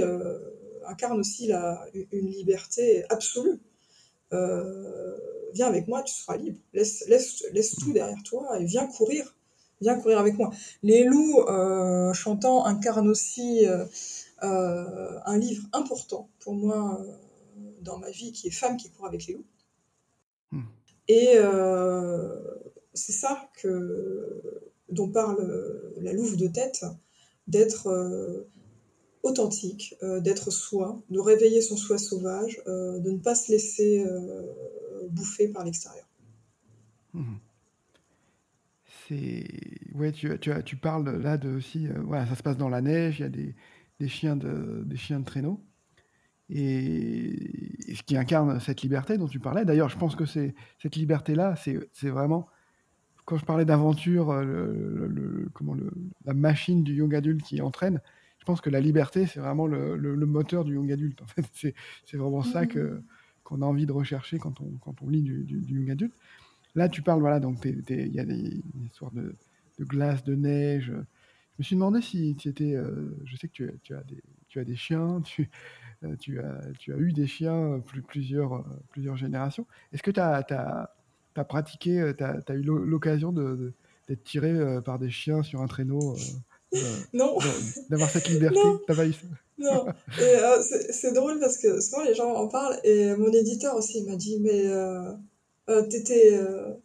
incarne 0.88 1.20
aussi 1.20 1.48
la, 1.48 1.86
une 2.12 2.30
liberté 2.30 3.04
absolue. 3.10 3.60
Euh, 4.34 5.18
viens 5.54 5.68
avec 5.68 5.88
moi, 5.88 6.04
tu 6.04 6.14
seras 6.14 6.38
libre. 6.38 6.60
Laisse, 6.74 7.06
laisse, 7.08 7.44
laisse 7.54 7.76
tout 7.76 7.92
derrière 7.94 8.22
toi 8.24 8.60
et 8.60 8.66
viens 8.66 8.88
courir. 8.88 9.36
Viens 9.82 9.98
courir 9.98 10.20
avec 10.20 10.38
moi. 10.38 10.52
Les 10.84 11.06
loups 11.06 11.42
euh, 11.48 12.12
chantant 12.14 12.66
incarnent 12.66 13.10
aussi 13.10 13.66
euh, 13.66 13.78
euh, 13.78 13.86
un 14.42 15.38
livre 15.38 15.68
important 15.74 16.30
pour 16.40 16.54
moi 16.54 17.02
euh, 17.02 17.14
dans 17.82 17.98
ma 17.98 18.10
vie 18.10 18.32
qui 18.32 18.48
est 18.48 18.52
Femme 18.52 18.78
qui 18.78 18.90
court 18.90 19.06
avec 19.06 19.26
les 19.28 19.34
loups. 19.36 19.46
Hmm. 20.52 20.64
Et 21.08 21.34
euh, 21.36 22.36
c'est 22.94 23.12
ça 23.12 23.50
que, 23.62 24.72
dont 24.90 25.10
parle 25.10 25.94
la 25.98 26.14
louve 26.14 26.38
de 26.38 26.48
tête, 26.48 26.86
d'être 27.48 28.48
authentique, 29.24 29.96
euh, 30.04 30.20
d'être 30.20 30.52
soi, 30.52 31.02
de 31.10 31.20
réveiller 31.20 31.62
son 31.62 31.78
soi 31.78 31.98
sauvage, 31.98 32.62
euh, 32.68 33.00
de 33.00 33.12
ne 33.12 33.18
pas 33.18 33.36
se 33.36 33.52
laisser 33.52 34.04
euh, 34.06 34.44
bouffer 35.10 35.50
par 35.50 35.64
l'extérieur. 35.64 36.06
Mmh. 37.14 37.36
C'est 39.08 39.48
ouais, 39.96 40.12
tu, 40.12 40.38
tu, 40.40 40.52
tu, 40.64 40.76
parles 40.76 41.10
là 41.22 41.38
de 41.38 41.50
aussi, 41.50 41.88
voilà, 42.06 42.28
ça 42.28 42.36
se 42.36 42.44
passe 42.44 42.58
dans 42.58 42.70
la 42.70 42.82
neige, 42.82 43.20
il 43.20 43.24
y 43.24 43.26
a 43.26 43.30
des, 43.30 43.56
des 44.00 44.08
chiens 44.08 44.36
de 44.36 44.84
des 44.86 44.98
chiens 44.98 45.20
de 45.20 45.26
traîneau. 45.26 45.64
Et, 46.52 47.92
et 47.92 47.96
ce 47.96 48.02
qui 48.02 48.18
incarne 48.18 48.60
cette 48.60 48.82
liberté 48.82 49.18
dont 49.20 49.28
tu 49.28 49.40
parlais. 49.40 49.66
D'ailleurs, 49.66 49.90
je 49.90 49.98
pense 49.98 50.16
que 50.16 50.26
c'est 50.26 50.56
cette 50.80 50.96
liberté-là, 50.96 51.56
c'est 51.56 52.10
vraiment 52.10 52.48
quand 53.26 53.38
je 53.38 53.46
parlais 53.46 53.66
d'aventure, 53.66 54.34
le, 54.34 55.06
le, 55.08 55.50
comment 55.54 55.76
le, 55.76 55.92
la 56.26 56.34
machine 56.34 56.84
du 56.84 56.96
yoga 56.96 57.20
adulte 57.20 57.44
qui 57.44 57.62
entraîne, 57.62 58.02
je 58.40 58.46
pense 58.46 58.60
que 58.60 58.72
la 58.72 58.80
liberté, 58.80 59.28
c'est 59.28 59.40
vraiment 59.40 59.68
le, 59.68 59.96
le, 59.96 60.16
le, 60.16 60.26
moteur 60.26 60.64
du 60.66 60.74
young 60.74 60.92
adulte. 60.92 61.22
En 61.22 61.28
fait, 61.28 61.46
c'est 62.06 62.18
vraiment 62.18 62.42
ça 62.42 62.66
que 62.66 62.80
Mm-hmm. 62.80 63.04
qu'on 63.44 63.62
a 63.62 63.66
envie 63.66 63.86
de 63.86 63.92
rechercher 63.92 64.38
quand 64.38 64.62
on, 64.62 64.70
quand 64.80 65.02
on 65.02 65.10
lit 65.10 65.24
du, 65.24 65.44
du, 65.44 65.60
du, 65.60 65.80
young 65.80 65.92
adulte. 65.92 66.14
Là, 66.76 66.88
tu 66.88 67.02
parles, 67.02 67.20
voilà, 67.20 67.40
donc 67.40 67.58
il 67.66 68.14
y 68.14 68.20
a 68.20 68.26
des, 68.26 68.62
des 68.74 68.86
histoires 68.86 69.12
de, 69.12 69.36
de, 69.80 69.86
glace, 69.86 70.24
de 70.24 70.36
neige. 70.36 70.94
Je 71.60 71.64
me 71.64 71.66
suis 71.66 71.76
demandé 71.76 72.02
si 72.02 72.38
tu 72.38 72.48
étais. 72.48 72.74
Euh, 72.74 73.18
je 73.26 73.36
sais 73.36 73.50
que 73.50 73.54
tu, 73.54 73.80
tu, 73.84 73.94
as 73.94 74.02
des, 74.04 74.24
tu 74.48 74.62
as 74.62 74.64
des 74.64 74.78
chiens, 74.78 75.22
tu, 75.26 75.50
euh, 76.06 76.16
tu, 76.18 76.40
as, 76.40 76.58
tu 76.80 76.94
as 76.94 76.96
eu 76.96 77.12
des 77.12 77.28
chiens 77.28 77.84
plus, 77.86 78.02
plusieurs, 78.02 78.54
euh, 78.54 78.64
plusieurs 78.92 79.18
générations. 79.18 79.68
Est-ce 79.92 80.02
que 80.02 80.12
tu 80.12 80.22
as, 80.22 80.90
pratiqué, 81.50 82.14
tu 82.18 82.24
as, 82.24 82.56
eu 82.56 82.64
l'occasion 82.64 83.34
d'être 83.34 83.74
de, 84.08 84.16
tiré 84.24 84.82
par 84.86 85.00
des 85.00 85.10
chiens 85.10 85.44
sur 85.44 85.62
un 85.62 85.68
traîneau 85.68 86.16
non. 87.14 87.38
D'avoir 87.90 88.10
cette 88.10 88.30
liberté, 88.30 88.60
t'as 88.88 88.96
pas 88.96 89.06
eu 89.06 89.14
ça? 89.14 89.28
Non. 89.60 89.88
Euh, 90.22 90.62
c'est 90.62 91.14
drôle 91.14 91.38
parce 91.42 91.58
que 91.58 91.82
souvent 91.82 92.02
les 92.04 92.16
gens 92.16 92.34
en 92.34 92.48
parlent 92.48 92.80
et 92.86 93.14
mon 93.16 93.30
éditeur 93.30 93.76
aussi 93.76 94.06
m'a 94.06 94.16
dit 94.16 94.40
mais 94.40 94.68
euh, 94.68 95.12
euh, 95.70 95.82
t'étais 95.84 96.32
euh, 96.34 96.76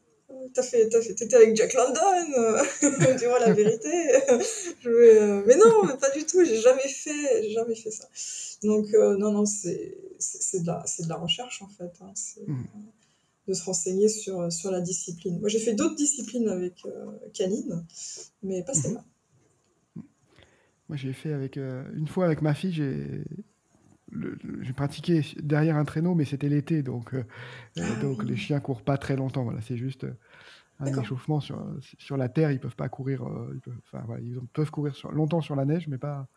t'as 0.52 0.62
fait 0.62 0.88
t'as 0.88 1.00
fait 1.00 1.14
t'étais 1.14 1.36
avec 1.36 1.56
Jack 1.56 1.74
London 1.74 2.64
tu 3.18 3.26
vois 3.26 3.38
la 3.40 3.52
vérité 3.52 3.90
je 4.80 4.90
vais, 4.90 5.22
euh, 5.22 5.42
mais 5.46 5.56
non 5.56 5.84
mais 5.86 5.96
pas 5.96 6.10
du 6.10 6.24
tout 6.24 6.44
j'ai 6.44 6.60
jamais 6.60 6.88
fait 6.88 7.42
j'ai 7.42 7.52
jamais 7.52 7.74
fait 7.74 7.90
ça 7.90 8.08
donc 8.62 8.92
euh, 8.94 9.16
non 9.16 9.32
non 9.32 9.46
c'est 9.46 9.96
c'est 10.18 10.60
de 10.60 10.66
la 10.66 10.82
c'est 10.86 11.04
de 11.04 11.08
la 11.08 11.16
recherche 11.16 11.62
en 11.62 11.68
fait 11.68 11.92
hein. 12.00 12.12
mmh. 12.46 12.62
de 13.48 13.54
se 13.54 13.64
renseigner 13.64 14.08
sur 14.08 14.52
sur 14.52 14.70
la 14.70 14.80
discipline 14.80 15.40
moi 15.40 15.48
j'ai 15.48 15.60
fait 15.60 15.74
d'autres 15.74 15.96
disciplines 15.96 16.48
avec 16.48 16.74
canine 17.32 17.84
mais 18.42 18.62
pas 18.62 18.74
celle-là 18.74 19.00
mmh. 19.00 19.04
Moi, 20.88 20.96
j'ai 20.96 21.12
fait 21.12 21.32
avec 21.32 21.56
euh, 21.56 21.82
une 21.94 22.06
fois 22.06 22.26
avec 22.26 22.42
ma 22.42 22.54
fille, 22.54 22.72
j'ai 22.72 23.24
j'ai 24.62 24.72
pratiqué 24.72 25.22
derrière 25.42 25.76
un 25.76 25.84
traîneau, 25.84 26.14
mais 26.14 26.24
c'était 26.24 26.48
l'été, 26.48 26.82
donc 26.82 27.14
euh, 27.14 27.24
ah, 27.78 27.94
donc 28.00 28.20
oui. 28.20 28.26
les 28.28 28.36
chiens 28.36 28.60
courent 28.60 28.82
pas 28.82 28.98
très 28.98 29.16
longtemps. 29.16 29.44
Voilà, 29.44 29.60
c'est 29.60 29.76
juste 29.76 30.06
un 30.80 30.86
échauffement 30.86 31.40
sur 31.40 31.64
sur 31.98 32.16
la 32.16 32.28
terre. 32.28 32.50
Ils 32.50 32.60
peuvent 32.60 32.76
pas 32.76 32.88
courir. 32.88 33.24
Euh, 33.24 33.52
ils 33.54 33.60
peuvent, 33.60 34.02
voilà, 34.06 34.22
ils 34.22 34.38
peuvent 34.52 34.70
courir 34.70 34.94
sur, 34.94 35.12
longtemps 35.12 35.40
sur 35.40 35.56
la 35.56 35.64
neige, 35.64 35.88
mais 35.88 35.98
pas 35.98 36.28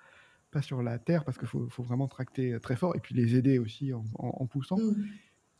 pas 0.51 0.61
sur 0.61 0.81
la 0.81 0.97
terre 0.97 1.25
parce 1.25 1.37
qu'il 1.37 1.47
faut, 1.47 1.67
faut, 1.69 1.83
vraiment 1.83 2.07
tracter 2.07 2.57
très 2.61 2.77
fort 2.77 2.95
et 2.95 2.99
puis 2.99 3.13
les 3.13 3.35
aider 3.35 3.59
aussi 3.59 3.93
en, 3.93 4.05
en, 4.17 4.29
en 4.39 4.45
poussant. 4.45 4.77
Mmh. 4.77 4.91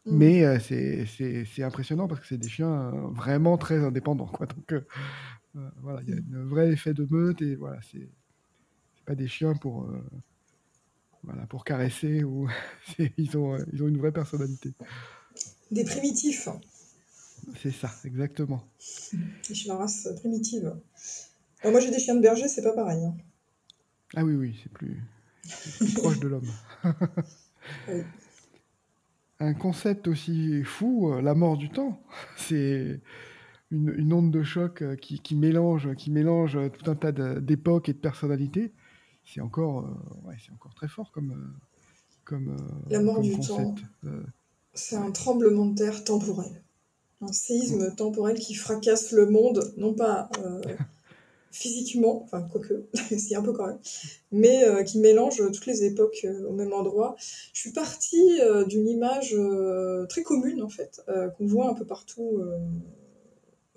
Mmh. 0.06 0.18
Mais 0.18 0.46
euh, 0.46 0.60
c'est 0.60 1.64
impressionnant 1.64 2.08
parce 2.08 2.22
que 2.22 2.28
c'est 2.28 2.38
des 2.38 2.48
chiens 2.48 2.92
vraiment 3.12 3.58
très 3.58 3.84
indépendants. 3.84 4.28
Quoi. 4.28 4.48
Donc 4.48 4.86
voilà, 5.82 6.02
il 6.08 6.10
y 6.10 6.14
a 6.14 6.40
un 6.40 6.46
vrai 6.46 6.72
effet 6.72 6.94
de 6.94 7.06
meute 7.10 7.42
et 7.42 7.56
voilà, 7.56 7.80
c'est 7.82 8.08
pas 9.08 9.16
des 9.16 9.28
chiens 9.28 9.56
pour, 9.56 9.86
euh, 9.86 10.04
voilà, 11.28 11.46
pour 11.46 11.64
caresser. 11.64 12.24
Ou 12.24 12.50
ils, 13.18 13.38
ont, 13.38 13.58
ils 13.72 13.84
ont 13.84 13.88
une 13.88 13.98
vraie 13.98 14.12
personnalité. 14.12 14.74
Des 15.70 15.84
primitifs. 15.84 16.50
C'est 17.62 17.72
ça, 17.72 17.92
exactement. 18.04 18.64
Des 19.48 19.54
chiens 19.54 19.76
de 19.76 19.80
race 19.80 20.08
primitive. 20.20 20.74
Alors 21.62 21.72
moi 21.72 21.80
j'ai 21.80 21.92
des 21.92 22.00
chiens 22.00 22.16
de 22.16 22.22
berger, 22.22 22.48
c'est 22.48 22.64
pas 22.64 22.74
pareil. 22.74 23.04
Hein. 23.04 23.16
Ah 24.16 24.24
oui, 24.24 24.36
oui, 24.36 24.60
c'est 24.64 24.72
plus, 24.72 25.04
proche 25.96 26.20
de 26.20 26.28
l'homme. 26.28 26.50
Un 29.40 29.54
concept 29.54 30.08
aussi 30.08 30.64
fou, 30.64 31.14
la 31.22 31.36
mort 31.36 31.58
du 31.58 31.70
temps. 31.70 32.02
C'est 32.38 33.00
une, 33.70 34.12
onde 34.12 34.32
de 34.32 34.42
choc 34.44 34.84
qui, 35.00 35.36
mélange, 35.36 35.94
qui 35.96 36.10
mélange 36.10 36.58
tout 36.72 36.90
un 36.90 36.96
tas 36.96 37.12
d'époques 37.12 37.90
et 37.90 37.94
de 37.94 38.00
personnalités. 38.00 38.72
C'est 39.34 39.42
encore, 39.42 39.88
c'est 40.44 40.52
encore 40.54 40.74
très 40.74 40.88
fort 40.88 41.12
comme, 41.12 41.54
comme, 42.24 42.56
la 42.90 43.02
mort 43.02 43.22
du 43.22 43.38
temps. 43.40 43.76
C'est 44.74 44.96
un 44.96 45.12
tremblement 45.12 45.66
de 45.66 45.76
terre 45.76 46.04
temporel 46.04 46.64
un 47.22 47.34
séisme 47.34 47.96
temporel 47.96 48.38
qui 48.38 48.54
fracasse 48.54 49.12
le 49.12 49.26
monde, 49.28 49.74
non 49.78 49.94
pas 49.94 50.30
euh, 50.44 50.62
physiquement, 51.52 52.24
enfin 52.24 52.44
quoique, 52.44 52.86
c'est 53.18 53.36
un 53.36 53.42
peu 53.42 53.54
quand 53.54 53.68
même, 53.68 53.80
mais 54.32 54.64
euh, 54.64 54.84
qui 54.84 55.00
mélange 55.00 55.42
toutes 55.52 55.66
les 55.66 55.84
époques 55.84 56.22
euh, 56.26 56.48
au 56.48 56.54
même 56.54 56.74
endroit. 56.74 57.16
Je 57.54 57.60
suis 57.60 57.72
partie 57.72 58.40
d'une 58.68 58.88
image 58.88 59.36
très 60.10 60.24
commune 60.24 60.62
en 60.62 60.70
fait, 60.70 61.02
qu'on 61.38 61.48
voit 61.48 61.70
un 61.70 61.74
peu 61.74 61.86
partout 61.86 62.42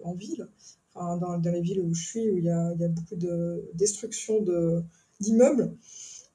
en 0.02 0.14
ville, 0.14 0.48
enfin, 0.94 1.16
dans, 1.16 1.50
les 1.50 1.60
villes 1.60 1.80
où 1.80 1.94
je 1.94 2.04
suis, 2.04 2.30
où 2.30 2.38
il 2.38 2.44
y 2.44 2.50
a, 2.50 2.74
y 2.74 2.84
a 2.84 2.88
beaucoup 2.88 3.16
de 3.16 3.64
destruction 3.74 4.40
d'immeubles, 5.20 5.72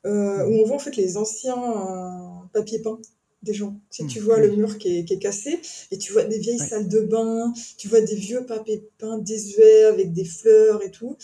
où 0.06 0.10
on 0.10 0.66
voit 0.66 0.76
en 0.76 0.80
fait 0.80 0.96
les 0.96 1.18
anciens 1.18 2.48
papiers 2.54 2.80
peints 2.80 3.00
des 3.46 3.54
gens. 3.54 3.80
Si 3.90 4.04
hmm. 4.04 4.08
tu 4.08 4.20
vois 4.20 4.40
le 4.40 4.52
mur 4.56 4.78
qui 4.78 4.98
est, 4.98 5.20
cassé 5.20 5.60
et 5.92 5.98
tu 5.98 6.12
vois 6.12 6.24
des 6.26 6.40
vieilles 6.40 6.60
salles 6.60 6.90
de 6.90 7.00
bain, 7.00 7.54
tu 7.78 7.88
vois 7.88 8.02
des 8.02 8.16
vieux 8.16 8.46
papiers 8.46 8.90
peints 8.98 9.20
désuets 9.20 9.84
avec 9.84 10.12
des 10.12 10.26
fleurs 10.26 10.84
et 10.84 10.92
tout. 10.92 11.16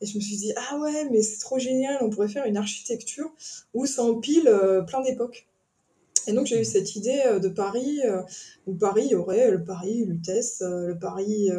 Et 0.00 0.06
je 0.06 0.16
me 0.16 0.20
suis 0.20 0.36
dit, 0.36 0.52
ah 0.56 0.78
ouais, 0.78 1.08
mais 1.10 1.22
c'est 1.22 1.38
trop 1.38 1.58
génial, 1.58 1.98
on 2.00 2.10
pourrait 2.10 2.28
faire 2.28 2.46
une 2.46 2.56
architecture 2.56 3.30
où 3.74 3.86
ça 3.86 4.02
empile 4.02 4.46
euh, 4.46 4.82
plein 4.82 5.02
d'époques. 5.02 5.46
Et 6.26 6.32
donc 6.32 6.46
j'ai 6.46 6.60
eu 6.60 6.64
cette 6.64 6.96
idée 6.96 7.22
euh, 7.26 7.38
de 7.38 7.48
Paris, 7.48 8.00
euh, 8.04 8.22
où 8.66 8.74
Paris 8.74 9.14
aurait 9.14 9.50
le 9.50 9.64
Paris 9.64 10.04
Lutèce, 10.04 10.60
le 10.60 10.98
Paris 10.98 11.50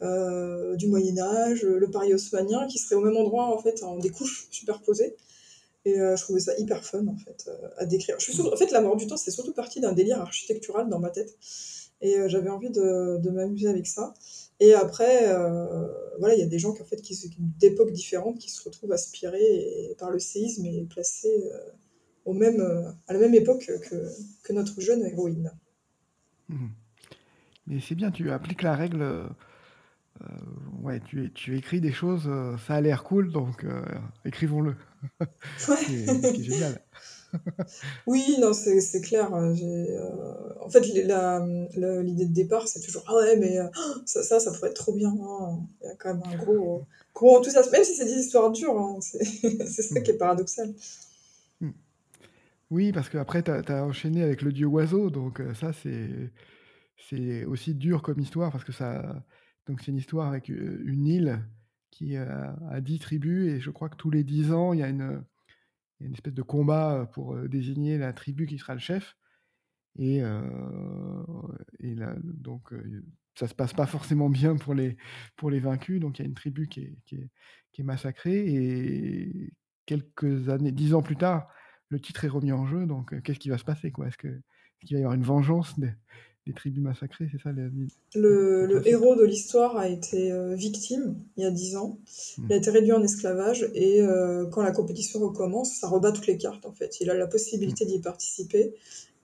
du 0.00 0.86
Moyen 0.88 1.18
Âge, 1.18 1.62
le 1.62 1.90
Paris 1.90 2.14
haussmanien, 2.14 2.66
qui 2.66 2.78
serait 2.78 2.96
au 2.96 3.00
même 3.00 3.16
endroit 3.16 3.54
en 3.56 3.58
fait 3.62 3.82
en 3.82 3.98
des 3.98 4.10
couches 4.10 4.48
superposées. 4.50 5.16
Et 5.86 6.00
euh, 6.00 6.16
je 6.16 6.22
trouvais 6.24 6.40
ça 6.40 6.52
hyper 6.58 6.84
fun, 6.84 7.06
en 7.06 7.16
fait, 7.16 7.44
euh, 7.46 7.68
à 7.76 7.86
décrire. 7.86 8.16
Je 8.18 8.32
suis 8.32 8.40
en 8.40 8.56
fait, 8.56 8.72
la 8.72 8.80
mort 8.80 8.96
du 8.96 9.06
temps, 9.06 9.16
c'est 9.16 9.30
surtout 9.30 9.52
partie 9.52 9.78
d'un 9.78 9.92
délire 9.92 10.20
architectural 10.20 10.88
dans 10.88 10.98
ma 10.98 11.10
tête. 11.10 11.38
Et 12.00 12.18
euh, 12.18 12.28
j'avais 12.28 12.50
envie 12.50 12.70
de, 12.70 13.18
de 13.18 13.30
m'amuser 13.30 13.68
avec 13.68 13.86
ça. 13.86 14.12
Et 14.58 14.74
après, 14.74 15.32
voilà, 16.18 16.34
il 16.34 16.40
y 16.40 16.42
a 16.42 16.46
des 16.46 16.58
gens 16.58 16.72
qui, 16.72 16.82
en 16.82 16.86
fait, 16.86 17.00
qui, 17.02 17.14
d'époques 17.60 17.92
différentes 17.92 18.38
qui 18.38 18.50
se 18.50 18.64
retrouvent 18.64 18.92
aspirés 18.92 19.94
par 19.98 20.10
le 20.10 20.18
séisme 20.18 20.64
et 20.64 20.82
placés 20.90 21.50
au 22.26 22.34
même, 22.34 22.60
à 23.06 23.12
la 23.14 23.18
même 23.18 23.34
époque 23.34 23.66
que, 23.66 23.94
que 24.42 24.52
notre 24.52 24.80
jeune 24.80 25.02
héroïne. 25.04 25.50
Mmh. 26.48 26.66
Mais 27.66 27.80
c'est 27.80 27.94
bien, 27.94 28.10
tu 28.10 28.30
appliques 28.30 28.62
la 28.62 28.76
règle. 28.76 29.28
ouais, 30.82 31.00
tu, 31.00 31.32
tu 31.32 31.56
écris 31.56 31.80
des 31.80 31.92
choses, 31.92 32.30
ça 32.66 32.74
a 32.74 32.80
l'air 32.80 33.02
cool, 33.02 33.32
donc 33.32 33.64
écrivons-le. 34.24 34.74
c'est 35.58 36.42
génial. 36.42 36.80
oui, 38.06 38.36
non, 38.38 38.52
c'est 38.52 39.00
clair. 39.00 39.34
Euh, 39.34 39.54
euh, 39.60 40.32
en 40.60 40.70
fait, 40.70 40.80
l'idée 40.80 41.04
de 41.04 42.32
départ, 42.32 42.68
c'est 42.68 42.80
toujours 42.80 43.04
Ah 43.06 43.14
ouais, 43.16 43.36
mais 43.36 43.58
euh, 43.58 43.68
ça, 44.06 44.22
ça, 44.22 44.40
ça, 44.40 44.52
pourrait 44.52 44.70
être 44.70 44.76
trop 44.76 44.92
bien. 44.92 45.10
Hein. 45.10 45.58
Il 45.82 45.88
y 45.88 45.90
a 45.90 45.94
quand 45.96 46.14
même 46.14 46.22
un 46.26 46.36
gros, 46.36 46.84
gros 47.14 47.36
enthousiasme, 47.38 47.70
même 47.70 47.84
si 47.84 47.94
c'est 47.94 48.04
des 48.04 48.12
histoires 48.14 48.50
dures. 48.50 48.78
Hein. 48.78 48.98
C'est 49.00 49.82
ça 49.82 50.00
qui 50.00 50.10
est 50.10 50.18
paradoxal. 50.18 50.72
Oui, 52.70 52.92
parce 52.92 53.08
qu'après, 53.08 53.42
tu 53.42 53.50
as, 53.50 53.84
enchaîné 53.84 54.22
avec 54.22 54.42
le 54.42 54.52
dieu 54.52 54.66
oiseau, 54.66 55.10
donc 55.10 55.40
ça, 55.54 55.72
c'est 55.72 57.44
aussi 57.44 57.74
dur 57.74 58.02
comme 58.02 58.18
histoire, 58.20 58.50
parce 58.50 58.64
que 58.64 58.72
ça. 58.72 59.24
Donc, 59.66 59.80
c'est 59.80 59.90
une 59.90 59.98
histoire 59.98 60.28
avec 60.28 60.48
une 60.48 61.06
île 61.06 61.44
qui 61.90 62.16
a, 62.16 62.56
dix 62.80 62.94
10 62.94 62.98
tribus, 63.00 63.52
et 63.52 63.60
je 63.60 63.70
crois 63.70 63.88
que 63.88 63.96
tous 63.96 64.10
les 64.10 64.24
10 64.24 64.52
ans, 64.52 64.72
il 64.72 64.80
y 64.80 64.82
a 64.82 64.88
une, 64.88 65.24
espèce 66.12 66.34
de 66.34 66.42
combat 66.42 67.08
pour 67.12 67.36
désigner 67.48 67.98
la 67.98 68.12
tribu 68.12 68.46
qui 68.46 68.58
sera 68.58 68.74
le 68.74 68.80
chef. 68.80 69.16
Et, 69.98 70.22
donc, 72.24 72.74
ça 73.36 73.46
se 73.46 73.54
passe 73.54 73.74
pas 73.74 73.86
forcément 73.86 74.30
bien 74.30 74.56
pour 74.56 74.74
les, 74.74 74.96
pour 75.36 75.50
les 75.50 75.60
vaincus. 75.60 76.00
Donc, 76.00 76.18
il 76.18 76.22
y 76.22 76.24
a 76.24 76.28
une 76.28 76.34
tribu 76.34 76.68
qui 76.68 76.80
est, 76.80 76.98
qui 77.04 77.16
est, 77.16 77.30
qui 77.72 77.82
est 77.82 77.84
massacrée. 77.84 78.44
Et 78.46 79.52
quelques 79.86 80.48
années, 80.48 80.72
dix 80.72 80.94
ans 80.94 81.02
plus 81.02 81.16
tard, 81.16 81.48
le 81.88 82.00
titre 82.00 82.24
est 82.24 82.28
remis 82.28 82.52
en 82.52 82.66
jeu. 82.66 82.86
Donc, 82.86 83.20
qu'est-ce 83.22 83.38
qui 83.38 83.48
va 83.48 83.58
se 83.58 83.64
passer 83.64 83.88
Est-ce 83.88 84.16
qu'il 84.16 84.30
est 84.30 84.92
va 84.94 84.98
y 84.98 85.02
avoir 85.02 85.14
une 85.14 85.22
vengeance 85.22 85.78
des, 85.78 85.92
des 86.46 86.52
tribus 86.52 86.82
massacrées, 86.82 87.28
c'est 87.30 87.42
ça 87.42 87.50
Le, 88.14 88.66
le 88.66 88.88
héros 88.88 89.16
de 89.16 89.24
l'histoire 89.24 89.76
a 89.76 89.88
été 89.88 90.30
euh, 90.30 90.54
victime 90.54 91.16
il 91.36 91.42
y 91.42 91.46
a 91.46 91.50
dix 91.50 91.76
ans. 91.76 91.98
Il 92.38 92.52
a 92.52 92.56
été 92.56 92.70
réduit 92.70 92.92
en 92.92 93.02
esclavage 93.02 93.68
et 93.74 94.00
euh, 94.00 94.46
quand 94.46 94.62
la 94.62 94.70
compétition 94.70 95.18
recommence, 95.20 95.74
ça 95.74 95.88
rebat 95.88 96.12
toutes 96.12 96.28
les 96.28 96.38
cartes 96.38 96.64
en 96.64 96.72
fait. 96.72 97.00
Il 97.00 97.10
a 97.10 97.14
la 97.14 97.26
possibilité 97.26 97.84
hmm. 97.84 97.88
d'y 97.88 98.00
participer 98.00 98.74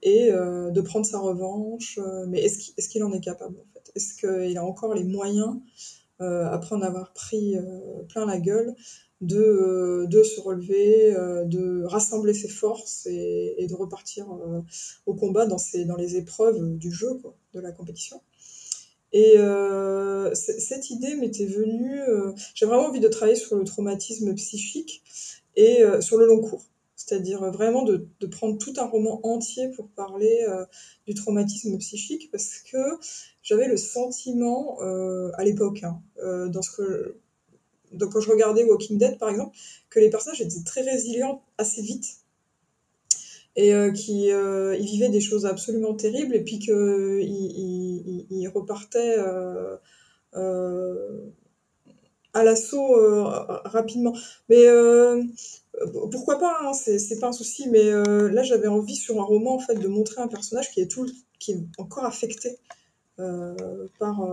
et 0.02 0.32
euh, 0.32 0.70
de 0.70 0.80
prendre 0.80 1.06
sa 1.06 1.20
revanche. 1.20 2.00
mais 2.26 2.40
est-ce 2.40 2.88
qu'il 2.88 3.04
en 3.04 3.12
est 3.12 3.20
capable 3.20 3.56
en 3.56 3.66
fait? 3.72 3.92
Est-ce 3.94 4.14
qu'il 4.14 4.58
a 4.58 4.64
encore 4.64 4.94
les 4.94 5.04
moyens, 5.04 5.56
après 6.18 6.74
en 6.74 6.82
avoir 6.82 7.12
pris 7.12 7.56
plein 8.08 8.26
la 8.26 8.38
gueule, 8.38 8.74
de, 9.22 9.38
euh, 9.38 10.06
de 10.06 10.22
se 10.22 10.40
relever, 10.40 11.14
euh, 11.14 11.44
de 11.44 11.84
rassembler 11.84 12.34
ses 12.34 12.48
forces 12.48 13.06
et, 13.06 13.66
de 13.68 13.74
repartir 13.74 14.26
euh, 14.30 14.60
au 15.06 15.14
combat 15.14 15.46
dans, 15.46 15.56
dans 15.86 15.96
les 15.96 16.16
épreuves 16.16 16.76
du 16.76 16.90
jeu, 16.90 17.20
de 17.54 17.60
la 17.60 17.72
compétition. 17.72 18.20
Et 19.14 19.36
cette 20.32 20.88
idée 20.88 21.14
m'était 21.16 21.44
venue, 21.44 22.00
j'ai 22.54 22.64
vraiment 22.64 22.86
envie 22.86 22.98
de 22.98 23.08
travailler 23.08 23.36
sur 23.36 23.56
le 23.56 23.64
traumatisme 23.64 24.34
psychique 24.34 25.02
et 25.54 25.82
sur 26.00 26.16
le 26.16 26.26
long 26.26 26.40
cours. 26.40 26.64
C'est-à-dire 26.96 27.52
vraiment 27.52 27.82
de, 27.82 28.08
de, 28.20 28.26
prendre 28.26 28.56
tout 28.56 28.72
un 28.78 28.86
roman 28.86 29.20
entier 29.22 29.68
pour 29.68 29.88
parler 29.88 30.46
du 31.06 31.12
traumatisme 31.12 31.76
psychique 31.76 32.30
parce 32.30 32.60
que 32.60 32.78
j'avais 33.42 33.68
le 33.68 33.76
sentiment 33.76 34.78
à 34.80 35.44
l'époque, 35.44 35.82
hein, 35.82 36.00
dans 36.48 36.62
ce 36.62 36.70
que 36.70 37.20
donc 37.92 38.12
quand 38.12 38.20
je 38.20 38.30
regardais 38.30 38.64
Walking 38.64 38.98
Dead 38.98 39.18
par 39.18 39.30
exemple, 39.30 39.56
que 39.90 40.00
les 40.00 40.10
personnages 40.10 40.40
étaient 40.40 40.64
très 40.64 40.82
résilients 40.82 41.42
assez 41.58 41.82
vite 41.82 42.22
et 43.56 43.74
euh, 43.74 43.90
qui 43.90 44.30
euh, 44.30 44.76
ils 44.78 44.86
vivaient 44.86 45.08
des 45.08 45.20
choses 45.20 45.46
absolument 45.46 45.94
terribles 45.94 46.34
et 46.34 46.42
puis 46.42 46.58
qu'ils 46.58 46.74
ils, 48.30 48.48
repartaient 48.48 49.16
euh, 49.18 49.76
à 52.32 52.44
l'assaut 52.44 52.94
rapidement. 53.64 54.14
Mais 54.48 54.64
pourquoi 56.10 56.38
pas, 56.38 56.58
hein, 56.62 56.72
c'est 56.72 57.18
pas 57.20 57.28
un 57.28 57.32
souci, 57.32 57.68
mais 57.68 57.90
là 57.92 58.42
j'avais 58.42 58.68
envie 58.68 58.96
sur 58.96 59.20
un 59.20 59.24
roman 59.24 59.56
en 59.56 59.58
fait 59.58 59.74
de 59.74 59.88
montrer 59.88 60.22
un 60.22 60.28
personnage 60.28 60.70
qui 60.70 60.80
est, 60.80 60.90
tout, 60.90 61.06
qui 61.38 61.52
est 61.52 61.60
encore 61.78 62.04
affecté 62.04 62.56
par 63.98 64.26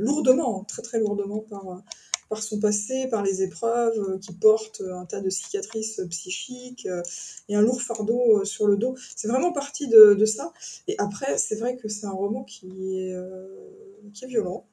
lourdement, 0.00 0.64
très 0.64 0.82
très 0.82 0.98
lourdement 0.98 1.44
par 1.48 1.82
par 2.28 2.42
son 2.42 2.60
passé, 2.60 3.08
par 3.08 3.22
les 3.22 3.42
épreuves, 3.42 3.98
euh, 3.98 4.18
qui 4.18 4.32
porte 4.32 4.82
un 4.82 5.06
tas 5.06 5.20
de 5.20 5.30
cicatrices 5.30 6.00
psychiques 6.10 6.86
euh, 6.86 7.02
et 7.48 7.56
un 7.56 7.62
lourd 7.62 7.80
fardeau 7.80 8.40
euh, 8.40 8.44
sur 8.44 8.66
le 8.66 8.76
dos. 8.76 8.96
C'est 9.16 9.28
vraiment 9.28 9.52
parti 9.52 9.88
de, 9.88 10.24
ça. 10.24 10.52
Et 10.86 10.94
après, 10.98 11.38
c'est 11.38 11.56
vrai 11.56 11.76
que 11.76 11.88
c'est 11.88 12.06
un 12.06 12.12
roman 12.12 12.44
qui 12.44 12.98
est, 12.98 14.26
violent, 14.26 14.66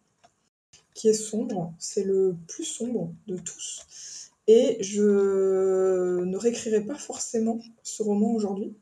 qui 0.94 1.08
est 1.08 1.14
sombre. 1.14 1.74
C'est 1.80 2.04
le 2.04 2.36
plus 2.48 2.66
sombre 2.66 3.14
de 3.28 3.38
tous. 3.38 4.32
Et 4.48 4.78
je 4.82 6.24
ne 6.24 6.38
réécrirai 6.38 6.82
pas 6.82 6.96
forcément 6.96 7.60
ce 7.84 8.04
roman 8.04 8.34
aujourd'hui. 8.34 8.76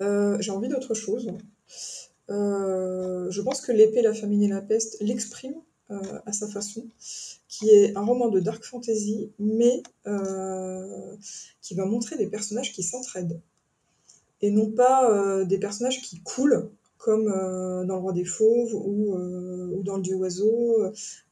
J'ai 0.00 0.50
envie 0.50 0.68
d'autre 0.68 0.94
chose. 0.94 1.32
je 2.28 3.40
pense 3.40 3.60
que 3.62 3.72
L'épée, 3.72 4.02
la 4.02 4.14
famine 4.14 4.42
et 4.42 4.48
la 4.48 4.60
peste 4.60 4.98
l'exprime 5.00 5.54
euh, 5.54 5.69
à 6.26 6.32
sa 6.32 6.48
façon, 6.48 6.86
qui 7.48 7.68
est 7.68 7.96
un 7.96 8.02
roman 8.02 8.28
de 8.28 8.40
dark 8.40 8.64
fantasy, 8.64 9.30
mais 9.38 9.82
euh, 10.06 11.16
qui 11.62 11.74
va 11.74 11.84
montrer 11.84 12.16
des 12.16 12.28
personnages 12.28 12.72
qui 12.72 12.82
s'entraident. 12.82 13.40
Et 14.40 14.50
non 14.50 14.70
pas 14.70 15.10
euh, 15.10 15.44
des 15.44 15.58
personnages 15.58 16.00
qui 16.00 16.20
coulent, 16.20 16.70
comme 16.96 17.26
dans 17.26 17.94
Le 17.96 18.00
Roi 18.00 18.12
des 18.12 18.26
Fauves 18.26 18.74
ou, 18.74 19.82
dans 19.82 19.96
Le 19.96 20.02
Dieu 20.02 20.16
Oiseau, 20.16 20.76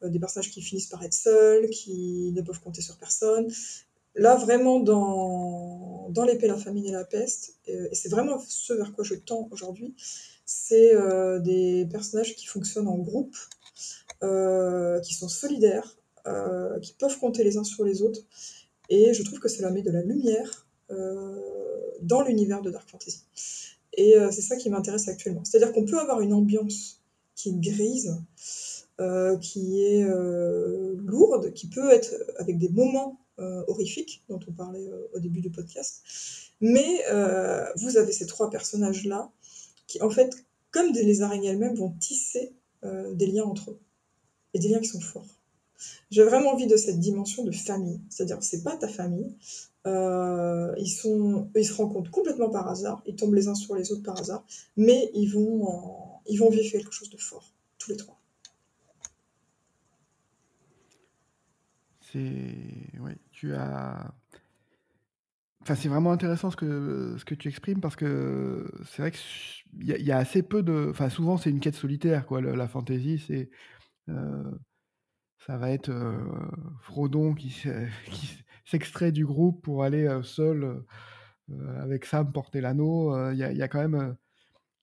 des 0.03 0.19
personnages 0.19 0.51
qui 0.51 0.63
finissent 0.63 0.87
par 0.87 1.05
être 1.05 1.13
seuls, 1.13 1.69
qui 1.69 2.33
ne 2.35 2.41
peuvent 2.41 2.61
compter 2.61 2.81
sur 2.81 2.97
personne. 2.97 3.53
Là, 4.15 4.37
vraiment, 4.37 4.81
dans, 4.81 6.09
dans 6.09 6.25
L'épée, 6.25 6.49
la 6.49 6.57
famine 6.57 6.87
et 6.87 6.91
la 6.91 7.05
peste, 7.05 7.57
et 7.67 7.95
c'est 7.95 8.09
vraiment 8.09 8.43
ce 8.49 8.73
vers 8.73 8.95
quoi 8.95 9.05
je 9.05 9.15
tends 9.15 9.47
aujourd'hui, 9.51 9.95
c'est 10.47 10.95
des 11.43 11.87
personnages 11.93 12.35
qui 12.35 12.47
fonctionnent 12.47 12.89
en 12.89 12.97
groupe, 12.97 13.37
euh, 13.37 13.58
qui 14.21 15.15
sont 15.15 15.29
solidaires, 15.29 15.99
euh, 16.29 16.79
qui 16.81 16.93
peuvent 16.95 17.19
compter 17.19 17.45
les 17.45 17.57
uns 17.57 17.65
sur 17.65 17.85
les 17.85 18.03
autres, 18.03 18.21
Et 18.91 19.13
je 19.13 19.23
trouve 19.23 19.39
que 19.39 19.49
cela 19.49 19.71
met 19.71 19.83
de 19.83 19.91
la 19.91 20.03
lumière 20.03 20.67
dans 22.01 22.23
l'univers 22.23 22.63
de 22.63 22.71
Dark 22.71 22.89
Fantasy. 22.89 23.25
Et 23.93 24.15
c'est 24.31 24.41
ça 24.41 24.57
qui 24.57 24.71
m'intéresse 24.71 25.09
actuellement. 25.09 25.45
C'est-à-dire 25.45 25.73
qu'on 25.73 25.85
peut 25.85 25.99
avoir 25.99 26.21
une 26.23 26.33
ambiance 26.33 27.03
qui 27.35 27.51
est 27.51 27.61
grise, 27.61 28.17
qui 29.43 29.85
est 29.85 30.05
lourde, 30.97 31.53
qui 31.53 31.69
peut 31.69 31.91
être 31.91 32.15
avec 32.39 32.57
des 32.59 32.71
moments 32.71 33.21
horrifiques 33.37 34.25
dont 34.31 34.41
on 34.49 34.53
parlait 34.53 34.89
au 35.13 35.19
début 35.19 35.43
du 35.43 35.51
podcast. 35.51 36.03
Mais 36.63 37.03
vous 37.77 37.99
avez 37.99 38.13
ces 38.13 38.27
trois 38.27 38.49
personnages-là 38.49 39.31
qui, 39.87 40.01
en 40.01 40.11
fait, 40.11 40.35
comme 40.71 40.93
les 40.93 41.21
araignées 41.21 41.51
elles-mêmes, 41.51 41.77
vont 41.77 41.93
tisser 42.01 42.55
des 42.83 43.27
liens 43.27 43.45
entre 43.45 43.73
eux. 43.73 43.79
Et 44.55 44.59
des 44.59 44.69
liens 44.69 44.81
qui 44.81 44.89
sont 44.89 45.01
forts. 45.01 45.39
J'ai 46.11 46.25
vraiment 46.25 46.51
envie 46.51 46.67
de 46.67 46.77
cette 46.77 46.99
dimension 46.99 47.45
de 47.45 47.53
famille. 47.53 48.01
C'est-à-dire, 48.09 48.39
c'est 48.43 48.63
pas 48.63 48.77
ta 48.77 48.89
famille. 48.89 49.37
Euh, 49.87 50.75
ils, 50.79 50.89
sont, 50.89 51.51
ils 51.55 51.65
se 51.65 51.75
rencontrent 51.75 52.11
complètement 52.11 52.51
par 52.51 52.69
hasard. 52.69 53.03
Ils 53.07 53.15
tombent 53.15 53.35
les 53.35 53.49
uns 53.49 53.55
sur 53.55 53.75
les 53.75 53.93
autres 53.93 54.03
par 54.03 54.19
hasard. 54.19 54.45
Mais 54.77 55.11
ils 55.15 55.29
vont, 55.29 55.69
ils 56.27 56.39
vont 56.39 56.51
vivre 56.51 56.71
quelque 56.71 56.93
chose 56.93 57.11
de 57.11 57.17
fort, 57.17 57.53
tous 57.79 57.91
les 57.91 57.97
trois. 57.97 58.19
C'est. 62.13 62.21
Oui, 63.01 63.13
tu 63.33 63.55
as. 63.55 64.13
Enfin, 65.61 65.75
c'est 65.75 65.89
vraiment 65.89 66.13
intéressant 66.13 66.51
ce 66.51 66.57
que, 66.57 67.17
ce 67.19 67.25
que 67.27 67.35
tu 67.35 67.49
exprimes 67.49 67.81
parce 67.81 67.97
que 67.97 68.71
c'est 68.87 69.03
vrai 69.03 69.11
qu'il 69.11 69.85
y, 69.87 70.03
y, 70.03 70.13
a 70.13 70.17
assez 70.17 70.43
peu 70.43 70.63
de. 70.63 70.89
Enfin, 70.91 71.11
souvent, 71.11 71.37
c'est 71.37 71.51
une 71.51 71.61
quête 71.61 71.75
solitaire, 71.75 72.25
quoi. 72.25 72.41
la 72.41 72.69
fantaisie, 72.69 73.23
c'est. 73.27 73.51
Euh, 74.09 74.51
ça 75.47 75.57
va 75.57 75.71
être 75.71 75.91
Frodon 76.83 77.35
qui, 77.35 77.51
s'extrait 78.65 79.13
du 79.13 79.25
groupe 79.25 79.63
pour 79.63 79.83
aller 79.85 80.09
seul 80.23 80.85
avec 81.81 82.05
Sam 82.05 82.33
porter 82.33 82.61
l'anneau. 82.61 83.31
Il 83.33 83.39
y, 83.39 83.63
a, 83.63 83.69
quand 83.69 83.87
même. 83.87 84.17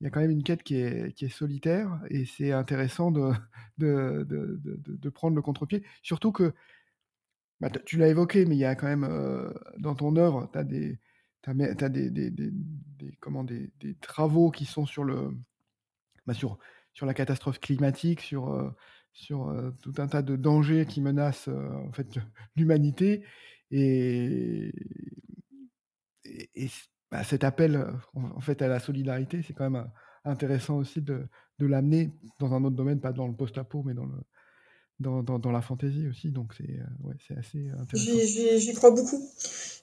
Il 0.01 0.11
quand 0.11 0.21
même 0.21 0.31
une 0.31 0.43
quête 0.43 0.63
qui 0.63 0.75
est, 0.75 1.13
qui 1.13 1.25
est 1.25 1.29
solitaire 1.29 2.01
et 2.09 2.25
c'est 2.25 2.51
intéressant 2.51 3.11
de, 3.11 3.31
de, 3.77 4.25
de, 4.27 4.59
de, 4.63 5.09
prendre 5.09 5.35
le 5.35 5.41
contre-pied. 5.41 5.83
Surtout 6.01 6.31
que, 6.31 6.53
bah, 7.59 7.69
tu 7.69 7.97
l'as 7.97 8.07
évoqué, 8.07 8.45
mais 8.45 8.55
il 8.55 8.59
y 8.59 8.65
a 8.65 8.75
quand 8.75 8.87
même, 8.87 9.07
dans 9.77 9.95
ton 9.95 10.15
œuvre, 10.15 10.49
tu 10.51 10.57
as, 10.57 10.63
des, 10.63 10.99
as 11.43 11.89
des, 11.89 12.09
des, 12.09 12.31
des, 12.31 12.51
comment, 13.19 13.43
des, 13.43 13.71
travaux 14.01 14.51
qui 14.51 14.65
sont 14.65 14.85
sur, 14.85 15.03
le, 15.03 15.31
bah, 16.25 16.33
sur, 16.33 16.57
sur 16.93 17.05
la 17.05 17.13
catastrophe 17.13 17.59
climatique, 17.59 18.21
sur, 18.21 18.73
sur 19.15 19.51
tout 19.81 19.93
un 19.97 20.07
tas 20.07 20.21
de 20.21 20.35
dangers 20.35 20.85
qui 20.85 21.01
menacent 21.01 21.47
en 21.47 21.91
fait 21.93 22.19
l'humanité 22.55 23.23
et, 23.71 24.71
et, 26.23 26.69
bah, 27.11 27.23
cet 27.23 27.43
appel 27.43 27.87
en 28.13 28.41
fait 28.41 28.61
à 28.61 28.67
la 28.67 28.79
solidarité, 28.79 29.41
c'est 29.41 29.53
quand 29.53 29.69
même 29.69 29.89
intéressant 30.25 30.77
aussi 30.77 31.01
de, 31.01 31.27
de 31.59 31.65
l'amener 31.65 32.11
dans 32.39 32.53
un 32.53 32.63
autre 32.63 32.75
domaine, 32.75 32.99
pas 32.99 33.13
dans 33.13 33.27
le 33.27 33.33
post-apo, 33.33 33.83
mais 33.83 33.93
dans 33.93 34.05
le 34.05 34.17
dans, 34.99 35.23
dans, 35.23 35.51
la 35.51 35.61
fantaisie 35.61 36.07
aussi, 36.07 36.31
donc 36.31 36.53
c'est 36.57 36.79
ouais, 37.03 37.15
assez 37.37 37.69
intéressant. 37.77 38.57
J'y 38.57 38.73
crois 38.73 38.91
beaucoup. 38.91 39.21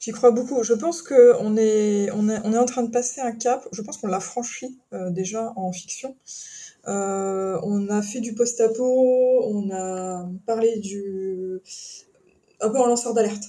J'y 0.01 0.11
crois 0.11 0.31
beaucoup. 0.31 0.63
Je 0.63 0.73
pense 0.73 1.03
qu'on 1.03 1.57
est, 1.59 2.11
on 2.13 2.31
est, 2.31 2.41
on 2.45 2.53
est 2.55 2.59
en 2.59 2.65
train 2.65 2.83
de 2.83 2.91
passer 2.91 3.21
un 3.21 3.33
cap. 3.33 3.63
Je 3.73 3.83
pense 3.83 3.99
qu'on 3.99 4.07
l'a 4.07 4.21
franchi 4.21 4.81
déjà 5.11 5.53
en 5.57 5.71
fiction. 5.71 6.17
Euh, 6.89 7.61
on 7.63 7.89
a 7.89 8.03
fait 8.03 8.21
du 8.21 8.35
post-apo, 8.35 9.45
on 9.45 9.71
a 9.71 10.29
parlé 10.47 10.79
du. 10.79 11.61
un 12.61 12.71
peu 12.71 12.79
en 12.79 12.87
lanceur 12.87 13.15
d'alerte. 13.15 13.45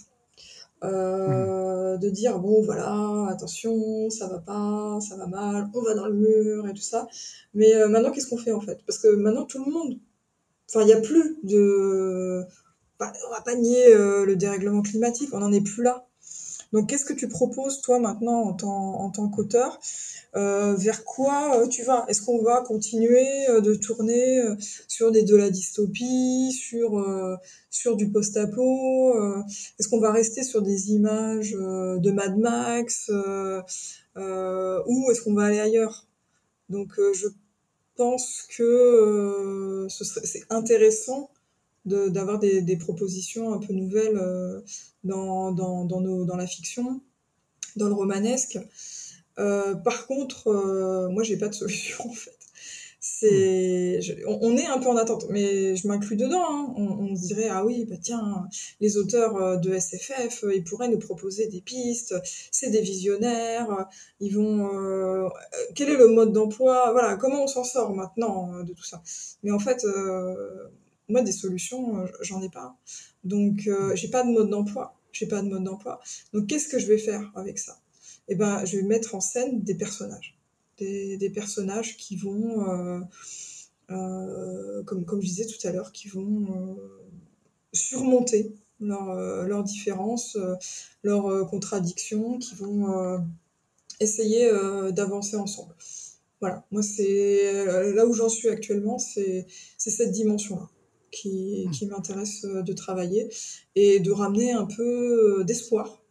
Euh, 0.84 1.96
de 1.98 2.10
dire 2.10 2.40
bon 2.40 2.62
voilà 2.62 3.28
attention 3.30 4.10
ça 4.10 4.28
va 4.28 4.40
pas 4.40 5.00
ça 5.00 5.16
va 5.16 5.28
mal 5.28 5.70
on 5.74 5.82
va 5.82 5.94
dans 5.94 6.08
le 6.08 6.14
mur 6.14 6.68
et 6.68 6.74
tout 6.74 6.82
ça 6.82 7.08
mais 7.54 7.74
euh, 7.74 7.88
maintenant 7.88 8.12
qu'est-ce 8.12 8.28
qu'on 8.28 8.38
fait 8.38 8.52
en 8.52 8.60
fait? 8.60 8.80
Parce 8.86 9.00
que 9.00 9.08
maintenant 9.16 9.46
tout 9.46 9.64
le 9.64 9.72
monde 9.72 9.98
enfin 10.70 10.82
il 10.82 10.88
n'y 10.88 10.92
a 10.92 11.00
plus 11.00 11.38
de 11.44 12.44
bah, 13.00 13.14
on 13.26 13.32
va 13.32 13.40
pas 13.40 13.56
nier 13.56 13.94
le 13.94 14.36
dérèglement 14.36 14.82
climatique 14.82 15.30
on 15.32 15.40
n'en 15.40 15.54
est 15.54 15.62
plus 15.62 15.84
là 15.84 16.06
donc 16.74 16.90
qu'est-ce 16.90 17.06
que 17.06 17.14
tu 17.14 17.28
proposes 17.28 17.82
toi 17.82 18.00
maintenant 18.00 18.42
en 18.42 18.54
tant, 18.54 19.00
en 19.00 19.12
tant 19.12 19.30
qu'auteur? 19.30 19.80
Euh, 20.36 20.74
vers 20.74 21.06
quoi 21.06 21.60
euh, 21.60 21.68
tu 21.68 21.84
vas? 21.84 22.06
Est-ce 22.08 22.24
qu'on 22.24 22.42
va 22.42 22.62
continuer 22.62 23.48
euh, 23.48 23.62
de 23.62 23.76
tourner 23.76 24.42
sur 24.88 25.12
des 25.12 25.22
de 25.22 25.36
la 25.36 25.52
dystopie, 25.52 26.52
sur 26.52 27.00
sur 27.70 27.96
du 27.96 28.12
post-apo 28.12 29.14
Est-ce 29.80 29.88
qu'on 29.88 30.00
va 30.00 30.12
rester 30.12 30.44
sur 30.44 30.64
des 30.64 30.92
images 30.92 31.52
de 31.52 32.12
Mad 32.12 32.38
Max 32.38 33.10
ou 33.10 35.12
est-ce 35.12 35.22
qu'on 35.22 35.36
va 35.36 35.46
aller 35.46 35.60
ailleurs? 35.60 36.08
Donc 36.70 36.94
je 36.98 37.28
pense 37.96 38.48
que 38.58 39.86
ce 39.90 40.04
serait 40.04 40.26
c'est 40.26 40.44
intéressant 40.50 41.30
d'avoir 41.86 42.40
des, 42.40 42.62
des, 42.62 42.78
propositions 42.78 43.54
un 43.54 43.60
peu 43.60 43.74
nouvelles 43.74 44.20
dans, 45.04 45.52
dans, 45.52 45.86
dans, 45.86 46.02
nos, 46.02 46.26
dans 46.26 46.38
la 46.38 46.48
fiction, 46.48 47.02
dans 47.76 47.88
le 47.88 47.94
romanesque. 47.94 48.58
Euh, 49.40 49.76
par 49.76 50.06
contre, 50.08 50.48
euh, 50.48 51.10
moi, 51.10 51.24
j'ai 51.24 51.38
pas 51.38 51.50
de 51.50 51.54
solution 51.54 52.06
en 52.10 52.14
fait. 52.14 52.32
C'est, 53.06 54.00
on, 54.28 54.56
est 54.56 54.66
un 54.66 54.80
peu 54.80 54.88
en 54.88 54.96
attente, 54.96 55.26
mais 55.30 55.76
je 55.76 55.88
m'inclus 55.90 56.16
dedans. 56.16 56.46
Hein. 56.50 56.74
On, 56.78 57.14
se 57.18 57.24
dirait 57.24 57.50
ah 57.50 57.66
oui, 57.66 57.84
bah 57.84 57.98
tiens, 58.02 58.48
les 58.80 58.96
auteurs 58.96 59.36
euh, 59.36 59.58
de 59.58 59.78
SFF, 59.78 60.46
ils 60.56 60.64
pourraient 60.64 60.88
nous 60.88 61.00
proposer 61.00 61.48
des 61.48 61.60
pistes. 61.60 62.16
C'est 62.50 62.70
des 62.70 62.80
visionnaires. 62.80 63.90
Ils 64.22 64.34
vont. 64.34 65.30
quel 65.76 65.90
est 65.90 65.98
le 65.98 66.08
mode 66.08 66.32
d'emploi? 66.32 66.92
Voilà, 66.94 67.18
comment 67.18 67.44
on 67.44 67.48
s'en 67.48 67.66
sort 67.66 67.94
maintenant 67.94 68.64
de 68.64 68.72
tout 68.72 68.86
ça? 68.86 69.04
Mais 69.44 69.52
en 69.52 69.60
fait, 69.60 69.86
moi, 71.14 71.22
des 71.22 71.32
solutions, 71.32 72.06
j'en 72.22 72.42
ai 72.42 72.50
pas. 72.50 72.76
Donc, 73.24 73.70
j'ai 73.94 74.10
pas 74.10 74.24
de 74.24 74.32
mode 74.32 74.50
d'emploi. 74.50 74.96
J'ai 75.14 75.28
pas 75.28 75.42
de 75.42 75.48
mode 75.48 75.64
d'emploi. 75.64 76.02
Donc, 76.34 76.48
qu'est-ce 76.48 76.68
que 76.68 76.80
je 76.80 76.88
vais 76.88 76.98
faire 76.98 77.32
avec 77.36 77.60
ça? 77.60 77.78
Eh 78.28 78.36
ben, 78.36 78.66
je 78.66 78.78
vais 78.78 78.84
mettre 78.84 79.16
en 79.16 79.22
scène 79.22 79.62
des 79.62 79.76
personnages. 79.76 80.38
Des, 80.80 81.32
personnages 81.34 81.96
qui 81.98 82.18
vont, 82.18 82.70
euh, 82.70 83.00
euh, 83.92 84.84
comme, 84.84 85.06
je 85.22 85.28
disais 85.28 85.46
tout 85.46 85.68
à 85.68 85.72
l'heure, 85.72 85.92
qui 85.92 86.10
vont 86.10 86.46
euh, 86.50 86.76
surmonter 87.72 88.54
leurs 88.80 89.64
différences, 89.64 90.38
leurs 91.04 91.48
contradictions, 91.48 92.38
qui 92.38 92.56
vont 92.56 93.24
essayer 94.02 94.52
d'avancer 94.92 95.38
ensemble. 95.38 95.74
Voilà, 96.42 96.66
moi 96.70 96.84
c'est 96.84 97.94
là 97.94 98.06
où 98.06 98.14
j'en 98.14 98.28
suis 98.28 98.50
actuellement, 98.50 99.00
c'est 99.00 99.48
cette 99.78 100.12
dimension-là 100.12 100.68
qui, 101.14 101.68
qui 101.72 101.86
m'intéresse 101.86 102.42
de 102.42 102.74
travailler 102.74 103.30
et 103.76 104.00
de 104.00 104.12
ramener 104.12 104.52
un 104.52 104.66
peu 104.66 105.44
d'espoir 105.46 106.04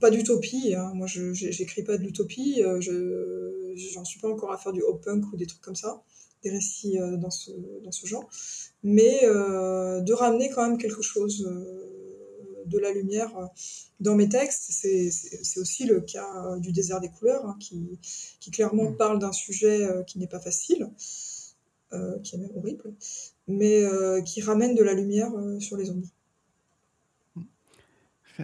pas 0.00 0.10
d'utopie, 0.10 0.74
hein. 0.74 0.92
moi 0.94 1.06
je 1.06 1.32
j'écris 1.32 1.82
pas 1.82 1.96
de 1.96 2.02
l'utopie, 2.02 2.62
euh, 2.62 2.80
je 2.80 3.74
j'en 3.92 4.04
suis 4.04 4.20
pas 4.20 4.28
encore 4.28 4.52
à 4.52 4.58
faire 4.58 4.72
du 4.72 4.82
hop 4.82 5.02
punk 5.04 5.32
ou 5.32 5.36
des 5.36 5.46
trucs 5.46 5.62
comme 5.62 5.76
ça, 5.76 6.02
des 6.42 6.50
récits 6.50 6.98
euh, 6.98 7.16
dans, 7.16 7.30
ce, 7.30 7.50
dans 7.82 7.92
ce 7.92 8.06
genre, 8.06 8.28
mais 8.82 9.20
euh, 9.24 10.00
de 10.00 10.12
ramener 10.12 10.50
quand 10.50 10.68
même 10.68 10.78
quelque 10.78 11.02
chose 11.02 11.48
de 12.66 12.78
la 12.78 12.92
lumière 12.92 13.32
dans 14.00 14.14
mes 14.14 14.28
textes. 14.28 14.70
C'est 14.70 15.60
aussi 15.60 15.86
le 15.86 16.00
cas 16.02 16.58
du 16.58 16.72
désert 16.72 17.00
des 17.00 17.08
couleurs, 17.08 17.46
hein, 17.46 17.56
qui, 17.58 17.98
qui, 18.40 18.50
clairement 18.50 18.90
mmh. 18.90 18.96
parle 18.96 19.18
d'un 19.18 19.32
sujet 19.32 19.88
qui 20.06 20.18
n'est 20.18 20.28
pas 20.28 20.40
facile, 20.40 20.90
qui 22.22 22.36
est 22.36 22.38
même 22.38 22.56
horrible, 22.56 22.92
mais 23.46 23.82
qui 24.24 24.42
ramène 24.42 24.74
de 24.74 24.82
la 24.82 24.94
lumière 24.94 25.30
sur 25.60 25.76
les 25.76 25.90
ombres. 25.90 26.08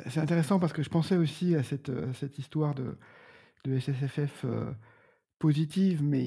C'est 0.09 0.21
intéressant 0.21 0.59
parce 0.59 0.73
que 0.73 0.83
je 0.83 0.91
pensais 0.91 1.17
aussi 1.17 1.55
à 1.55 1.63
cette, 1.63 1.89
euh, 1.89 2.13
histoire 2.37 2.75
de, 2.75 2.97
de 3.65 3.79
SSFF 3.79 4.45
euh, 4.45 4.73
positive, 5.39 6.03
mais 6.03 6.25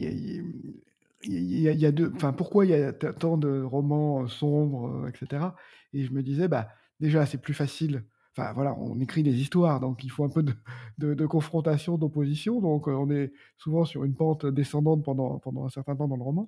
il 1.24 1.60
y, 1.60 1.86
a, 1.86 1.92
deux. 1.92 2.12
Enfin, 2.16 2.32
pourquoi 2.32 2.66
il 2.66 2.72
y 2.72 2.76
a 2.76 2.94
tant 2.94 3.38
de 3.38 3.62
romans 3.62 4.24
euh, 4.24 4.28
sombres, 4.28 5.08
etc. 5.10 5.48
Et 5.94 6.06
je 6.06 6.14
me 6.14 6.24
disais, 6.24 6.48
bah, 6.48 6.70
déjà, 7.02 7.26
c'est 7.26 7.40
plus 7.40 7.54
facile. 7.54 8.06
Enfin, 8.32 8.54
voilà, 8.54 8.74
on 8.78 9.00
écrit 9.00 9.24
des 9.24 9.36
histoires, 9.42 9.80
donc 9.80 10.04
il 10.04 10.12
faut 10.12 10.24
un 10.24 10.30
peu 10.30 10.44
de, 10.44 11.26
confrontation, 11.26 11.98
d'opposition. 11.98 12.62
Donc, 12.62 12.88
on 12.88 13.10
est 13.10 13.34
souvent 13.58 13.84
sur 13.84 14.06
une 14.06 14.16
pente 14.16 14.46
descendante 14.46 15.04
pendant 15.04 15.66
un 15.66 15.70
certain 15.70 15.96
temps 15.96 16.08
dans 16.08 16.16
le 16.16 16.24
roman. 16.24 16.48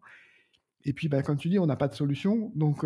Et 0.86 0.94
puis, 0.94 1.10
bah, 1.10 1.22
comme 1.24 1.38
tu 1.38 1.50
dis, 1.50 1.60
on 1.60 1.66
n'a 1.66 1.76
pas 1.76 1.88
de 1.88 1.96
solution. 1.96 2.52
Donc, 2.56 2.86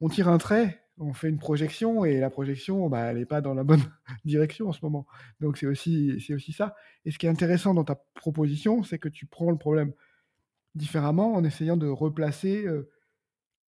on 0.00 0.08
tire 0.08 0.28
un 0.28 0.38
trait 0.38 0.84
on 0.98 1.12
fait 1.12 1.28
une 1.28 1.38
projection 1.38 2.04
et 2.04 2.20
la 2.20 2.30
projection, 2.30 2.88
bah, 2.88 3.00
elle 3.10 3.18
n'est 3.18 3.26
pas 3.26 3.40
dans 3.40 3.54
la 3.54 3.64
bonne 3.64 3.82
direction 4.24 4.68
en 4.68 4.72
ce 4.72 4.80
moment. 4.82 5.06
Donc 5.40 5.58
c'est 5.58 5.66
aussi, 5.66 6.16
aussi 6.30 6.52
ça. 6.52 6.74
Et 7.04 7.10
ce 7.10 7.18
qui 7.18 7.26
est 7.26 7.30
intéressant 7.30 7.74
dans 7.74 7.84
ta 7.84 7.96
proposition, 8.14 8.82
c'est 8.82 8.98
que 8.98 9.08
tu 9.08 9.26
prends 9.26 9.50
le 9.50 9.58
problème 9.58 9.92
différemment 10.74 11.34
en 11.34 11.44
essayant 11.44 11.76
de 11.76 11.86
replacer 11.86 12.66
euh, 12.66 12.90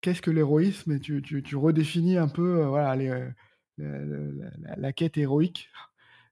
qu'est-ce 0.01 0.23
que 0.23 0.31
l'héroïsme 0.31 0.93
et 0.93 1.01
tu, 1.01 1.57
redéfinis 1.57 2.17
un 2.17 2.29
peu 2.29 2.63
euh, 2.63 2.69
voilà, 2.69 2.97
les, 2.97 3.29
la, 4.77 4.93
quête 4.93 5.19
héroïque. 5.19 5.71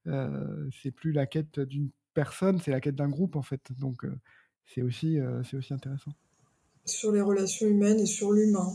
c'est 0.07 0.92
plus 0.92 1.12
la 1.12 1.26
quête 1.26 1.61
d'une 1.61 1.90
personne, 2.14 2.59
c'est 2.61 2.70
la 2.70 2.80
quête 2.80 2.94
d'un 2.94 3.09
groupe 3.09 3.36
en 3.36 3.42
fait. 3.42 3.72
Donc 3.78 4.07
c'est 4.64 4.82
aussi, 4.82 5.18
c'est 5.42 5.57
aussi 5.57 5.74
intéressant. 5.74 6.12
Sur 6.87 7.12
les 7.12 7.20
relations 7.20 7.66
humaines 7.66 8.01
et 8.01 8.07
sur 8.07 8.32
l'humain. 8.32 8.74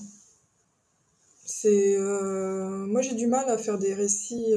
C'est 1.46 1.98
moi 2.00 3.02
j'ai 3.02 3.16
du 3.16 3.28
mal 3.28 3.50
à 3.50 3.58
faire 3.58 3.78
des 3.80 3.94
récits 3.94 4.54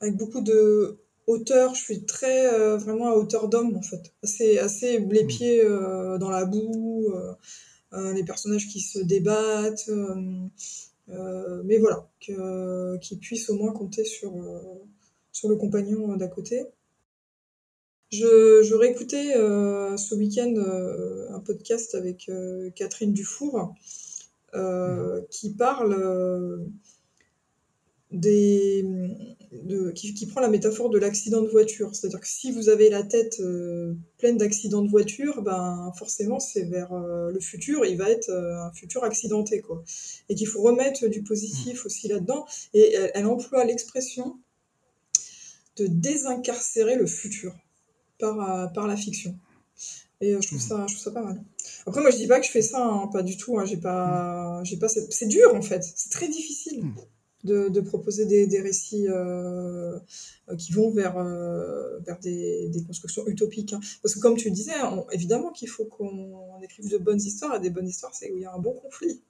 avec 0.00 0.16
beaucoup 0.16 0.40
de 0.40 0.98
hauteur. 1.26 1.74
Je 1.74 1.82
suis 1.82 2.04
très 2.04 2.48
vraiment 2.76 3.06
à 3.08 3.14
hauteur 3.14 3.48
d'homme 3.48 3.76
en 3.76 3.82
fait, 3.82 4.12
assez 4.22 4.58
assez 4.58 4.98
les 4.98 5.24
mmh. 5.24 5.26
pieds 5.26 5.64
dans 5.64 6.30
la 6.30 6.44
boue, 6.44 7.12
les 7.92 8.24
personnages 8.24 8.68
qui 8.68 8.80
se 8.80 8.98
débattent. 9.00 9.90
mais 11.08 11.78
voilà, 11.78 12.08
qu'ils 12.20 13.18
puissent 13.20 13.50
au 13.50 13.56
moins 13.56 13.72
compter 13.72 14.04
sur, 14.04 14.32
sur 15.32 15.48
le 15.48 15.56
compagnon 15.56 16.16
d'à 16.16 16.28
côté. 16.28 16.64
Je, 18.10 18.64
je 18.64 18.74
réécoutais 18.74 19.36
euh, 19.36 19.96
ce 19.96 20.16
week-end 20.16 20.52
euh, 20.56 21.28
un 21.30 21.38
podcast 21.38 21.94
avec 21.94 22.28
euh, 22.28 22.70
Catherine 22.70 23.12
Dufour 23.12 23.74
mhm. 24.52 25.26
qui 25.30 25.54
parle 25.54 26.66
des, 28.10 28.84
de, 29.52 29.92
qui, 29.92 30.12
qui, 30.14 30.26
prend 30.26 30.40
la 30.40 30.48
métaphore 30.48 30.90
de 30.90 30.98
l'accident 30.98 31.42
de 31.42 31.48
voiture. 31.48 31.94
C'est-à-dire 31.94 32.18
que 32.18 32.26
si 32.26 32.50
vous 32.50 32.68
avez 32.68 32.90
la 32.90 33.04
tête 33.04 33.40
pleine 34.18 34.38
d'accidents 34.38 34.82
de 34.82 34.90
voiture, 34.90 35.42
ben 35.42 35.92
forcément 35.96 36.40
c'est 36.40 36.64
vers 36.64 36.92
le 36.92 37.38
futur, 37.38 37.84
il 37.86 37.96
va 37.96 38.10
être 38.10 38.30
un 38.32 38.72
futur 38.72 39.04
accidenté 39.04 39.60
quoi. 39.60 39.84
Et 40.28 40.34
qu'il 40.34 40.48
faut 40.48 40.62
remettre 40.62 41.06
du 41.06 41.22
positif 41.22 41.82
mhm. 41.82 41.86
aussi 41.86 42.08
là-dedans. 42.08 42.44
Et 42.74 42.92
elle, 42.92 43.12
elle 43.14 43.26
emploie 43.26 43.64
l'expression 43.64 44.40
de 45.76 45.86
désincarcérer 45.86 46.96
le 46.96 47.06
futur 47.06 47.54
par, 48.20 48.50
euh, 48.50 48.66
par 48.68 48.86
la 48.86 48.96
fiction. 48.96 49.36
Et 50.20 50.34
euh, 50.34 50.40
je, 50.40 50.48
trouve 50.48 50.58
mmh. 50.58 50.62
ça, 50.62 50.86
je 50.86 50.94
trouve 50.94 51.04
ça 51.04 51.10
pas 51.12 51.22
mal. 51.22 51.42
Après, 51.86 52.00
moi, 52.00 52.10
je 52.10 52.16
dis 52.16 52.26
pas 52.26 52.40
que 52.40 52.46
je 52.46 52.50
fais 52.50 52.62
ça, 52.62 52.84
hein, 52.84 53.08
pas 53.12 53.22
du 53.22 53.36
tout. 53.36 53.58
Hein, 53.58 53.64
j'ai 53.64 53.78
pas, 53.78 54.60
mmh. 54.60 54.64
j'ai 54.66 54.76
pas 54.76 54.88
C'est 54.88 55.26
dur, 55.26 55.54
en 55.54 55.62
fait. 55.62 55.82
C'est 55.82 56.10
très 56.10 56.28
difficile 56.28 56.84
mmh. 56.84 56.94
de, 57.44 57.68
de, 57.68 57.80
proposer 57.80 58.26
des, 58.26 58.46
des 58.46 58.60
récits 58.60 59.08
euh, 59.08 59.98
qui 60.58 60.72
vont 60.72 60.90
vers, 60.90 61.14
vers 61.14 62.18
des, 62.20 62.68
des, 62.68 62.84
constructions 62.84 63.26
utopiques. 63.26 63.72
Hein. 63.72 63.80
Parce 64.02 64.14
que, 64.14 64.20
comme 64.20 64.36
tu 64.36 64.50
disais, 64.50 64.74
évidemment 65.12 65.50
qu'il 65.52 65.68
faut 65.68 65.86
qu'on 65.86 66.60
écrive 66.62 66.90
de 66.90 66.98
bonnes 66.98 67.20
histoires. 67.20 67.56
Et 67.56 67.60
des 67.60 67.70
bonnes 67.70 67.88
histoires, 67.88 68.14
c'est 68.14 68.30
où 68.30 68.36
il 68.36 68.42
y 68.42 68.46
a 68.46 68.52
un 68.52 68.58
bon 68.58 68.74
conflit. 68.74 69.22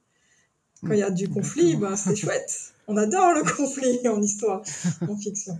Quand 0.81 0.93
il 0.93 0.99
y 0.99 1.03
a 1.03 1.11
du 1.11 1.29
conflit, 1.29 1.75
ben, 1.75 1.95
c'est 1.95 2.15
chouette. 2.15 2.73
On 2.87 2.97
adore 2.97 3.33
le 3.33 3.43
conflit 3.55 4.07
en 4.07 4.21
histoire, 4.21 4.63
en 5.07 5.15
fiction. 5.15 5.57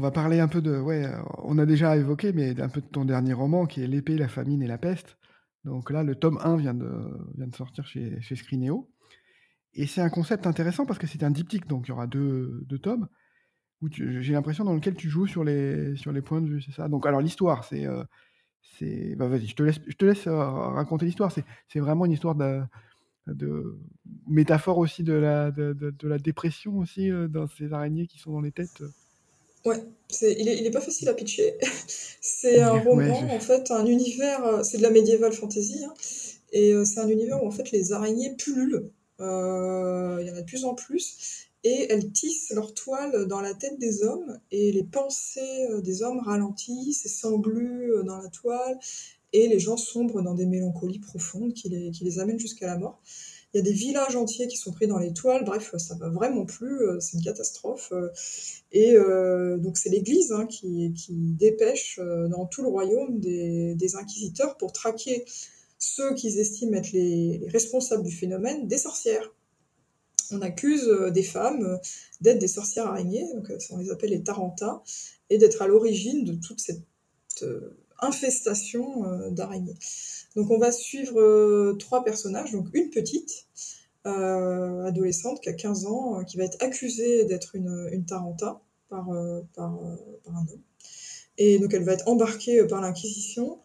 On 0.00 0.02
va 0.02 0.10
parler 0.10 0.40
un 0.40 0.48
peu 0.48 0.62
de. 0.62 0.78
Ouais, 0.78 1.04
on 1.42 1.58
a 1.58 1.66
déjà 1.66 1.94
évoqué, 1.94 2.32
mais 2.32 2.58
un 2.58 2.70
peu 2.70 2.80
de 2.80 2.86
ton 2.86 3.04
dernier 3.04 3.34
roman 3.34 3.66
qui 3.66 3.82
est 3.82 3.86
L'épée, 3.86 4.16
la 4.16 4.28
famine 4.28 4.62
et 4.62 4.66
la 4.66 4.78
peste. 4.78 5.18
Donc 5.64 5.90
là, 5.90 6.02
le 6.02 6.14
tome 6.14 6.38
1 6.42 6.56
vient 6.56 6.72
de, 6.72 6.90
vient 7.36 7.46
de 7.46 7.54
sortir 7.54 7.86
chez, 7.86 8.18
chez 8.22 8.34
Scrineo. 8.34 8.90
Et 9.74 9.86
c'est 9.86 10.00
un 10.00 10.08
concept 10.08 10.46
intéressant 10.46 10.86
parce 10.86 10.98
que 10.98 11.06
c'est 11.06 11.22
un 11.22 11.30
diptyque, 11.30 11.66
donc 11.66 11.86
il 11.86 11.90
y 11.90 11.92
aura 11.92 12.06
deux, 12.06 12.62
deux 12.64 12.78
tomes. 12.78 13.08
J'ai 13.90 14.32
l'impression 14.32 14.64
dans 14.64 14.72
lequel 14.72 14.94
tu 14.94 15.10
joues 15.10 15.26
sur 15.26 15.44
les, 15.44 15.94
sur 15.96 16.12
les 16.12 16.22
points 16.22 16.40
de 16.40 16.48
vue, 16.48 16.62
c'est 16.62 16.72
ça? 16.72 16.88
Donc, 16.88 17.04
alors 17.04 17.20
l'histoire, 17.20 17.64
c'est. 17.64 17.84
Euh, 17.84 18.02
bah, 19.18 19.28
vas-y, 19.28 19.48
je 19.48 19.54
te 19.54 19.62
laisse, 19.62 19.80
laisse 20.00 20.26
euh, 20.28 20.34
raconter 20.34 21.04
l'histoire. 21.04 21.30
C'est, 21.30 21.78
vraiment 21.78 22.06
une 22.06 22.12
histoire 22.12 22.36
de, 22.36 22.62
de 23.26 23.78
métaphore 24.26 24.78
aussi 24.78 25.02
de 25.02 25.12
la, 25.12 25.50
de, 25.50 25.92
la 26.04 26.18
dépression 26.18 26.78
aussi 26.78 27.10
euh, 27.10 27.28
dans 27.28 27.46
ces 27.48 27.74
araignées 27.74 28.06
qui 28.06 28.18
sont 28.18 28.32
dans 28.32 28.40
les 28.40 28.52
têtes. 28.52 28.82
Ouais, 29.64 29.76
c'est, 30.08 30.34
il, 30.38 30.48
est, 30.48 30.58
il 30.58 30.66
est 30.66 30.70
pas 30.70 30.80
facile 30.80 31.08
à 31.08 31.14
pitcher. 31.14 31.54
c'est 32.20 32.60
un 32.60 32.78
roman, 32.78 33.18
en 33.30 33.40
fait, 33.40 33.70
un 33.70 33.86
univers, 33.86 34.44
euh, 34.44 34.62
c'est 34.62 34.78
de 34.78 34.82
la 34.82 34.90
médiévale 34.90 35.32
fantasy, 35.32 35.84
hein, 35.84 35.94
et 36.52 36.72
euh, 36.72 36.84
c'est 36.84 37.00
un 37.00 37.08
univers 37.08 37.42
où 37.42 37.46
en 37.46 37.50
fait 37.50 37.70
les 37.70 37.92
araignées 37.92 38.34
pullulent. 38.36 38.90
Euh, 39.20 40.18
il 40.20 40.26
y 40.26 40.30
en 40.30 40.34
a 40.34 40.40
de 40.40 40.46
plus 40.46 40.64
en 40.64 40.74
plus, 40.74 41.48
et 41.62 41.92
elles 41.92 42.10
tissent 42.10 42.50
leur 42.54 42.72
toile 42.72 43.26
dans 43.26 43.42
la 43.42 43.52
tête 43.52 43.78
des 43.78 44.02
hommes, 44.02 44.40
et 44.50 44.72
les 44.72 44.84
pensées 44.84 45.68
des 45.82 46.02
hommes 46.02 46.20
ralentissent 46.20 47.04
et 47.04 47.10
s'engluent 47.10 48.02
dans 48.04 48.16
la 48.16 48.28
toile, 48.28 48.78
et 49.32 49.46
les 49.46 49.60
gens 49.60 49.76
sombrent 49.76 50.22
dans 50.22 50.34
des 50.34 50.46
mélancolies 50.46 50.98
profondes 50.98 51.52
qui 51.52 51.68
les, 51.68 51.90
qui 51.90 52.04
les 52.04 52.18
amènent 52.18 52.40
jusqu'à 52.40 52.66
la 52.66 52.78
mort. 52.78 53.00
Il 53.52 53.56
y 53.56 53.60
a 53.60 53.62
des 53.62 53.72
villages 53.72 54.14
entiers 54.14 54.46
qui 54.46 54.56
sont 54.56 54.70
pris 54.70 54.86
dans 54.86 54.98
les 54.98 55.12
toiles. 55.12 55.44
Bref, 55.44 55.74
ça 55.76 55.96
va 55.96 56.08
vraiment 56.08 56.46
plus. 56.46 56.82
Euh, 56.82 57.00
c'est 57.00 57.16
une 57.16 57.24
catastrophe. 57.24 57.90
Euh. 57.92 58.08
Et 58.70 58.94
euh, 58.94 59.56
donc, 59.58 59.76
c'est 59.76 59.88
l'Église 59.90 60.30
hein, 60.30 60.46
qui, 60.46 60.94
dépêche 61.10 61.98
dans 61.98 62.46
tout 62.46 62.62
le 62.62 62.68
royaume 62.68 63.18
des, 63.18 63.96
inquisiteurs 63.96 64.56
pour 64.56 64.72
traquer 64.72 65.24
ceux 65.78 66.14
qu'ils 66.14 66.38
estiment 66.38 66.76
être 66.76 66.92
les, 66.92 67.44
responsables 67.48 68.04
du 68.04 68.14
phénomène, 68.14 68.68
des 68.68 68.78
sorcières. 68.78 69.34
On 70.30 70.42
accuse 70.42 70.88
des 71.12 71.24
femmes 71.24 71.80
d'être 72.20 72.38
des 72.38 72.46
sorcières 72.46 72.86
araignées, 72.86 73.26
donc 73.34 73.50
on 73.70 73.78
les 73.78 73.90
appelle 73.90 74.10
les 74.10 74.22
tarantas, 74.22 74.80
et 75.28 75.38
d'être 75.38 75.60
à 75.62 75.66
l'origine 75.66 76.24
de 76.24 76.34
toute 76.34 76.60
cette 76.60 76.84
infestation 78.00 79.28
d'araignées. 79.30 79.74
Donc 80.36 80.50
on 80.50 80.58
va 80.58 80.70
suivre 80.72 81.20
euh, 81.20 81.76
trois 81.78 82.04
personnages, 82.04 82.52
donc 82.52 82.68
une 82.72 82.90
petite 82.90 83.46
euh, 84.06 84.84
adolescente 84.84 85.40
qui 85.40 85.48
a 85.48 85.52
15 85.52 85.86
ans, 85.86 86.20
euh, 86.20 86.24
qui 86.24 86.36
va 86.36 86.44
être 86.44 86.62
accusée 86.62 87.24
d'être 87.24 87.56
une, 87.56 87.88
une 87.92 88.04
taranta 88.04 88.60
par, 88.88 89.08
par, 89.54 89.78
un 90.26 90.36
homme. 90.36 90.62
Et 91.38 91.58
donc 91.58 91.74
elle 91.74 91.84
va 91.84 91.92
être 91.92 92.08
embarquée 92.08 92.64
par 92.66 92.80
l'Inquisition. 92.80 93.58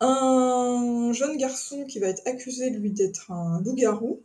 Un 0.00 1.12
jeune 1.12 1.36
garçon 1.36 1.84
qui 1.84 1.98
va 1.98 2.08
être 2.08 2.26
accusé, 2.26 2.70
lui, 2.70 2.90
d'être 2.90 3.30
un 3.30 3.60
loup-garou. 3.62 4.22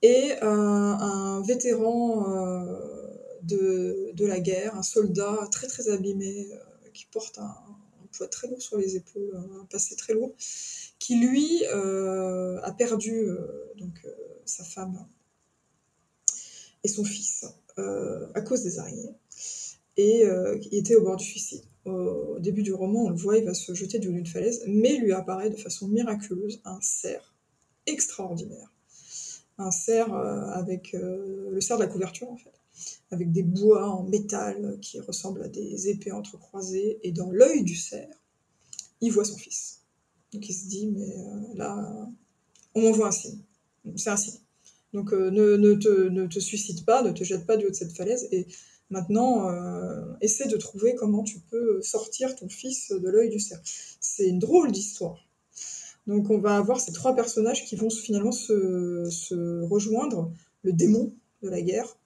Et 0.00 0.32
un 0.42 1.42
vétéran 1.42 2.64
de, 3.42 4.12
de, 4.14 4.26
la 4.26 4.40
guerre, 4.40 4.76
un 4.76 4.82
soldat 4.82 5.48
très 5.50 5.66
très 5.66 5.88
abîmé, 5.90 6.48
qui 6.94 7.06
porte 7.12 7.38
un, 7.38 7.54
très 8.26 8.48
lourd 8.48 8.60
sur 8.60 8.76
les 8.76 8.96
épaules, 8.96 9.30
un 9.60 9.64
passé 9.66 9.94
très 9.96 10.14
lourd, 10.14 10.34
qui 10.98 11.16
lui 11.16 11.64
euh, 11.72 12.60
a 12.62 12.72
perdu 12.72 13.12
euh, 13.12 13.72
donc, 13.76 14.00
euh, 14.04 14.10
sa 14.44 14.64
femme 14.64 15.06
et 16.84 16.88
son 16.88 17.04
fils 17.04 17.44
à 18.34 18.40
cause 18.40 18.64
des 18.64 18.80
araignées, 18.80 19.14
et 19.96 20.24
il 20.24 20.78
était 20.78 20.96
au 20.96 21.02
bord 21.02 21.16
du 21.16 21.24
suicide. 21.24 21.62
Au 21.84 22.40
début 22.40 22.64
du 22.64 22.72
roman, 22.72 23.04
on 23.04 23.10
le 23.10 23.16
voit, 23.16 23.38
il 23.38 23.44
va 23.44 23.54
se 23.54 23.72
jeter 23.72 24.00
d'une 24.00 24.26
falaise, 24.26 24.64
mais 24.66 24.96
lui 24.96 25.12
apparaît 25.12 25.48
de 25.48 25.56
façon 25.56 25.86
miraculeuse 25.86 26.60
un 26.64 26.80
cerf 26.80 27.36
extraordinaire. 27.86 28.72
Un 29.58 29.70
cerf 29.70 30.12
avec 30.12 30.92
le 30.92 31.60
cerf 31.60 31.78
de 31.78 31.84
la 31.84 31.88
couverture 31.88 32.28
en 32.28 32.36
fait 32.36 32.57
avec 33.10 33.32
des 33.32 33.42
bois 33.42 33.88
en 33.88 34.04
métal 34.04 34.78
qui 34.80 35.00
ressemblent 35.00 35.42
à 35.42 35.48
des 35.48 35.88
épées 35.88 36.12
entrecroisées, 36.12 36.98
et 37.02 37.12
dans 37.12 37.30
l'œil 37.30 37.62
du 37.62 37.74
cerf, 37.74 38.08
il 39.00 39.12
voit 39.12 39.24
son 39.24 39.36
fils. 39.36 39.82
Donc 40.32 40.48
il 40.48 40.52
se 40.52 40.66
dit, 40.66 40.88
mais 40.88 41.16
euh, 41.16 41.54
là, 41.54 42.08
on 42.74 42.82
m'envoie 42.82 43.08
un 43.08 43.12
signe. 43.12 43.38
C'est 43.96 44.10
un 44.10 44.16
signe. 44.16 44.40
Donc 44.92 45.12
euh, 45.12 45.30
ne, 45.30 45.74
te, 45.74 46.08
ne, 46.08 46.26
te, 46.26 46.38
suicide 46.38 46.84
pas, 46.84 47.02
ne 47.02 47.12
te 47.12 47.24
jette 47.24 47.46
pas 47.46 47.56
du 47.56 47.66
haut 47.66 47.70
de 47.70 47.74
cette 47.74 47.96
falaise, 47.96 48.28
et 48.30 48.46
maintenant, 48.90 49.48
euh, 49.48 50.02
essaie 50.20 50.48
de 50.48 50.56
trouver 50.56 50.94
comment 50.94 51.22
tu 51.22 51.40
peux 51.40 51.80
sortir 51.82 52.34
ton 52.36 52.48
fils 52.48 52.90
de 52.90 53.08
l'œil 53.08 53.30
du 53.30 53.40
cerf. 53.40 53.60
C'est 54.00 54.28
une 54.28 54.38
drôle 54.38 54.72
d'histoire. 54.72 55.28
Donc 56.06 56.30
on 56.30 56.38
va 56.38 56.56
avoir 56.56 56.80
ces 56.80 56.92
trois 56.92 57.14
personnages 57.14 57.66
qui 57.66 57.76
vont 57.76 57.90
finalement 57.90 58.32
se, 58.32 59.64
rejoindre, 59.66 60.32
le 60.62 60.72
démon 60.72 61.12
de 61.42 61.50
la 61.50 61.60
guerre, 61.60 61.98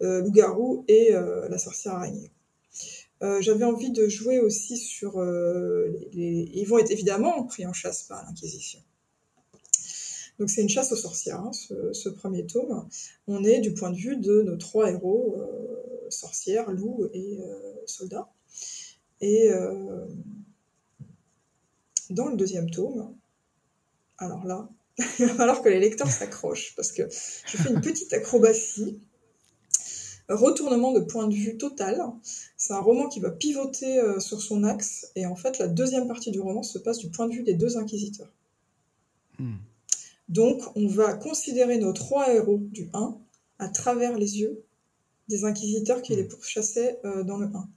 loup-garou 0.00 0.84
et 0.88 1.14
euh, 1.14 1.48
la 1.48 1.58
sorcière 1.58 1.94
araignée. 1.94 2.30
Euh, 3.22 3.40
j'avais 3.40 3.64
envie 3.64 3.90
de 3.90 4.08
jouer 4.08 4.40
aussi 4.40 4.76
sur 4.76 5.22
les, 5.22 6.50
Ils 6.52 6.66
vont 6.66 6.78
être 6.78 6.90
évidemment 6.90 7.44
pris 7.44 7.66
en 7.66 7.72
chasse 7.72 8.02
par 8.04 8.24
l'Inquisition. 8.24 8.80
Donc 10.38 10.50
c'est 10.50 10.62
une 10.62 10.68
chasse 10.68 10.90
aux 10.90 10.96
sorcières, 10.96 11.40
hein, 11.40 11.52
ce, 11.52 12.08
premier 12.08 12.44
tome. 12.44 12.88
On 13.28 13.44
est 13.44 13.60
du 13.60 13.72
point 13.72 13.90
de 13.90 13.96
vue 13.96 14.16
de 14.16 14.42
nos 14.42 14.56
trois 14.56 14.90
héros, 14.90 15.36
sorcières, 16.08 16.72
loups 16.72 17.08
et 17.12 17.38
soldats. 17.86 18.28
Et 19.20 19.48
dans 22.10 22.26
le 22.26 22.36
deuxième 22.36 22.68
tome, 22.68 23.14
alors 24.18 24.44
là, 24.44 24.68
il 25.18 25.26
va 25.26 25.34
falloir 25.34 25.62
que 25.62 25.68
les 25.68 25.80
lecteurs 25.80 26.10
s'accrochent, 26.10 26.74
parce 26.76 26.92
que 26.92 27.02
je 27.08 27.56
fais 27.56 27.70
une 27.70 27.80
petite 27.80 28.12
acrobatie 28.12 29.00
Retournement 30.28 30.92
de 30.92 31.00
point 31.00 31.28
de 31.28 31.34
vue 31.34 31.58
total. 31.58 32.02
C'est 32.56 32.72
un 32.72 32.80
roman 32.80 33.08
qui 33.08 33.20
va 33.20 33.30
pivoter 33.30 33.98
euh, 33.98 34.20
sur 34.20 34.40
son 34.40 34.64
axe, 34.64 35.12
et 35.16 35.26
en 35.26 35.36
fait, 35.36 35.58
la 35.58 35.68
deuxième 35.68 36.08
partie 36.08 36.30
du 36.30 36.40
roman 36.40 36.62
se 36.62 36.78
passe 36.78 36.98
du 36.98 37.10
point 37.10 37.28
de 37.28 37.34
vue 37.34 37.42
des 37.42 37.54
deux 37.54 37.76
inquisiteurs. 37.76 38.32
Hmm. 39.38 39.56
Donc, 40.28 40.62
on 40.76 40.86
va 40.86 41.12
considérer 41.14 41.76
nos 41.78 41.92
trois 41.92 42.32
héros 42.32 42.58
du 42.58 42.88
1 42.94 43.18
à 43.58 43.68
travers 43.68 44.16
les 44.16 44.40
yeux 44.40 44.64
des 45.28 45.44
inquisiteurs 45.44 46.02
qui 46.02 46.16
les 46.16 46.24
pourchassaient 46.24 47.00
euh, 47.04 47.22
dans 47.22 47.36
le 47.36 47.46
1. 47.46 47.68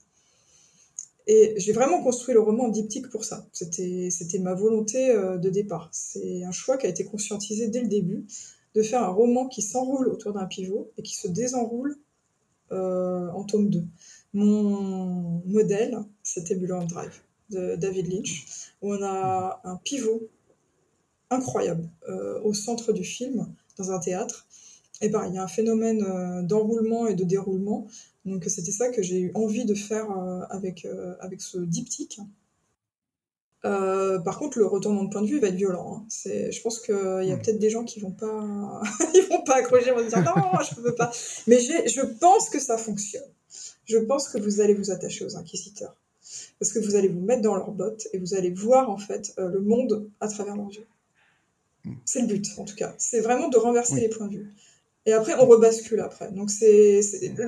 Et 1.26 1.54
j'ai 1.58 1.72
vraiment 1.72 2.02
construit 2.02 2.32
le 2.32 2.40
roman 2.40 2.64
en 2.64 2.68
diptyque 2.68 3.10
pour 3.10 3.24
ça. 3.24 3.46
C'était, 3.52 4.08
c'était 4.10 4.38
ma 4.38 4.54
volonté 4.54 5.10
euh, 5.10 5.36
de 5.36 5.50
départ. 5.50 5.90
C'est 5.92 6.42
un 6.44 6.52
choix 6.52 6.78
qui 6.78 6.86
a 6.86 6.88
été 6.88 7.04
conscientisé 7.04 7.68
dès 7.68 7.82
le 7.82 7.88
début, 7.88 8.26
de 8.74 8.82
faire 8.82 9.02
un 9.02 9.08
roman 9.08 9.46
qui 9.46 9.60
s'enroule 9.60 10.08
autour 10.08 10.32
d'un 10.32 10.46
pivot 10.46 10.90
et 10.96 11.02
qui 11.02 11.14
se 11.14 11.28
désenroule 11.28 11.98
en 12.70 13.44
tome 13.44 13.70
2. 13.70 13.84
Mon 14.34 15.42
modèle, 15.46 15.98
c'était 16.22 16.54
Mulholland 16.54 16.88
Drive 16.88 17.22
de 17.50 17.76
David 17.76 18.12
Lynch, 18.12 18.72
où 18.82 18.92
on 18.92 19.02
a 19.02 19.60
un 19.64 19.76
pivot 19.76 20.28
incroyable 21.30 21.88
euh, 22.08 22.40
au 22.42 22.54
centre 22.54 22.92
du 22.92 23.04
film, 23.04 23.46
dans 23.76 23.90
un 23.90 23.98
théâtre. 23.98 24.46
Et 25.00 25.06
il 25.06 25.34
y 25.34 25.38
a 25.38 25.42
un 25.42 25.48
phénomène 25.48 26.02
euh, 26.02 26.42
d'enroulement 26.42 27.06
et 27.06 27.14
de 27.14 27.24
déroulement. 27.24 27.86
Donc 28.24 28.44
c'était 28.48 28.72
ça 28.72 28.88
que 28.90 29.02
j'ai 29.02 29.20
eu 29.20 29.32
envie 29.34 29.64
de 29.64 29.74
faire 29.74 30.10
euh, 30.10 30.42
avec, 30.50 30.86
avec 31.20 31.40
ce 31.40 31.58
diptyque. 31.58 32.20
Par 33.62 34.38
contre, 34.38 34.58
le 34.58 34.66
retournement 34.66 35.04
de 35.04 35.10
point 35.10 35.22
de 35.22 35.26
vue 35.26 35.40
va 35.40 35.48
être 35.48 35.54
violent. 35.54 35.98
Hein. 35.98 36.06
C'est, 36.08 36.52
je 36.52 36.62
pense 36.62 36.80
qu'il 36.80 36.94
y 36.94 36.98
a 37.32 37.36
hmm. 37.36 37.42
peut-être 37.42 37.58
des 37.58 37.70
gens 37.70 37.84
qui 37.84 38.00
vont 38.00 38.12
pas, 38.12 38.82
ils 39.14 39.26
vont 39.30 39.42
pas 39.42 39.56
accrocher, 39.56 39.90
vont 39.90 39.98
se 39.98 40.08
dire 40.08 40.22
non, 40.22 40.58
je 40.60 40.80
peux 40.80 40.94
pas. 40.94 41.10
Mais 41.46 41.58
je 41.58 42.00
pense 42.18 42.50
que 42.50 42.60
ça 42.60 42.78
fonctionne. 42.78 43.30
Je 43.84 43.98
pense 43.98 44.28
que 44.28 44.38
vous 44.38 44.60
allez 44.60 44.74
vous 44.74 44.90
attacher 44.90 45.24
aux 45.24 45.36
inquisiteurs 45.36 45.96
parce 46.58 46.72
que 46.72 46.78
vous 46.78 46.94
allez 46.94 47.08
vous 47.08 47.20
mettre 47.20 47.40
dans 47.40 47.56
leurs 47.56 47.70
bottes 47.70 48.06
et 48.12 48.18
vous 48.18 48.34
allez 48.34 48.50
voir 48.50 48.90
en 48.90 48.98
fait 48.98 49.32
le 49.38 49.60
monde 49.60 50.10
à 50.20 50.28
travers 50.28 50.56
leurs 50.56 50.70
yeux. 50.70 50.86
C'est 52.04 52.20
le 52.20 52.26
but, 52.26 52.46
en 52.58 52.64
tout 52.64 52.74
cas. 52.74 52.94
C'est 52.98 53.20
vraiment 53.20 53.48
de 53.48 53.56
renverser 53.56 54.00
les 54.00 54.08
points 54.08 54.26
de 54.26 54.36
vue. 54.36 54.54
Et 55.06 55.12
après, 55.12 55.34
on 55.38 55.46
rebascule 55.46 56.00
après. 56.00 56.30
Donc, 56.32 56.50
c'est 56.50 57.00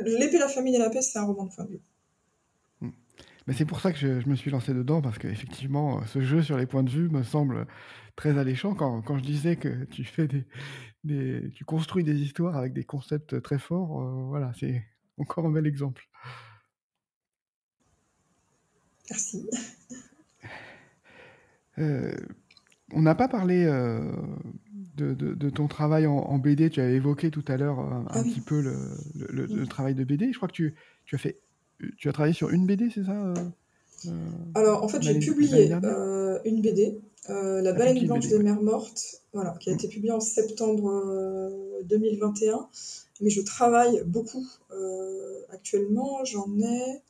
l'épée, 0.06 0.38
la 0.38 0.48
famille 0.48 0.76
et 0.76 0.78
la 0.78 0.90
paix, 0.90 1.02
c'est 1.02 1.18
un 1.18 1.24
roman 1.24 1.44
de 1.44 1.54
point 1.54 1.64
de 1.64 1.70
vue. 1.70 1.80
Mais 3.46 3.54
c'est 3.54 3.64
pour 3.64 3.80
ça 3.80 3.92
que 3.92 3.98
je, 3.98 4.28
me 4.28 4.34
suis 4.34 4.50
lancé 4.50 4.74
dedans, 4.74 5.00
parce 5.00 5.18
qu'effectivement, 5.18 6.04
ce 6.06 6.20
jeu 6.20 6.42
sur 6.42 6.56
les 6.56 6.66
points 6.66 6.82
de 6.82 6.90
vue 6.90 7.08
me 7.08 7.22
semble 7.22 7.66
très 8.16 8.38
alléchant. 8.38 8.74
Quand, 8.74 9.02
quand 9.02 9.18
je 9.18 9.22
disais 9.22 9.56
que 9.56 9.84
tu 9.84 10.04
fais 10.04 10.28
des, 11.04 11.50
tu 11.54 11.64
construis 11.64 12.04
des 12.04 12.20
histoires 12.20 12.56
avec 12.56 12.72
des 12.72 12.84
concepts 12.84 13.40
très 13.42 13.58
forts, 13.58 14.02
euh, 14.02 14.24
voilà, 14.28 14.52
c'est 14.58 14.84
encore 15.18 15.46
un 15.46 15.50
bel 15.50 15.66
exemple. 15.66 16.08
Merci. 19.10 19.48
Euh, 21.78 22.12
on 22.92 23.02
n'a 23.02 23.14
pas 23.14 23.28
parlé 23.28 23.64
euh, 23.64 24.12
de, 24.96 25.50
ton 25.50 25.68
travail 25.68 26.06
en, 26.06 26.38
BD. 26.38 26.70
Tu 26.70 26.80
as 26.80 26.90
évoqué 26.90 27.30
tout 27.30 27.44
à 27.48 27.56
l'heure 27.56 27.80
euh, 27.80 27.92
un, 27.92 28.06
ah 28.10 28.22
petit 28.22 28.40
peu 28.40 28.60
le, 28.60 29.66
travail 29.66 29.94
de 29.94 30.04
BD. 30.04 30.32
Je 30.32 30.36
crois 30.36 30.48
que 30.48 30.52
tu, 30.52 30.74
as 31.12 31.18
fait, 31.18 31.40
tu 31.96 32.08
as 32.08 32.12
travaillé 32.12 32.34
sur 32.34 32.50
une 32.50 32.66
BD, 32.66 32.90
c'est 32.94 33.04
ça 33.04 33.12
euh, 33.12 34.12
Alors 34.54 34.82
en 34.82 34.88
fait, 34.88 35.02
j'ai 35.02 35.18
publié 35.18 35.70
une 36.44 36.60
BD, 36.60 36.98
La 37.28 37.72
baleine 37.72 38.06
blanche 38.06 38.28
des 38.28 38.38
mers 38.38 38.60
mortes, 38.62 39.22
voilà, 39.32 39.54
qui 39.60 39.70
a 39.70 39.72
été 39.72 39.88
publiée 39.88 40.12
en 40.12 40.20
septembre 40.20 41.50
2021. 41.84 42.68
Mais 43.20 43.30
je 43.30 43.42
travaille 43.42 44.02
beaucoup 44.06 44.46
actuellement. 45.50 46.24
J'en 46.24 46.48
ai 46.58 47.02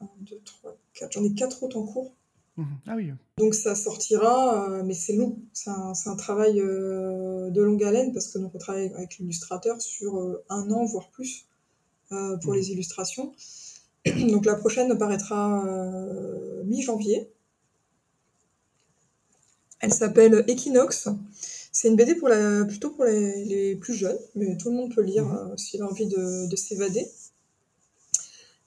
1, 0.00 0.08
2, 0.20 0.40
3, 0.44 0.76
4. 0.94 1.12
J'en 1.12 1.24
ai 1.24 1.32
4 1.34 1.62
autres 1.62 1.78
en 1.78 1.86
cours. 1.86 2.12
Mhm. 2.56 2.66
Ah 2.86 2.94
oui. 2.96 3.12
Donc 3.38 3.54
ça 3.54 3.74
sortira, 3.74 4.70
euh, 4.70 4.82
mais 4.82 4.94
c'est 4.94 5.14
long. 5.14 5.38
C'est 5.52 5.70
un, 5.70 6.16
travail 6.16 6.60
euh, 6.60 7.50
de 7.50 7.62
longue 7.62 7.82
haleine 7.84 8.12
parce 8.12 8.28
que 8.28 8.38
on 8.38 8.58
travaille 8.58 8.92
avec 8.94 9.18
l'illustrateur 9.18 9.80
sur 9.80 10.18
euh, 10.18 10.42
un 10.48 10.70
an, 10.70 10.84
voire 10.86 11.10
plus, 11.10 11.46
pour 12.08 12.52
mhm. 12.52 12.54
les 12.54 12.70
illustrations. 12.70 13.34
Donc 14.30 14.46
la 14.46 14.54
prochaine 14.54 14.96
paraîtra 14.96 15.64
mi-janvier. 16.64 17.30
Elle 19.80 19.92
s'appelle 19.92 20.44
Equinox. 20.48 21.08
C'est 21.72 21.88
une 21.88 21.96
BD 21.96 22.14
pour 22.14 22.28
la, 22.28 22.64
plutôt 22.64 22.90
pour 22.90 23.04
les, 23.04 23.76
plus 23.76 23.94
jeunes, 23.94 24.18
mais 24.34 24.56
tout 24.56 24.70
le 24.70 24.76
monde 24.76 24.94
peut 24.94 25.02
lire 25.02 25.24
mhm. 25.24 25.58
s'il 25.58 25.82
a 25.82 25.86
envie 25.86 26.06
de 26.06 26.56
s'évader. 26.56 27.06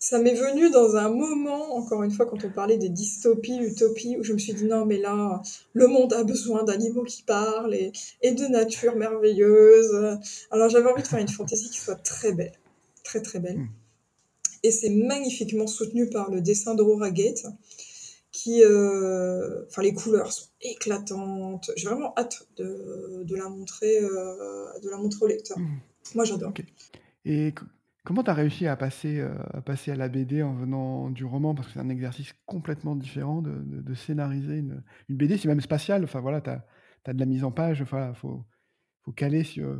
Ça 0.01 0.17
m'est 0.17 0.33
venu 0.33 0.69
dans 0.69 0.95
un 0.95 1.09
moment, 1.09 1.75
encore 1.75 2.03
une 2.03 2.11
fois, 2.11 2.25
quand 2.25 2.45
on 2.45 2.49
parlait 2.49 2.77
des 2.77 2.87
dystopies, 2.87 3.59
utopies, 3.59 4.15
où 4.17 4.23
je 4.23 4.31
me 4.31 4.37
suis 4.37 4.53
dit 4.53 4.63
non, 4.63 4.85
mais 4.85 4.97
là, 4.97 5.41
le 5.73 5.87
monde 5.87 6.13
a 6.13 6.23
besoin 6.23 6.63
d'animaux 6.63 7.03
qui 7.03 7.21
parlent 7.21 7.73
et, 7.75 7.91
de 8.31 8.45
nature 8.45 8.95
merveilleuse. 8.95 10.17
Alors 10.51 10.69
j'avais 10.69 10.89
envie 10.89 11.03
de 11.03 11.07
faire 11.07 11.19
une 11.19 11.27
fantaisie 11.27 11.69
qui 11.69 11.79
soit 11.79 11.95
très 11.95 12.31
belle, 12.31 12.53
très 13.03 13.21
très 13.21 13.39
belle. 13.39 13.57
Hmm. 13.57 13.67
Et 14.63 14.71
c'est 14.71 14.89
magnifiquement 14.89 15.67
soutenu 15.67 16.09
par 16.09 16.31
le 16.31 16.41
dessin 16.41 16.75
d'Aurora 16.75 17.11
Gate, 17.11 17.45
qui, 18.31 18.63
euh, 18.63 19.65
enfin, 19.67 19.81
les 19.81 19.93
couleurs 19.93 20.31
sont 20.31 20.49
éclatantes. 20.61 21.71
J'ai 21.75 21.87
vraiment 21.87 22.13
hâte 22.17 22.47
de, 22.57 23.35
la 23.35 23.49
montrer, 23.49 23.99
euh, 24.01 24.65
de 24.83 24.89
la 24.89 24.97
montrer 24.97 25.25
au 25.25 25.27
lecteur. 25.27 25.57
Hmm. 25.57 25.79
Moi, 26.15 26.25
j'adore. 26.25 26.53
Et 27.25 27.53
Comment 28.05 28.23
tu 28.23 28.29
as 28.31 28.33
réussi 28.33 28.65
à 28.65 28.75
passer, 28.75 29.19
euh, 29.19 29.35
à 29.53 29.61
passer 29.61 29.91
à 29.91 29.95
la 29.95 30.07
BD 30.07 30.41
en 30.41 30.55
venant 30.55 31.11
du 31.11 31.25
roman? 31.25 31.53
Parce 31.53 31.67
que 31.67 31.73
c'est 31.73 31.79
un 31.79 31.89
exercice 31.89 32.33
complètement 32.47 32.95
différent 32.95 33.43
de 33.43 33.93
scénariser 33.93 34.55
une 34.55 34.81
une 35.09 35.17
BD, 35.17 35.37
c'est 35.37 35.47
même 35.47 35.61
spatial. 35.61 36.03
Enfin 36.05 36.19
voilà, 36.19 36.41
tu 36.41 36.49
as 36.49 37.13
de 37.13 37.19
la 37.19 37.25
mise 37.25 37.43
en 37.43 37.51
page, 37.51 37.81
enfin, 37.81 38.13
faut 38.15 38.45
faut 39.03 39.11
caler 39.11 39.43
sur, 39.43 39.77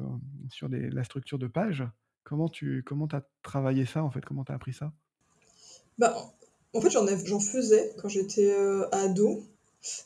sur 0.50 0.70
la 0.70 1.04
structure 1.04 1.40
de 1.40 1.48
page. 1.48 1.84
Comment 2.24 2.50
tu 2.50 2.84
as 3.12 3.22
travaillé 3.44 3.86
ça, 3.86 4.04
en 4.04 4.12
fait? 4.12 4.22
Comment 4.22 4.44
tu 4.44 4.52
as 4.52 4.56
appris 4.56 4.74
ça? 4.74 4.92
Bah, 5.98 6.32
en 6.74 6.82
fait, 6.82 6.90
j'en 6.90 7.40
faisais 7.40 7.94
quand 8.02 8.10
j'étais, 8.10 8.52
euh, 8.52 8.88
ado. 8.92 9.44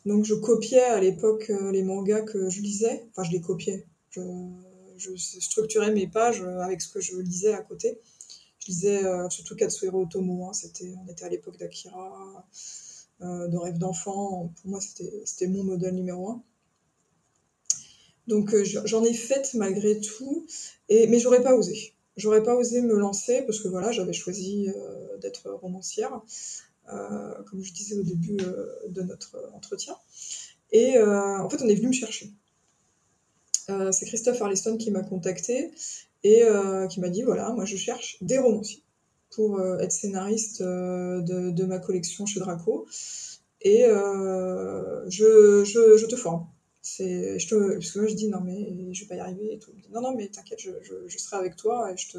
Donc 0.05 0.24
je 0.24 0.36
copiais 0.36 0.84
à 0.84 0.99
l'époque, 0.99 1.49
euh, 1.49 1.72
les 1.72 1.84
mangas 1.84 2.22
que 2.22 2.49
je 2.49 2.61
lisais. 2.61 3.07
Enfin, 3.09 3.24
je 3.24 3.32
les 3.32 3.41
copiais. 3.41 3.88
Je 4.11 5.16
structurais 5.16 5.91
mes 5.91 6.07
pages 6.07 6.41
avec 6.43 6.80
ce 6.80 6.93
que 6.93 7.01
je 7.01 7.18
lisais 7.18 7.53
à 7.53 7.61
côté. 7.61 7.99
Je 8.59 8.68
lisais 8.68 9.03
euh, 9.03 9.30
surtout 9.30 9.55
Katsuhiro 9.55 10.03
Otomo, 10.03 10.47
hein, 10.47 10.53
c'était, 10.53 10.93
on 11.03 11.11
était 11.11 11.26
à 11.26 11.30
l'époque 11.30 11.57
d'Akira, 11.57 12.45
euh, 13.22 13.47
de 13.47 13.57
Rêve 13.57 13.78
d'enfant. 13.78 14.53
Pour 14.61 14.70
moi, 14.70 14.80
c'était 14.80 15.47
mon 15.47 15.64
modèle 15.64 15.95
numéro 15.95 16.30
un. 16.30 16.43
Donc 18.28 18.53
euh, 18.53 18.64
j'en 18.64 19.03
ai 19.03 19.14
fait 19.14 19.53
malgré 19.55 19.99
tout, 19.99 20.45
et, 20.88 21.07
mais 21.07 21.20
j'aurais 21.20 21.43
pas 21.43 21.55
osé. 21.55 21.93
J'aurais 22.16 22.43
pas 22.43 22.55
osé 22.55 22.82
me 22.82 22.95
lancer 22.95 23.41
parce 23.43 23.59
que 23.59 23.68
voilà, 23.68 23.91
j'avais 23.91 24.14
choisi 24.14 24.70
d'être 25.20 25.49
romancière, 25.49 26.22
comme 26.88 27.64
je 27.64 27.74
disais 27.74 27.95
au 27.95 28.03
début 28.03 28.38
de 28.88 29.01
notre 29.01 29.36
entretien. 29.53 29.95
Et 30.72 31.01
en 31.01 31.49
fait, 31.49 31.61
on 31.64 31.68
est 31.68 31.76
venu 31.76 31.88
me 31.88 31.93
chercher. 31.93 32.32
c'est 33.68 34.05
Christophe 34.05 34.41
Arliston 34.41 34.78
qui 34.78 34.91
m'a 34.91 35.01
contacté 35.01 35.72
et 36.24 36.43
euh, 36.43 36.88
qui 36.88 36.99
m'a 36.99 37.09
dit 37.09 37.24
voilà, 37.24 37.51
moi 37.51 37.66
je 37.66 37.76
cherche 37.76 38.18
des 38.22 38.38
romanciers 38.38 38.84
pour 39.32 39.59
euh, 39.59 39.80
être 39.80 39.91
scénariste 39.91 40.61
euh, 40.61 41.22
de, 41.22 41.66
ma 41.66 41.80
collection 41.80 42.26
chez 42.26 42.39
Draco. 42.39 42.88
Et 43.61 43.86
je, 43.86 45.64
je, 45.64 46.05
te 46.05 46.16
forme. 46.18 46.45
C'est, 46.86 47.39
je 47.39 47.47
te, 47.47 47.73
parce 47.73 47.91
que 47.91 47.99
moi 47.99 48.07
je 48.09 48.13
dis 48.13 48.27
non 48.27 48.41
mais 48.41 48.93
je 48.93 49.01
vais 49.01 49.07
pas 49.07 49.15
y 49.15 49.19
arriver 49.19 49.53
et 49.53 49.57
tout. 49.57 49.71
non 49.91 50.01
non 50.01 50.13
mais 50.15 50.27
t'inquiète, 50.27 50.59
je, 50.59 50.71
je, 51.07 51.17
serai 51.17 51.38
avec 51.38 51.55
toi 51.55 51.89
et 51.91 51.97
je 51.97 52.09
te, 52.09 52.17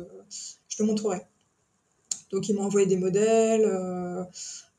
je 0.68 0.76
te 0.76 0.82
montrerai. 0.82 1.20
Donc 2.30 2.48
il 2.48 2.56
m'a 2.56 2.62
envoyé 2.62 2.86
des 2.86 2.96
modèles 2.96 3.70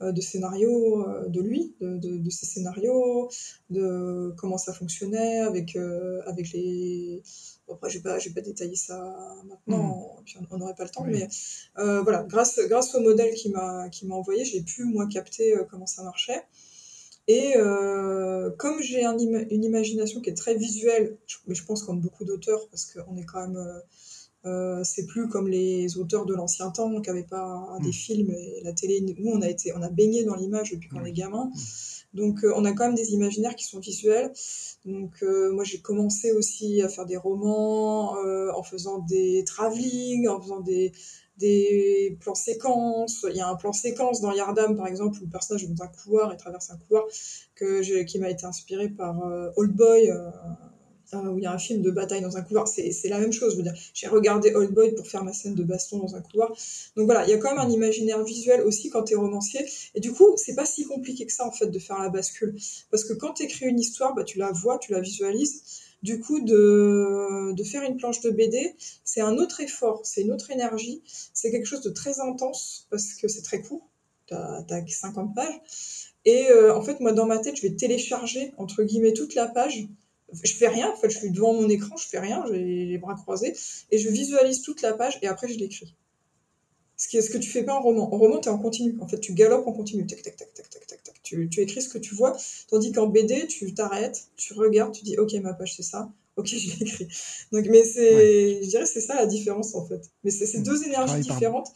de 0.01 0.21
scénarios 0.21 1.05
de 1.27 1.39
lui, 1.39 1.75
de, 1.79 1.97
de, 1.97 2.17
de, 2.17 2.29
ses 2.31 2.47
scénarios, 2.47 3.29
de 3.69 4.33
comment 4.37 4.57
ça 4.57 4.73
fonctionnait 4.73 5.41
avec, 5.41 5.77
avec 6.25 6.51
les, 6.51 7.21
après, 7.71 7.89
je 7.89 7.97
vais 7.99 8.33
pas, 8.33 8.41
détailler 8.41 8.75
ça 8.75 8.95
maintenant, 9.47 10.17
hmm. 10.39 10.45
on 10.51 10.57
n'aurait 10.57 10.75
pas 10.75 10.83
le 10.83 10.89
temps, 10.89 11.03
mais 11.03 11.27
euh, 11.77 12.01
voilà, 12.01 12.23
grâce, 12.23 12.59
grâce 12.67 12.93
au 12.95 12.99
modèle 12.99 13.33
qui 13.33 13.49
m'a 13.49 13.89
envoyé, 14.09 14.45
j'ai 14.45 14.61
pu 14.61 14.83
moi 14.83 15.07
capter 15.07 15.55
euh, 15.55 15.63
comment 15.69 15.87
ça 15.87 16.03
marchait. 16.03 16.43
Et 17.27 17.57
euh, 17.57 18.51
comme 18.57 18.81
j'ai 18.81 19.03
une 19.03 19.63
imagination 19.63 20.21
qui 20.21 20.29
est 20.29 20.35
très 20.35 20.55
visuelle, 20.55 21.17
mais 21.47 21.55
je 21.55 21.65
pense 21.65 21.83
comme 21.83 21.99
beaucoup 21.99 22.23
d'auteurs, 22.23 22.67
parce 22.69 22.85
qu'on 22.85 23.17
est 23.17 23.25
quand 23.25 23.47
même, 23.47 24.83
c'est 24.83 25.07
plus 25.07 25.27
comme 25.27 25.47
les 25.47 25.97
auteurs 25.97 26.25
de 26.25 26.35
l'ancien 26.35 26.69
temps 26.69 27.01
qui 27.01 27.09
n'avaient 27.09 27.23
pas 27.23 27.77
des 27.81 27.89
hmm. 27.89 27.93
films 27.93 28.31
et 28.31 28.61
la 28.63 28.73
télé. 28.73 29.01
Nous, 29.01 29.31
on 29.31 29.41
a 29.41 29.49
été, 29.49 29.73
on 29.75 29.81
a 29.81 29.89
baigné 29.89 30.23
dans 30.23 30.35
l'image 30.35 30.71
depuis 30.71 30.87
qu'on 30.89 31.03
est 31.03 31.11
gamin. 31.11 31.45
Hmm. 31.45 31.51
Donc, 32.13 32.45
on 32.55 32.63
a 32.63 32.71
quand 32.73 32.85
même 32.85 32.95
des 32.95 33.11
imaginaires 33.13 33.55
qui 33.55 33.65
sont 33.65 33.79
visuels. 33.79 34.31
Donc 34.85 35.23
euh, 35.23 35.51
moi 35.51 35.63
j'ai 35.63 35.79
commencé 35.79 36.31
aussi 36.31 36.81
à 36.81 36.89
faire 36.89 37.05
des 37.05 37.17
romans 37.17 38.17
euh, 38.17 38.51
en 38.53 38.61
faisant 38.61 38.99
des 38.99 39.43
travelling, 39.43 40.27
en 40.27 40.39
faisant 40.39 40.59
des, 40.59 40.91
des 41.37 42.17
plans 42.21 42.35
séquences. 42.35 43.25
Il 43.29 43.35
y 43.35 43.41
a 43.41 43.47
un 43.47 43.55
plan 43.55 43.73
séquence 43.73 44.21
dans 44.21 44.31
Yardam 44.31 44.75
par 44.75 44.87
exemple 44.87 45.17
où 45.19 45.25
le 45.25 45.29
personnage 45.29 45.63
est 45.63 45.67
dans 45.67 45.83
un 45.83 45.87
couloir 45.87 46.33
et 46.33 46.37
traverse 46.37 46.69
un 46.69 46.77
couloir 46.77 47.05
que 47.55 48.03
qui 48.03 48.19
m'a 48.19 48.29
été 48.29 48.45
inspiré 48.45 48.89
par 48.89 49.25
euh, 49.25 49.49
Old 49.55 49.73
Boy 49.73 50.09
euh, 50.09 50.29
où 51.13 51.37
il 51.37 51.43
y 51.43 51.45
a 51.45 51.53
un 51.53 51.57
film 51.57 51.81
de 51.81 51.91
bataille 51.91 52.21
dans 52.21 52.37
un 52.37 52.41
couloir, 52.41 52.67
c'est 52.67 53.09
la 53.09 53.19
même 53.19 53.31
chose. 53.31 53.53
Je 53.53 53.57
veux 53.57 53.63
dire, 53.63 53.73
j'ai 53.93 54.07
regardé 54.07 54.53
Old 54.53 54.73
Boy 54.73 54.93
pour 54.95 55.07
faire 55.07 55.23
ma 55.23 55.33
scène 55.33 55.55
de 55.55 55.63
baston 55.63 55.99
dans 55.99 56.15
un 56.15 56.21
couloir. 56.21 56.49
Donc 56.95 57.05
voilà, 57.05 57.25
il 57.25 57.29
y 57.29 57.33
a 57.33 57.37
quand 57.37 57.49
même 57.55 57.65
un 57.65 57.69
imaginaire 57.69 58.23
visuel 58.23 58.61
aussi 58.61 58.89
quand 58.89 59.03
tu 59.03 59.13
es 59.13 59.15
romancier. 59.15 59.65
Et 59.93 59.99
du 59.99 60.11
coup, 60.11 60.33
c'est 60.37 60.55
pas 60.55 60.65
si 60.65 60.85
compliqué 60.85 61.25
que 61.25 61.31
ça 61.31 61.47
en 61.47 61.51
fait 61.51 61.67
de 61.67 61.79
faire 61.79 61.99
la 61.99 62.09
bascule, 62.09 62.55
parce 62.91 63.03
que 63.03 63.13
quand 63.13 63.33
tu 63.33 63.43
écris 63.43 63.65
une 63.65 63.79
histoire, 63.79 64.13
bah, 64.15 64.23
tu 64.23 64.37
la 64.37 64.51
vois, 64.51 64.77
tu 64.77 64.91
la 64.91 64.99
visualises. 64.99 65.84
Du 66.05 66.19
coup, 66.19 66.39
de, 66.39 67.63
faire 67.63 67.81
une 67.81 67.97
planche 67.97 68.21
de 68.21 68.29
BD, 68.29 68.75
c'est 69.03 69.21
un 69.21 69.37
autre 69.37 69.59
effort, 69.61 70.01
c'est 70.03 70.21
une 70.21 70.31
autre 70.31 70.51
énergie, 70.51 71.01
c'est 71.33 71.49
quelque 71.51 71.65
chose 71.65 71.81
de 71.81 71.89
très 71.89 72.19
intense 72.19 72.87
parce 72.91 73.15
que 73.15 73.27
c'est 73.27 73.41
très 73.41 73.61
court. 73.61 73.89
Tu 74.27 74.33
as, 74.35 74.85
50 74.87 75.33
pages. 75.33 75.59
Et 76.25 76.47
euh, 76.49 76.75
en 76.75 76.81
fait, 76.81 76.99
moi, 76.99 77.11
dans 77.11 77.25
ma 77.25 77.39
tête, 77.39 77.55
je 77.55 77.63
vais 77.63 77.75
télécharger, 77.75 78.53
entre 78.57 78.83
guillemets, 78.83 79.13
toute 79.13 79.35
la 79.35 79.47
page 79.47 79.87
je 80.43 80.53
fais 80.53 80.67
rien, 80.67 80.91
en 80.91 80.95
fait, 80.95 81.09
je 81.09 81.17
suis 81.17 81.31
devant 81.31 81.53
mon 81.53 81.69
écran, 81.69 81.95
je 81.97 82.07
fais 82.07 82.19
rien, 82.19 82.43
j'ai 82.51 82.85
les 82.85 82.97
bras 82.97 83.15
croisés, 83.15 83.55
et 83.91 83.97
je 83.97 84.09
visualise 84.09 84.61
toute 84.63 84.81
la 84.81 84.93
page, 84.93 85.19
et 85.21 85.27
après, 85.27 85.47
je 85.47 85.57
l'écris. 85.57 85.95
Ce, 86.97 87.07
que 87.07 87.37
tu 87.37 87.49
fais 87.49 87.63
pas 87.63 87.73
en 87.73 87.81
roman. 87.81 88.13
En 88.13 88.17
roman, 88.17 88.39
tu 88.39 88.47
es 88.47 88.51
en 88.51 88.57
continu. 88.57 88.97
En 89.01 89.07
fait, 89.07 89.19
tu 89.19 89.33
galopes 89.33 89.67
en 89.67 89.73
continu. 89.73 90.07
Tac, 90.07 90.21
tac, 90.21 90.35
tac, 90.37 90.53
tac, 90.53 90.69
tac, 90.69 90.87
tac. 90.87 91.04
Tu, 91.25 91.49
tu 91.49 91.59
écris 91.59 91.81
ce 91.81 91.89
que 91.89 91.97
tu 91.97 92.15
vois. 92.15 92.37
Tandis 92.69 92.93
qu'en 92.93 93.07
BD, 93.07 93.47
tu 93.47 93.73
t'arrêtes, 93.73 94.29
tu 94.37 94.53
regardes, 94.53 94.93
tu 94.93 95.03
dis, 95.03 95.17
OK, 95.17 95.33
ma 95.41 95.53
page, 95.53 95.75
c'est 95.75 95.83
ça. 95.83 96.09
OK, 96.37 96.47
je 96.47 96.79
l'écris. 96.79 97.07
Donc, 97.51 97.65
mais 97.69 97.83
c'est, 97.83 98.63
je 98.63 98.69
dirais, 98.69 98.85
c'est 98.85 99.01
ça 99.01 99.15
la 99.15 99.25
différence, 99.25 99.75
en 99.75 99.85
fait. 99.85 100.09
Mais 100.23 100.31
c'est 100.31 100.61
deux 100.61 100.85
énergies 100.85 101.19
différentes. 101.19 101.73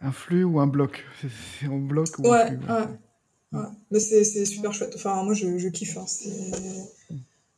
Un 0.00 0.12
flux 0.12 0.44
ou 0.44 0.60
un 0.60 0.66
bloc? 0.66 1.04
C'est 1.60 1.66
en 1.66 1.78
bloc 1.78 2.08
ou 2.18 2.22
ouais, 2.28 2.40
un 2.40 2.46
flux 2.46 2.66
ouais. 3.52 3.58
ouais. 3.60 3.66
Mais 3.90 4.00
c'est 4.00 4.44
super 4.44 4.72
chouette. 4.72 4.92
Enfin, 4.94 5.22
moi, 5.24 5.34
je, 5.34 5.58
je 5.58 5.68
kiffe. 5.68 5.96
Hein. 5.96 6.06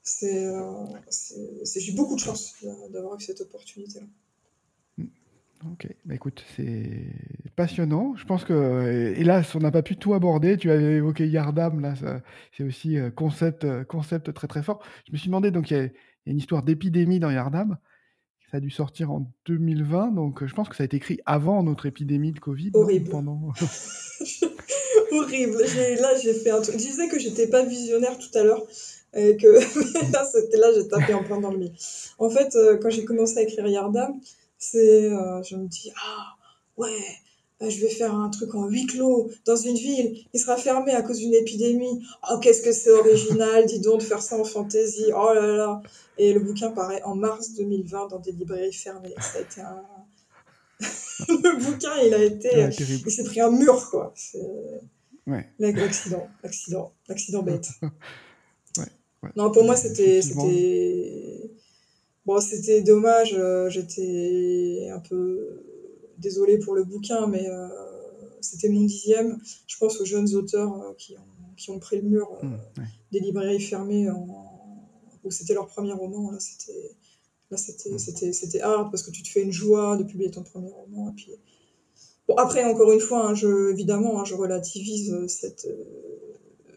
C'est 0.04 0.46
euh, 0.46 0.84
c'est, 1.08 1.80
j'ai 1.80 1.92
beaucoup 1.92 2.16
de 2.16 2.20
chance 2.20 2.54
d'avoir 2.90 3.16
eu 3.16 3.20
cette 3.20 3.40
opportunité-là. 3.40 4.06
Ok, 5.70 5.86
bah 6.04 6.14
écoute, 6.14 6.44
c'est 6.56 7.06
passionnant. 7.54 8.14
Je 8.16 8.24
pense 8.24 8.44
que, 8.44 9.14
hélas, 9.16 9.54
on 9.54 9.60
n'a 9.60 9.70
pas 9.70 9.82
pu 9.82 9.96
tout 9.96 10.12
aborder. 10.14 10.56
Tu 10.56 10.70
avais 10.70 10.94
évoqué 10.94 11.28
Yardam, 11.28 11.80
là, 11.80 11.94
c'est 12.56 12.64
aussi 12.64 12.98
euh, 12.98 13.10
concept, 13.10 13.64
euh, 13.64 13.84
concept 13.84 14.32
très 14.34 14.48
très 14.48 14.62
fort. 14.62 14.82
Je 15.06 15.12
me 15.12 15.16
suis 15.16 15.28
demandé, 15.28 15.50
donc 15.50 15.70
il 15.70 15.76
y, 15.76 15.80
a 15.80 15.88
une 16.26 16.38
histoire 16.38 16.62
d'épidémie 16.62 17.20
dans 17.20 17.30
Yardam. 17.30 17.78
Ça 18.50 18.56
a 18.56 18.60
dû 18.60 18.70
sortir 18.70 19.12
en 19.12 19.30
2020, 19.46 20.12
donc 20.12 20.44
je 20.44 20.52
pense 20.52 20.68
que 20.68 20.76
ça 20.76 20.82
a 20.82 20.86
été 20.86 20.96
écrit 20.96 21.20
avant 21.24 21.62
notre 21.62 21.86
épidémie 21.86 22.32
de 22.32 22.40
Covid. 22.40 22.72
Horrible. 22.74 23.08
pendant... 23.10 23.52
Horrible. 25.12 25.58
Là, 26.00 26.16
j'ai 26.22 26.34
fait 26.34 26.50
un 26.50 26.60
truc. 26.60 26.74
Je 26.78 26.84
disais 26.84 27.08
que 27.08 27.18
j'étais 27.18 27.46
pas 27.46 27.64
visionnaire 27.64 28.18
tout 28.18 28.36
à 28.36 28.42
l'heure 28.42 28.66
et 29.14 29.36
que 29.36 29.46
là, 30.12 30.24
c'était 30.24 30.56
là, 30.56 30.68
j'ai 30.74 30.88
tapé 30.88 31.14
en 31.14 31.22
plein 31.22 31.40
dans 31.40 31.50
le 31.50 31.58
mille. 31.58 31.72
En 32.18 32.30
fait, 32.30 32.54
euh, 32.56 32.78
quand 32.78 32.90
j'ai 32.90 33.04
commencé 33.04 33.38
à 33.38 33.42
écrire 33.42 33.66
Yardam, 33.66 34.20
c'est, 34.62 35.10
euh, 35.10 35.42
je 35.42 35.56
me 35.56 35.66
dis, 35.66 35.90
ah, 35.96 36.36
ouais, 36.76 37.00
bah, 37.58 37.68
je 37.68 37.80
vais 37.80 37.88
faire 37.88 38.14
un 38.14 38.30
truc 38.30 38.54
en 38.54 38.68
huis 38.68 38.86
clos 38.86 39.28
dans 39.44 39.56
une 39.56 39.74
ville, 39.74 40.24
il 40.32 40.40
sera 40.40 40.56
fermé 40.56 40.92
à 40.92 41.02
cause 41.02 41.18
d'une 41.18 41.34
épidémie. 41.34 42.06
Oh, 42.30 42.38
qu'est-ce 42.38 42.62
que 42.62 42.70
c'est 42.70 42.90
original, 42.90 43.66
dis 43.66 43.80
donc, 43.80 44.00
de 44.00 44.04
faire 44.04 44.22
ça 44.22 44.38
en 44.38 44.44
fantasy. 44.44 45.06
Oh 45.16 45.34
là 45.34 45.46
là. 45.48 45.82
Et 46.16 46.32
le 46.32 46.38
bouquin 46.38 46.70
paraît 46.70 47.02
en 47.02 47.16
mars 47.16 47.54
2020 47.54 48.06
dans 48.08 48.20
des 48.20 48.30
librairies 48.30 48.72
fermées. 48.72 49.14
Ça 49.20 49.38
a 49.38 49.40
été 49.40 49.60
un. 49.62 49.82
le 51.28 51.64
bouquin, 51.64 51.96
il 52.06 52.14
a 52.14 52.22
été. 52.22 52.68
il 53.04 53.10
s'est 53.10 53.24
pris 53.24 53.40
un 53.40 53.50
mur, 53.50 53.90
quoi. 53.90 54.14
Ouais. 55.26 55.48
L'accident, 55.58 56.28
l'accident, 56.44 56.92
l'accident 57.08 57.42
bête. 57.42 57.68
Non, 59.36 59.52
pour 59.52 59.62
moi, 59.62 59.76
c'était. 59.76 60.20
Bon, 62.24 62.40
c'était 62.40 62.82
dommage. 62.82 63.34
Euh, 63.34 63.68
j'étais 63.68 64.88
un 64.92 65.00
peu 65.00 65.64
désolée 66.18 66.58
pour 66.58 66.74
le 66.74 66.84
bouquin, 66.84 67.26
mais 67.26 67.48
euh, 67.48 67.68
c'était 68.40 68.68
mon 68.68 68.82
dixième. 68.82 69.40
Je 69.66 69.76
pense 69.78 70.00
aux 70.00 70.04
jeunes 70.04 70.32
auteurs 70.34 70.72
euh, 70.80 70.92
qui, 70.96 71.16
ont, 71.16 71.54
qui, 71.56 71.70
ont, 71.70 71.80
pris 71.80 71.96
le 71.96 72.02
mur 72.02 72.28
mmh, 72.42 72.56
des 73.10 73.20
librairies 73.20 73.60
fermées 73.60 74.08
où 75.24 75.30
c'était 75.30 75.54
leur 75.54 75.66
premier 75.66 75.92
roman. 75.92 76.30
Là, 76.30 76.38
c'était. 76.38 76.96
Là, 77.50 77.58
c'était, 77.58 77.90
mmh. 77.90 77.98
c'était, 77.98 78.32
c'était 78.32 78.60
hard 78.62 78.90
parce 78.90 79.02
que 79.02 79.10
tu 79.10 79.22
te 79.22 79.28
fais 79.28 79.42
une 79.42 79.52
joie 79.52 79.98
de 79.98 80.04
publier 80.04 80.30
ton 80.30 80.42
premier 80.42 80.70
roman. 80.70 81.10
Et 81.10 81.14
puis... 81.14 81.32
Bon, 82.26 82.34
après, 82.36 82.64
encore 82.64 82.92
une 82.92 83.00
fois, 83.00 83.26
hein, 83.26 83.34
je, 83.34 83.70
évidemment, 83.70 84.20
hein, 84.20 84.24
je 84.24 84.34
relativise 84.34 85.26
cette, 85.26 85.68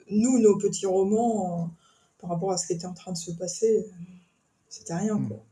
nous, 0.10 0.40
nos 0.40 0.58
petits 0.58 0.86
romans 0.86 1.72
par 2.20 2.32
rapport 2.32 2.52
à 2.52 2.58
ce 2.58 2.68
qui 2.68 2.74
était 2.74 2.88
en 2.88 2.94
train 2.94 3.14
de 3.14 3.18
se 3.18 3.32
passer, 3.32 3.86
c'était 4.76 4.96
rien. 4.96 5.18
Quoi. 5.28 5.46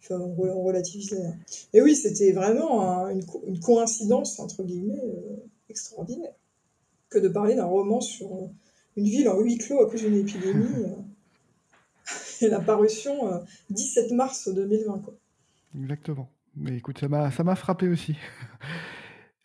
Enfin, 0.00 0.18
on, 0.18 0.62
relativisait. 0.62 1.34
Et 1.72 1.80
oui, 1.80 1.94
c'était 1.94 2.32
vraiment 2.32 3.08
une, 3.08 3.60
coïncidence, 3.60 4.38
entre 4.40 4.64
guillemets, 4.64 5.00
euh, 5.04 5.36
extraordinaire, 5.68 6.34
que 7.08 7.18
de 7.18 7.28
parler 7.28 7.54
d'un 7.54 7.66
roman 7.66 8.00
sur 8.00 8.28
une 8.96 9.04
ville 9.04 9.28
en 9.28 9.38
huis 9.40 9.58
clos 9.58 9.80
à 9.80 9.90
cause 9.90 10.02
d'une 10.02 10.16
épidémie. 10.16 10.66
Euh, 12.04 12.12
et 12.40 12.48
la 12.48 12.58
parution 12.58 13.44
17 13.70 14.10
euh, 14.10 14.16
mars 14.16 14.48
2020. 14.52 14.98
Quoi. 14.98 15.14
Exactement. 15.80 16.28
Mais 16.56 16.76
écoute, 16.76 16.98
ça 16.98 17.08
m'a 17.08 17.54
frappé 17.54 17.86
aussi. 17.86 18.16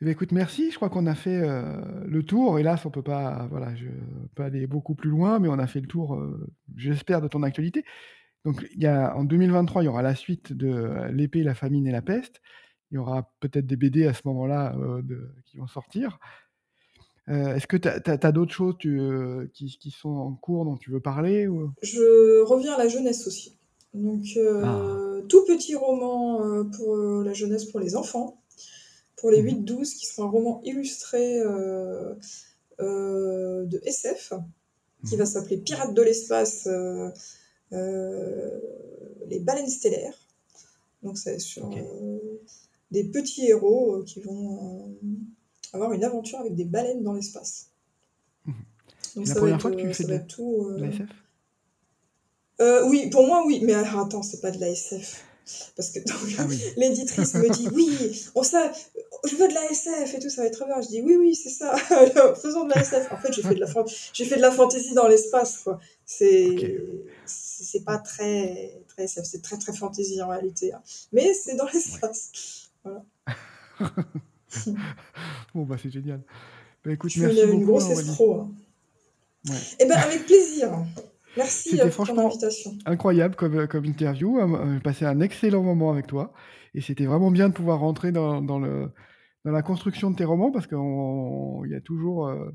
Écoute, 0.05 0.31
merci. 0.31 0.69
Je 0.69 0.75
crois 0.75 0.89
qu'on 0.89 1.07
a 1.07 1.15
fait 1.15 1.41
euh, 1.41 1.81
le 2.05 2.21
tour. 2.21 2.59
Hélas, 2.59 2.85
on 2.85 2.91
peut 2.91 3.01
pas, 3.01 3.47
voilà, 3.49 3.75
je 3.75 3.87
peux 4.35 4.43
aller 4.43 4.67
beaucoup 4.67 4.93
plus 4.93 5.09
loin, 5.09 5.39
mais 5.39 5.47
on 5.47 5.57
a 5.57 5.65
fait 5.65 5.81
le 5.81 5.87
tour, 5.87 6.15
euh, 6.15 6.47
j'espère, 6.75 7.19
de 7.19 7.27
ton 7.27 7.41
actualité. 7.41 7.83
Donc, 8.45 8.65
il 8.73 8.81
y 8.81 8.87
a, 8.87 9.15
en 9.15 9.23
2023, 9.23 9.83
il 9.83 9.85
y 9.85 9.89
aura 9.89 10.01
la 10.01 10.15
suite 10.15 10.53
de 10.53 10.67
euh, 10.67 11.11
L'épée, 11.11 11.43
la 11.43 11.55
famine 11.55 11.87
et 11.87 11.91
la 11.91 12.01
peste. 12.01 12.41
Il 12.91 12.95
y 12.95 12.97
aura 12.97 13.31
peut-être 13.39 13.67
des 13.67 13.75
BD 13.75 14.07
à 14.07 14.13
ce 14.13 14.21
moment-là 14.25 14.73
qui 15.45 15.57
vont 15.57 15.67
sortir. 15.67 16.19
Est-ce 17.27 17.67
que 17.67 17.75
tu 17.75 17.89
as, 17.89 18.31
d'autres 18.31 18.53
choses 18.53 18.77
qui, 18.77 19.77
qui, 19.77 19.91
sont 19.91 20.07
en 20.07 20.31
cours 20.31 20.63
dont 20.63 20.77
tu 20.77 20.91
veux 20.91 21.01
parler 21.01 21.49
ou... 21.49 21.69
Je 21.81 22.41
reviens 22.45 22.75
à 22.75 22.77
la 22.77 22.87
jeunesse 22.87 23.27
aussi. 23.27 23.57
Donc, 23.93 24.23
ah. 24.63 25.17
tout 25.27 25.43
petit 25.45 25.75
roman 25.75 26.63
pour 26.77 26.95
la 26.95 27.33
jeunesse, 27.33 27.65
pour 27.65 27.81
les 27.81 27.97
enfants 27.97 28.41
pour 29.17 29.31
les 29.31 29.43
8-12, 29.43 29.79
mhm. 29.79 29.83
qui 29.83 30.05
sera 30.05 30.27
un 30.27 30.29
roman 30.29 30.61
illustré 30.63 31.39
euh, 31.39 32.13
euh, 32.79 33.65
de 33.65 33.81
SF, 33.83 34.33
qui 35.05 35.15
mhm. 35.15 35.19
va 35.19 35.25
s'appeler 35.25 35.57
Pirates 35.57 35.93
de 35.93 36.01
l'espace, 36.01 36.67
euh, 36.67 37.09
les 37.71 39.39
baleines 39.39 39.69
stellaires. 39.69 40.17
Donc 41.03 41.17
c'est 41.17 41.39
sur 41.39 41.69
des 42.91 43.03
petits 43.05 43.47
héros 43.47 44.03
qui 44.05 44.21
vont 44.21 44.95
avoir 45.73 45.93
une 45.93 46.03
aventure 46.03 46.39
avec 46.39 46.55
des 46.55 46.65
baleines 46.65 47.03
dans 47.03 47.13
l'espace. 47.13 47.71
Mhm. 48.45 48.53
Donc 49.15 49.27
ça, 49.27 49.39
va 49.39 49.49
être, 49.49 49.69
que 49.71 49.93
ça 49.93 50.07
va 50.07 50.19
tout. 50.19 50.71
oui, 52.59 53.09
pour 53.09 53.27
moi, 53.27 53.43
oui, 53.45 53.61
mais 53.63 53.73
attends, 53.73 54.23
c'est 54.23 54.41
pas 54.41 54.51
de 54.51 54.59
la 54.59 54.69
SF. 54.69 55.23
Parce 55.75 55.91
que 55.91 55.99
ah 56.09 56.45
l'éditrice 56.77 57.33
me 57.35 57.49
dit 57.49 57.69
oui, 57.73 58.27
on 58.35 58.43
sait, 58.43 58.69
je 59.25 59.35
veux 59.35 59.47
de 59.47 59.53
la 59.53 59.71
SF 59.71 60.15
et 60.15 60.19
tout, 60.19 60.29
ça 60.29 60.41
va 60.41 60.47
être 60.47 60.57
très 60.57 60.65
bien. 60.65 60.81
Je 60.81 60.87
dis 60.87 61.01
oui, 61.01 61.15
oui, 61.15 61.35
c'est 61.35 61.49
ça, 61.49 61.75
faisons 62.41 62.65
de 62.65 62.73
la 62.73 62.81
SF. 62.81 63.11
En 63.11 63.17
fait, 63.17 63.31
j'ai 63.31 63.41
fait 63.41 63.55
de 63.55 63.61
la, 63.61 63.67
j'ai 64.13 64.25
fait 64.25 64.35
de 64.35 64.41
la 64.41 64.51
fantasy 64.51 64.93
dans 64.93 65.07
l'espace, 65.07 65.59
quoi. 65.59 65.79
C'est, 66.09 66.79
c'est 67.25 67.83
pas 67.83 67.97
très, 67.97 68.81
très 68.87 69.03
SF, 69.03 69.25
c'est 69.25 69.41
très, 69.41 69.57
très 69.57 69.73
fantasy 69.73 70.21
en 70.21 70.29
réalité. 70.29 70.71
Hein. 70.71 70.81
Mais 71.11 71.33
c'est 71.33 71.57
dans 71.57 71.65
l'espace. 71.65 72.71
Voilà. 72.85 73.03
bon, 75.53 75.63
bah, 75.63 75.75
c'est 75.81 75.91
génial. 75.91 76.23
Bah, 76.85 76.93
écoute, 76.93 77.11
je 77.11 77.19
merci 77.19 77.41
une, 77.41 77.45
beaucoup, 77.47 77.59
une 77.59 77.65
grosse 77.65 77.89
estro. 77.89 78.39
Hein. 78.39 78.51
Ouais. 79.49 79.55
Eh 79.81 79.85
ben, 79.85 79.97
avec 79.97 80.25
plaisir. 80.25 80.71
Merci 81.35 81.71
C'était 81.71 81.83
euh, 81.83 81.91
franchement 81.91 82.31
incroyable 82.85 83.35
comme, 83.35 83.67
comme 83.67 83.83
interview. 83.83 84.39
Euh, 84.39 84.75
j'ai 84.75 84.79
passé 84.79 85.03
un 85.03 85.19
excellent 85.19 85.61
moment 85.61 85.91
avec 85.91 86.07
toi. 86.07 86.31
Et 86.73 86.79
c'était 86.79 87.05
vraiment 87.05 87.31
bien 87.31 87.49
de 87.49 87.53
pouvoir 87.53 87.81
rentrer 87.81 88.13
dans, 88.13 88.41
dans, 88.41 88.59
le, 88.59 88.93
dans 89.43 89.51
la 89.51 89.61
construction 89.61 90.09
de 90.09 90.15
tes 90.15 90.23
romans 90.23 90.51
parce 90.51 90.67
qu'il 90.67 91.69
y 91.69 91.75
a 91.75 91.81
toujours. 91.81 92.29
Euh, 92.29 92.49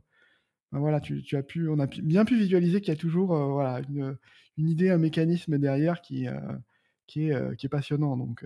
voilà, 0.72 1.00
tu, 1.00 1.22
tu, 1.22 1.36
as 1.36 1.42
pu, 1.42 1.68
on 1.68 1.78
a 1.78 1.86
bien 1.86 2.24
pu 2.24 2.36
visualiser 2.36 2.80
qu'il 2.80 2.92
y 2.92 2.96
a 2.96 3.00
toujours 3.00 3.36
voilà, 3.36 3.80
une, 3.88 4.16
une, 4.56 4.68
idée, 4.68 4.90
un 4.90 4.98
mécanisme 4.98 5.58
derrière 5.58 6.00
qui, 6.00 6.26
qui, 7.06 7.28
est, 7.28 7.56
qui 7.56 7.66
est 7.66 7.68
passionnant. 7.68 8.16
Donc 8.16 8.44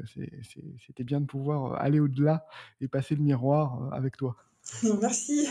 c'était 0.86 1.04
bien 1.04 1.20
de 1.20 1.26
pouvoir 1.26 1.80
aller 1.80 2.00
au-delà 2.00 2.46
et 2.80 2.88
passer 2.88 3.14
le 3.14 3.22
miroir 3.22 3.92
avec 3.92 4.16
toi. 4.16 4.36
Merci. 5.00 5.46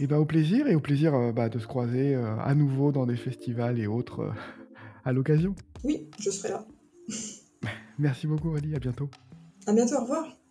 Et 0.00 0.06
bah, 0.06 0.18
au 0.18 0.24
plaisir, 0.24 0.66
et 0.66 0.74
au 0.74 0.80
plaisir 0.80 1.14
euh, 1.14 1.32
bah, 1.32 1.48
de 1.48 1.58
se 1.58 1.66
croiser 1.66 2.14
euh, 2.14 2.36
à 2.38 2.54
nouveau 2.54 2.92
dans 2.92 3.06
des 3.06 3.16
festivals 3.16 3.78
et 3.78 3.86
autres 3.86 4.20
euh, 4.20 4.32
à 5.04 5.12
l'occasion. 5.12 5.54
Oui, 5.84 6.08
je 6.18 6.30
serai 6.30 6.50
là. 6.50 6.66
Merci 7.98 8.26
beaucoup, 8.26 8.54
Ali. 8.54 8.74
À 8.74 8.78
bientôt. 8.78 9.10
À 9.66 9.72
bientôt. 9.72 9.96
Au 9.96 10.02
revoir. 10.02 10.41